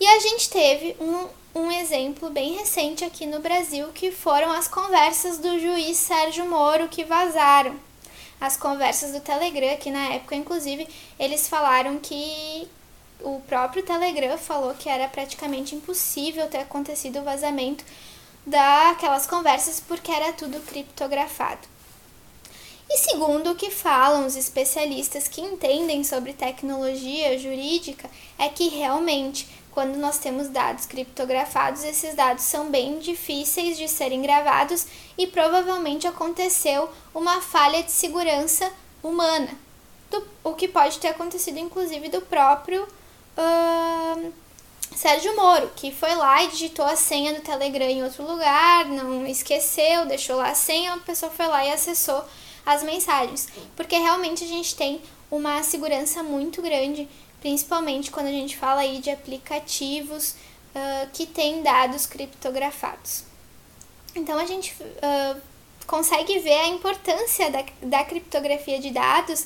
E 0.00 0.06
a 0.06 0.18
gente 0.18 0.50
teve 0.50 0.96
um, 1.00 1.28
um 1.60 1.70
exemplo 1.70 2.30
bem 2.30 2.54
recente 2.54 3.04
aqui 3.04 3.26
no 3.26 3.38
Brasil, 3.38 3.88
que 3.94 4.10
foram 4.10 4.50
as 4.50 4.66
conversas 4.66 5.38
do 5.38 5.58
juiz 5.60 5.96
Sérgio 5.96 6.46
Moro 6.46 6.88
que 6.88 7.04
vazaram. 7.04 7.76
As 8.44 8.58
conversas 8.58 9.12
do 9.12 9.20
Telegram, 9.20 9.74
que 9.78 9.90
na 9.90 10.12
época, 10.12 10.34
inclusive, 10.34 10.86
eles 11.18 11.48
falaram 11.48 11.98
que 11.98 12.68
o 13.22 13.40
próprio 13.48 13.82
Telegram 13.82 14.36
falou 14.36 14.74
que 14.74 14.86
era 14.86 15.08
praticamente 15.08 15.74
impossível 15.74 16.46
ter 16.46 16.58
acontecido 16.58 17.20
o 17.20 17.24
vazamento 17.24 17.82
daquelas 18.44 19.26
conversas 19.26 19.80
porque 19.80 20.12
era 20.12 20.30
tudo 20.34 20.60
criptografado. 20.60 21.66
E 22.90 22.98
segundo 22.98 23.52
o 23.52 23.54
que 23.54 23.70
falam 23.70 24.26
os 24.26 24.36
especialistas 24.36 25.26
que 25.26 25.40
entendem 25.40 26.04
sobre 26.04 26.34
tecnologia 26.34 27.38
jurídica, 27.38 28.10
é 28.38 28.50
que 28.50 28.68
realmente, 28.68 29.48
quando 29.74 29.96
nós 29.96 30.18
temos 30.18 30.48
dados 30.48 30.86
criptografados, 30.86 31.82
esses 31.82 32.14
dados 32.14 32.44
são 32.44 32.70
bem 32.70 33.00
difíceis 33.00 33.76
de 33.76 33.88
serem 33.88 34.22
gravados 34.22 34.86
e 35.18 35.26
provavelmente 35.26 36.06
aconteceu 36.06 36.88
uma 37.12 37.42
falha 37.42 37.82
de 37.82 37.90
segurança 37.90 38.70
humana, 39.02 39.50
do, 40.10 40.24
o 40.44 40.54
que 40.54 40.68
pode 40.68 40.98
ter 41.00 41.08
acontecido 41.08 41.58
inclusive 41.58 42.08
do 42.08 42.20
próprio 42.20 42.84
uh, 42.84 44.32
Sérgio 44.94 45.34
Moro, 45.34 45.68
que 45.74 45.90
foi 45.90 46.14
lá 46.14 46.44
e 46.44 46.48
digitou 46.48 46.84
a 46.84 46.94
senha 46.94 47.34
do 47.34 47.40
Telegram 47.40 47.86
em 47.86 48.04
outro 48.04 48.24
lugar, 48.24 48.86
não 48.86 49.26
esqueceu, 49.26 50.06
deixou 50.06 50.36
lá 50.36 50.50
a 50.50 50.54
senha, 50.54 50.94
a 50.94 50.98
pessoa 50.98 51.32
foi 51.32 51.48
lá 51.48 51.66
e 51.66 51.72
acessou 51.72 52.24
as 52.64 52.82
mensagens, 52.84 53.48
porque 53.76 53.96
realmente 53.96 54.44
a 54.44 54.46
gente 54.46 54.76
tem 54.76 55.02
uma 55.30 55.62
segurança 55.64 56.22
muito 56.22 56.62
grande, 56.62 57.08
principalmente 57.44 58.10
quando 58.10 58.28
a 58.28 58.30
gente 58.30 58.56
fala 58.56 58.80
aí 58.80 59.00
de 59.00 59.10
aplicativos 59.10 60.30
uh, 60.74 61.10
que 61.12 61.26
têm 61.26 61.62
dados 61.62 62.06
criptografados. 62.06 63.22
Então 64.16 64.38
a 64.38 64.46
gente 64.46 64.74
uh, 64.82 65.40
consegue 65.86 66.38
ver 66.38 66.54
a 66.54 66.68
importância 66.68 67.50
da, 67.50 67.62
da 67.82 68.02
criptografia 68.02 68.80
de 68.80 68.90
dados, 68.90 69.44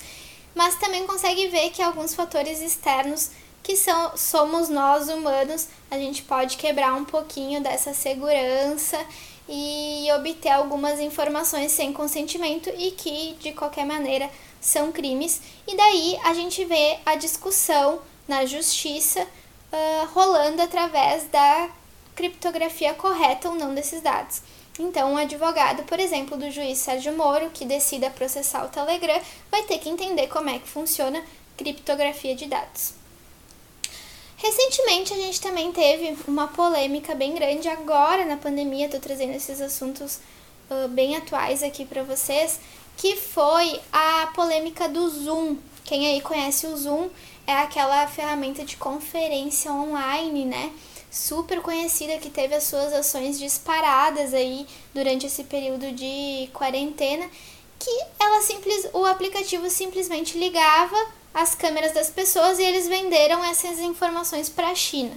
mas 0.55 0.77
também 0.77 1.09
consegue 1.09 1.49
ver 1.49 1.71
que 1.71 1.83
alguns 1.83 2.15
fatores 2.15 2.61
externos 2.61 3.33
que 3.65 3.75
são, 3.75 4.17
somos 4.17 4.69
nós 4.69 5.09
humanos, 5.09 5.67
a 5.91 5.99
gente 5.99 6.23
pode 6.23 6.57
quebrar 6.57 6.95
um 6.95 7.05
pouquinho 7.05 7.61
dessa 7.61 7.93
segurança 7.93 9.05
e 9.49 10.07
obter 10.17 10.51
algumas 10.51 11.01
informações 11.01 11.73
sem 11.73 11.93
consentimento 11.93 12.71
e 12.79 12.93
que, 12.93 13.35
de 13.41 13.53
qualquer 13.55 13.85
maneira, 13.85 14.31
são 14.61 14.93
crimes. 14.93 15.41
E 15.67 15.77
daí 15.77 16.19
a 16.25 16.35
gente 16.35 16.65
vê 16.65 16.99
a 17.05 17.15
discussão 17.15 18.01
na 18.27 18.45
justiça 18.45 19.21
uh, 19.23 20.07
rolando 20.13 20.63
através 20.63 21.25
da 21.29 21.71
criptografia 22.15 22.95
correta 22.95 23.49
ou 23.49 23.55
não 23.55 23.75
desses 23.75 24.01
dados. 24.01 24.43
Então, 24.79 25.13
um 25.13 25.17
advogado, 25.17 25.83
por 25.85 25.99
exemplo, 25.99 26.37
do 26.37 26.51
juiz 26.51 26.79
Sérgio 26.79 27.17
Moro, 27.17 27.51
que 27.51 27.65
decida 27.65 28.11
processar 28.11 28.65
o 28.65 28.69
Telegram, 28.69 29.21
vai 29.51 29.63
ter 29.65 29.79
que 29.79 29.89
entender 29.89 30.29
como 30.29 30.49
é 30.49 30.59
que 30.59 30.69
funciona 30.69 31.23
criptografia 31.57 32.35
de 32.37 32.47
dados. 32.47 32.95
Recentemente 34.37 35.13
a 35.13 35.17
gente 35.17 35.41
também 35.41 35.73
teve 35.73 36.17
uma 36.29 36.47
polêmica 36.47 37.13
bem 37.13 37.35
grande 37.35 37.69
agora 37.69 38.25
na 38.25 38.37
pandemia, 38.37 38.85
estou 38.85 39.01
trazendo 39.01 39.33
esses 39.33 39.61
assuntos 39.61 40.21
uh, 40.71 40.87
bem 40.89 41.17
atuais 41.17 41.61
aqui 41.65 41.85
para 41.85 42.05
vocês, 42.05 42.61
que 42.99 43.15
foi 43.17 43.81
a 43.93 44.27
polêmica 44.35 44.89
do 44.89 45.09
Zoom. 45.09 45.57
Quem 45.85 46.09
aí 46.09 46.21
conhece 46.21 46.67
o 46.67 46.77
Zoom 46.77 47.09
é 47.47 47.55
aquela 47.55 48.07
ferramenta 48.09 48.65
de 48.65 48.77
conferência 48.77 49.73
online, 49.73 50.45
né? 50.45 50.73
Super 51.11 51.63
conhecida 51.63 52.19
que 52.19 52.29
teve 52.29 52.57
as 52.57 52.65
suas 52.65 52.93
ações 52.93 53.39
disparadas 53.39 54.35
aí 54.35 54.67
durante 54.93 55.27
esse 55.27 55.45
período 55.45 55.93
de 55.93 56.51
quarentena, 56.53 57.31
que 57.79 58.05
ela 58.19 58.43
simples, 58.43 58.89
o 58.93 59.07
aplicativo 59.07 59.71
simplesmente 59.71 60.37
ligava 60.37 60.97
as 61.33 61.55
câmeras 61.55 61.95
das 61.95 62.11
pessoas 62.11 62.59
e 62.59 62.65
eles 62.65 62.89
venderam 62.89 63.43
essas 63.45 63.79
informações 63.79 64.49
para 64.49 64.71
a 64.71 64.75
China. 64.75 65.17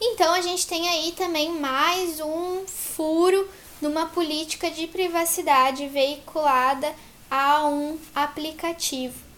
Então 0.00 0.34
a 0.34 0.40
gente 0.40 0.66
tem 0.66 0.88
aí 0.88 1.12
também 1.12 1.52
mais 1.52 2.20
um 2.20 2.66
furo 2.66 3.48
numa 3.80 4.06
política 4.06 4.70
de 4.70 4.86
privacidade 4.86 5.88
veiculada 5.88 6.94
a 7.30 7.66
um 7.66 7.98
aplicativo. 8.14 9.30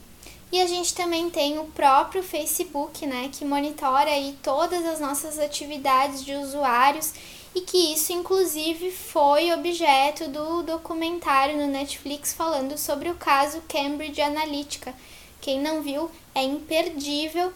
E 0.51 0.61
a 0.61 0.67
gente 0.67 0.95
também 0.95 1.31
tem 1.31 1.59
o 1.59 1.65
próprio 1.65 2.23
Facebook, 2.23 3.07
né, 3.07 3.31
que 3.33 3.45
monitora 3.45 4.11
aí 4.11 4.37
todas 4.43 4.85
as 4.85 5.01
nossas 5.01 5.39
atividades 5.39 6.25
de 6.25 6.35
usuários 6.35 7.15
e 7.55 7.61
que 7.63 7.93
isso 7.93 8.13
inclusive 8.13 8.91
foi 8.91 9.53
objeto 9.53 10.29
do 10.29 10.63
documentário 10.63 11.57
no 11.57 11.67
Netflix 11.67 12.33
falando 12.33 12.77
sobre 12.77 13.11
o 13.11 13.15
caso 13.15 13.63
Cambridge 13.69 14.21
Analytica, 14.21 14.95
quem 15.41 15.61
não 15.61 15.83
viu, 15.83 16.11
é 16.35 16.43
imperdível 16.43 17.53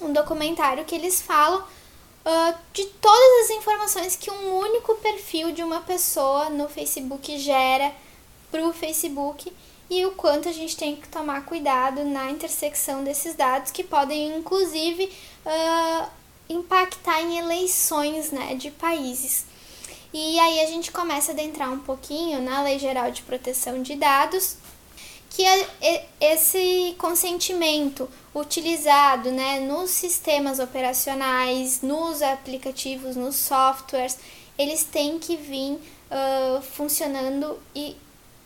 um 0.00 0.12
documentário 0.12 0.84
que 0.84 0.94
eles 0.94 1.20
falam 1.20 1.62
uh, 2.24 2.54
de 2.72 2.84
todas 2.84 3.44
as 3.44 3.50
informações 3.56 4.16
que 4.16 4.30
um 4.30 4.58
único 4.58 4.94
perfil 4.96 5.52
de 5.52 5.62
uma 5.62 5.80
pessoa 5.80 6.48
no 6.50 6.68
Facebook 6.68 7.38
gera 7.38 7.92
para 8.50 8.66
o 8.66 8.72
Facebook 8.72 9.52
e 9.90 10.06
o 10.06 10.12
quanto 10.12 10.48
a 10.48 10.52
gente 10.52 10.76
tem 10.76 10.96
que 10.96 11.08
tomar 11.08 11.44
cuidado 11.44 12.04
na 12.04 12.30
intersecção 12.30 13.04
desses 13.04 13.34
dados 13.34 13.70
que 13.70 13.84
podem 13.84 14.36
inclusive 14.36 15.12
uh, 15.44 16.08
impactar 16.48 17.20
em 17.22 17.38
eleições 17.38 18.30
né, 18.30 18.54
de 18.54 18.70
países. 18.70 19.46
E 20.12 20.38
aí 20.38 20.60
a 20.60 20.66
gente 20.66 20.92
começa 20.92 21.32
a 21.32 21.34
adentrar 21.34 21.72
um 21.72 21.78
pouquinho 21.78 22.42
na 22.42 22.62
Lei 22.62 22.78
Geral 22.78 23.10
de 23.10 23.22
Proteção 23.22 23.82
de 23.82 23.96
Dados, 23.96 24.56
que 25.34 25.42
esse 26.20 26.94
consentimento 26.98 28.08
utilizado 28.34 29.30
né, 29.30 29.60
nos 29.60 29.90
sistemas 29.90 30.58
operacionais, 30.58 31.80
nos 31.80 32.20
aplicativos, 32.20 33.16
nos 33.16 33.36
softwares, 33.36 34.18
eles 34.58 34.84
têm 34.84 35.18
que 35.18 35.36
vir 35.36 35.72
uh, 35.72 36.60
funcionando 36.60 37.58
e 37.74 37.96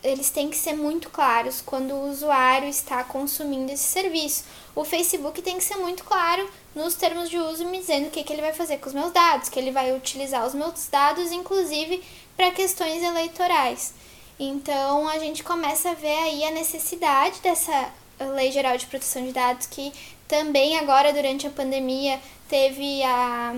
eles 0.01 0.29
têm 0.29 0.49
que 0.49 0.55
ser 0.55 0.73
muito 0.73 1.09
claros 1.09 1.61
quando 1.61 1.93
o 1.93 2.09
usuário 2.09 2.69
está 2.69 3.03
consumindo 3.03 3.71
esse 3.71 3.83
serviço. 3.83 4.45
O 4.73 4.85
Facebook 4.85 5.41
tem 5.41 5.57
que 5.57 5.63
ser 5.65 5.75
muito 5.75 6.05
claro 6.05 6.49
nos 6.73 6.95
termos 6.95 7.29
de 7.29 7.37
uso, 7.37 7.65
me 7.65 7.79
dizendo 7.79 8.07
o 8.07 8.11
que, 8.11 8.23
que 8.23 8.31
ele 8.31 8.41
vai 8.41 8.53
fazer 8.53 8.77
com 8.77 8.87
os 8.87 8.95
meus 8.95 9.11
dados, 9.11 9.49
que 9.49 9.59
ele 9.59 9.71
vai 9.71 9.93
utilizar 9.93 10.45
os 10.47 10.53
meus 10.53 10.87
dados, 10.87 11.33
inclusive 11.33 12.01
para 12.37 12.51
questões 12.51 13.03
eleitorais. 13.03 13.93
Então 14.39 15.09
a 15.09 15.17
gente 15.17 15.43
começa 15.43 15.91
a 15.91 15.93
ver 15.93 16.15
aí 16.15 16.43
a 16.43 16.51
necessidade 16.51 17.39
dessa 17.41 17.91
Lei 18.35 18.51
Geral 18.51 18.77
de 18.77 18.85
Proteção 18.85 19.25
de 19.25 19.31
Dados, 19.31 19.65
que 19.67 19.93
também 20.27 20.77
agora 20.77 21.13
durante 21.13 21.47
a 21.47 21.49
pandemia 21.49 22.19
teve 22.47 23.01
a, 23.03 23.55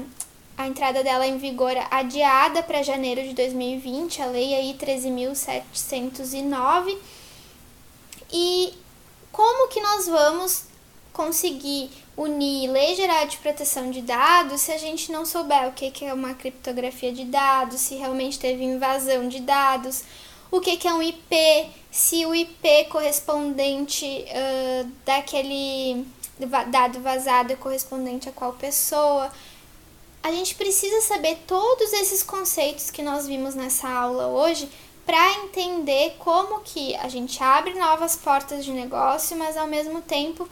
a 0.58 0.68
entrada 0.68 1.04
dela 1.04 1.28
em 1.28 1.38
vigor 1.38 1.74
adiada 1.90 2.64
para 2.64 2.84
janeiro 2.84 3.24
de 3.24 3.34
2020, 3.34 4.22
a 4.22 4.28
lei 4.28 4.54
aí 4.54 4.78
13.709. 4.80 6.98
E 8.32 8.74
como 9.32 9.70
que 9.70 9.82
nós 9.82 10.08
vamos 10.08 10.66
conseguir 11.12 11.90
unir 12.16 12.70
lei 12.70 12.96
geral 12.96 13.26
de 13.26 13.38
proteção 13.38 13.90
de 13.92 14.02
dados 14.02 14.62
se 14.62 14.72
a 14.72 14.78
gente 14.78 15.12
não 15.12 15.26
souber 15.26 15.68
o 15.68 15.72
que 15.72 16.06
é 16.06 16.14
uma 16.14 16.34
criptografia 16.34 17.12
de 17.12 17.26
dados, 17.26 17.80
se 17.80 17.96
realmente 17.96 18.38
teve 18.38 18.64
invasão 18.64 19.28
de 19.28 19.40
dados, 19.40 20.04
o 20.52 20.60
que, 20.60 20.78
que 20.78 20.88
é 20.88 20.94
um 20.94 21.02
IP, 21.02 21.70
se 21.92 22.26
o 22.26 22.34
IP 22.34 22.86
correspondente 22.86 24.06
uh, 24.06 24.92
daquele 25.06 26.06
dado 26.72 27.02
vazado 27.02 27.52
é 27.52 27.56
correspondente 27.56 28.30
a 28.30 28.32
qual 28.32 28.54
pessoa. 28.54 29.32
A 30.24 30.32
gente 30.32 30.56
precisa 30.56 31.02
saber 31.02 31.38
todos 31.48 31.92
esses 31.94 32.24
conceitos 32.24 32.90
que 32.90 33.02
nós 33.02 33.28
vimos 33.28 33.56
nessa 33.56 33.90
aula 33.90 34.28
hoje 34.28 34.70
para 35.06 35.34
entender 35.44 36.16
como 36.20 36.60
que 36.62 36.96
a 36.98 37.10
gente 37.10 37.42
abre 37.42 37.74
novas 37.74 38.16
portas 38.16 38.64
de 38.64 38.72
negócio, 38.72 39.38
mas 39.38 39.58
ao 39.58 39.68
mesmo 39.68 40.02
tempo 40.02 40.48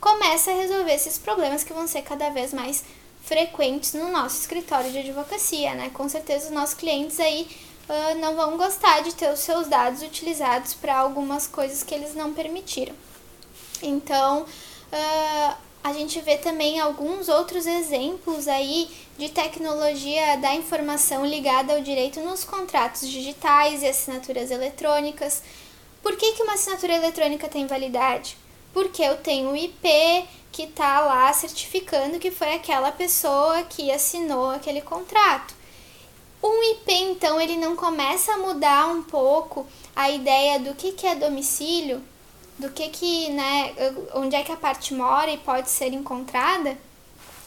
começa 0.00 0.50
a 0.50 0.54
resolver 0.54 0.92
esses 0.92 1.16
problemas 1.16 1.62
que 1.62 1.72
vão 1.72 1.86
ser 1.86 2.02
cada 2.02 2.30
vez 2.30 2.52
mais 2.52 2.82
frequentes 3.22 3.92
no 3.92 4.10
nosso 4.10 4.40
escritório 4.40 4.90
de 4.90 4.98
advocacia, 4.98 5.74
né? 5.74 5.90
Com 5.92 6.08
certeza 6.08 6.46
os 6.46 6.50
nossos 6.50 6.74
clientes 6.74 7.20
aí 7.20 7.46
uh, 7.90 8.18
não 8.20 8.36
vão 8.36 8.56
gostar 8.56 9.00
de 9.00 9.14
ter 9.14 9.32
os 9.32 9.40
seus 9.40 9.66
dados 9.66 10.02
utilizados 10.02 10.74
para 10.74 10.96
algumas 10.96 11.46
coisas 11.46 11.82
que 11.82 11.94
eles 11.94 12.14
não 12.14 12.32
permitiram. 12.32 12.94
Então, 13.82 14.42
uh, 14.42 15.54
a 15.82 15.92
gente 15.92 16.20
vê 16.20 16.36
também 16.36 16.78
alguns 16.78 17.28
outros 17.28 17.66
exemplos 17.66 18.46
aí 18.46 18.88
de 19.18 19.28
tecnologia 19.28 20.36
da 20.36 20.54
informação 20.54 21.26
ligada 21.26 21.74
ao 21.74 21.80
direito 21.80 22.20
nos 22.20 22.44
contratos 22.44 23.08
digitais 23.08 23.82
e 23.82 23.88
assinaturas 23.88 24.50
eletrônicas. 24.50 25.42
Por 26.02 26.16
que, 26.16 26.32
que 26.32 26.42
uma 26.42 26.54
assinatura 26.54 26.94
eletrônica 26.94 27.48
tem 27.48 27.66
validade? 27.66 28.36
Porque 28.72 29.02
eu 29.02 29.16
tenho 29.16 29.50
o 29.50 29.56
IP 29.56 30.26
que 30.52 30.64
está 30.64 31.00
lá 31.00 31.32
certificando 31.32 32.18
que 32.18 32.30
foi 32.30 32.54
aquela 32.54 32.92
pessoa 32.92 33.62
que 33.62 33.90
assinou 33.90 34.50
aquele 34.50 34.80
contrato. 34.80 35.59
Um 36.42 36.62
IP, 36.72 36.92
então, 36.92 37.40
ele 37.40 37.56
não 37.56 37.76
começa 37.76 38.32
a 38.32 38.38
mudar 38.38 38.86
um 38.88 39.02
pouco 39.02 39.66
a 39.94 40.10
ideia 40.10 40.58
do 40.58 40.74
que, 40.74 40.92
que 40.92 41.06
é 41.06 41.14
domicílio, 41.14 42.02
do 42.58 42.70
que 42.70 42.88
que, 42.88 43.28
né, 43.30 43.74
onde 44.14 44.36
é 44.36 44.42
que 44.42 44.52
a 44.52 44.56
parte 44.56 44.94
mora 44.94 45.30
e 45.30 45.36
pode 45.38 45.70
ser 45.70 45.92
encontrada. 45.92 46.78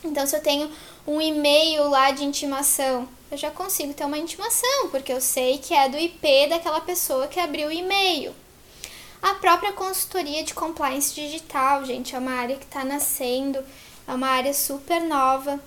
Então, 0.04 0.28
se 0.28 0.36
eu 0.36 0.42
tenho 0.42 0.70
um 1.08 1.20
e-mail 1.20 1.90
lá 1.90 2.12
de 2.12 2.24
intimação, 2.24 3.08
eu 3.32 3.38
já 3.38 3.50
consigo 3.50 3.94
ter 3.94 4.06
uma 4.06 4.18
intimação, 4.18 4.90
porque 4.92 5.12
eu 5.12 5.22
sei 5.22 5.58
que 5.58 5.74
é 5.74 5.90
do 5.90 5.98
IP 5.98 6.48
daquela 6.50 6.82
pessoa 6.82 7.28
que 7.28 7.40
abriu 7.40 7.70
o 7.70 7.72
e-mail. 7.72 8.34
A 9.22 9.36
própria 9.36 9.72
consultoria 9.72 10.44
de 10.44 10.54
compliance 10.54 11.16
digital, 11.16 11.84
gente, 11.84 12.14
é 12.16 12.20
uma 12.20 12.34
área 12.34 12.58
que 12.58 12.66
está 12.66 12.84
nascendo, 12.84 13.64
é 14.08 14.14
uma 14.14 14.28
área 14.28 14.54
super 14.54 15.02
nova 15.02 15.60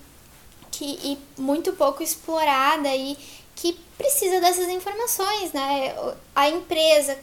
que, 0.76 0.98
e 1.02 1.18
muito 1.40 1.72
pouco 1.72 2.02
explorada 2.02 2.94
e 2.94 3.16
que 3.54 3.72
precisa 3.96 4.40
dessas 4.40 4.68
informações, 4.68 5.52
né? 5.52 5.94
A 6.34 6.50
empresa 6.50 7.18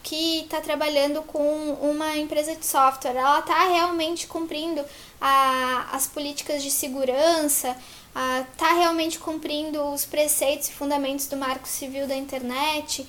que 0.00 0.42
está 0.42 0.60
trabalhando 0.60 1.22
com 1.22 1.72
uma 1.82 2.16
empresa 2.16 2.54
de 2.54 2.64
software, 2.64 3.16
ela 3.16 3.40
está 3.40 3.64
realmente 3.66 4.28
cumprindo 4.28 4.84
a, 5.20 5.88
as 5.90 6.06
políticas 6.06 6.62
de 6.62 6.70
segurança, 6.70 7.76
está 8.52 8.74
realmente 8.74 9.18
cumprindo 9.18 9.82
os 9.88 10.04
preceitos 10.04 10.68
e 10.68 10.72
fundamentos 10.72 11.26
do 11.26 11.36
Marco 11.36 11.66
Civil 11.66 12.06
da 12.06 12.14
Internet. 12.14 13.04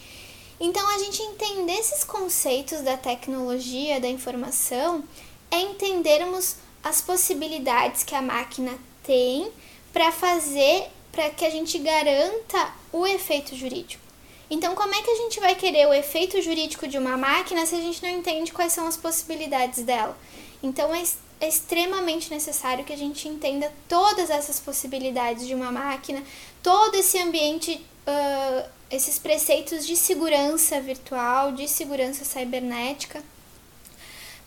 Então, 0.60 0.88
a 0.96 0.98
gente 0.98 1.22
entender 1.22 1.74
esses 1.74 2.04
conceitos 2.04 2.82
da 2.82 2.98
tecnologia, 2.98 4.00
da 4.00 4.08
informação, 4.08 5.04
é 5.52 5.60
entendermos 5.60 6.56
as 6.82 7.02
possibilidades 7.02 8.04
que 8.04 8.16
a 8.16 8.22
máquina 8.22 8.74
tem 9.04 9.52
para 9.96 10.12
fazer, 10.12 10.90
para 11.10 11.30
que 11.30 11.46
a 11.46 11.50
gente 11.50 11.80
garanta 11.80 12.74
o 12.92 13.08
efeito 13.08 13.56
jurídico. 13.56 14.04
Então, 14.50 14.76
como 14.76 14.94
é 14.94 15.02
que 15.02 15.10
a 15.10 15.16
gente 15.16 15.40
vai 15.40 15.56
querer 15.56 15.88
o 15.88 15.94
efeito 15.94 16.42
jurídico 16.42 16.86
de 16.86 16.98
uma 16.98 17.16
máquina 17.16 17.66
se 17.66 17.76
a 17.76 17.80
gente 17.80 18.04
não 18.04 18.10
entende 18.10 18.52
quais 18.52 18.74
são 18.74 18.88
as 18.88 18.98
possibilidades 18.98 19.86
dela? 19.86 20.18
Então, 20.62 20.94
é, 20.94 21.02
é 21.40 21.48
extremamente 21.48 22.30
necessário 22.30 22.84
que 22.84 22.92
a 22.92 22.98
gente 22.98 23.30
entenda 23.30 23.72
todas 23.88 24.30
essas 24.30 24.60
possibilidades 24.60 25.48
de 25.48 25.56
uma 25.56 25.72
máquina, 25.72 26.22
todo 26.62 26.96
esse 26.96 27.18
ambiente, 27.18 27.82
uh, 28.06 28.70
esses 28.92 29.18
preceitos 29.18 29.88
de 29.88 29.96
segurança 29.96 30.82
virtual, 30.82 31.54
de 31.54 31.70
segurança 31.70 32.26
cibernética, 32.26 33.24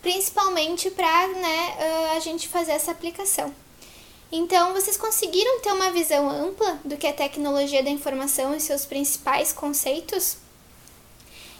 principalmente 0.03 0.91
para 0.91 1.29
né, 1.29 1.77
uh, 1.79 2.17
a 2.19 2.21
gente 2.21 2.47
fazer 2.49 2.73
essa 2.73 2.91
aplicação. 2.91 3.55
Então, 4.31 4.75
vocês 4.75 4.97
conseguiram 4.97 5.61
ter 5.61 5.73
uma 5.73 5.91
visão 5.91 6.29
ampla 6.29 6.79
do 6.85 6.97
que 6.97 7.07
é 7.07 7.13
tecnologia 7.13 7.83
da 7.83 7.89
informação 7.89 8.55
e 8.55 8.61
seus 8.61 8.85
principais 8.85 9.53
conceitos? 9.53 10.37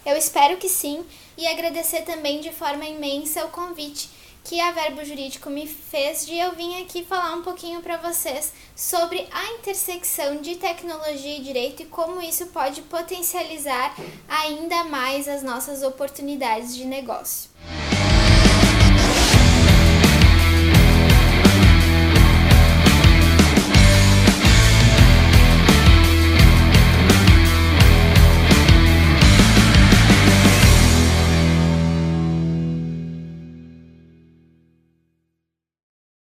Eu 0.05 0.17
espero 0.17 0.59
que 0.59 0.69
sim, 0.69 1.05
e 1.37 1.47
agradecer 1.47 2.03
também 2.03 2.41
de 2.41 2.53
forma 2.53 2.85
imensa 2.85 3.45
o 3.45 3.49
convite 3.49 4.11
que 4.45 4.61
a 4.61 4.71
Verbo 4.71 5.05
Jurídico 5.05 5.51
me 5.51 5.67
fez 5.67 6.25
de 6.25 6.35
eu 6.35 6.53
vir 6.53 6.83
aqui 6.83 7.05
falar 7.05 7.35
um 7.35 7.43
pouquinho 7.43 7.83
para 7.83 7.99
vocês 7.99 8.53
sobre 8.75 9.27
a 9.31 9.53
intersecção 9.53 10.37
de 10.37 10.57
tecnologia 10.57 11.37
e 11.37 11.43
direito 11.43 11.83
e 11.83 11.87
como 11.87 12.23
isso 12.23 12.47
pode 12.47 12.81
potencializar 12.83 13.95
ainda 14.27 14.85
mais 14.85 15.29
as 15.29 15.43
nossas 15.43 15.83
oportunidades 15.83 16.75
de 16.75 16.87
negócio. 16.87 17.51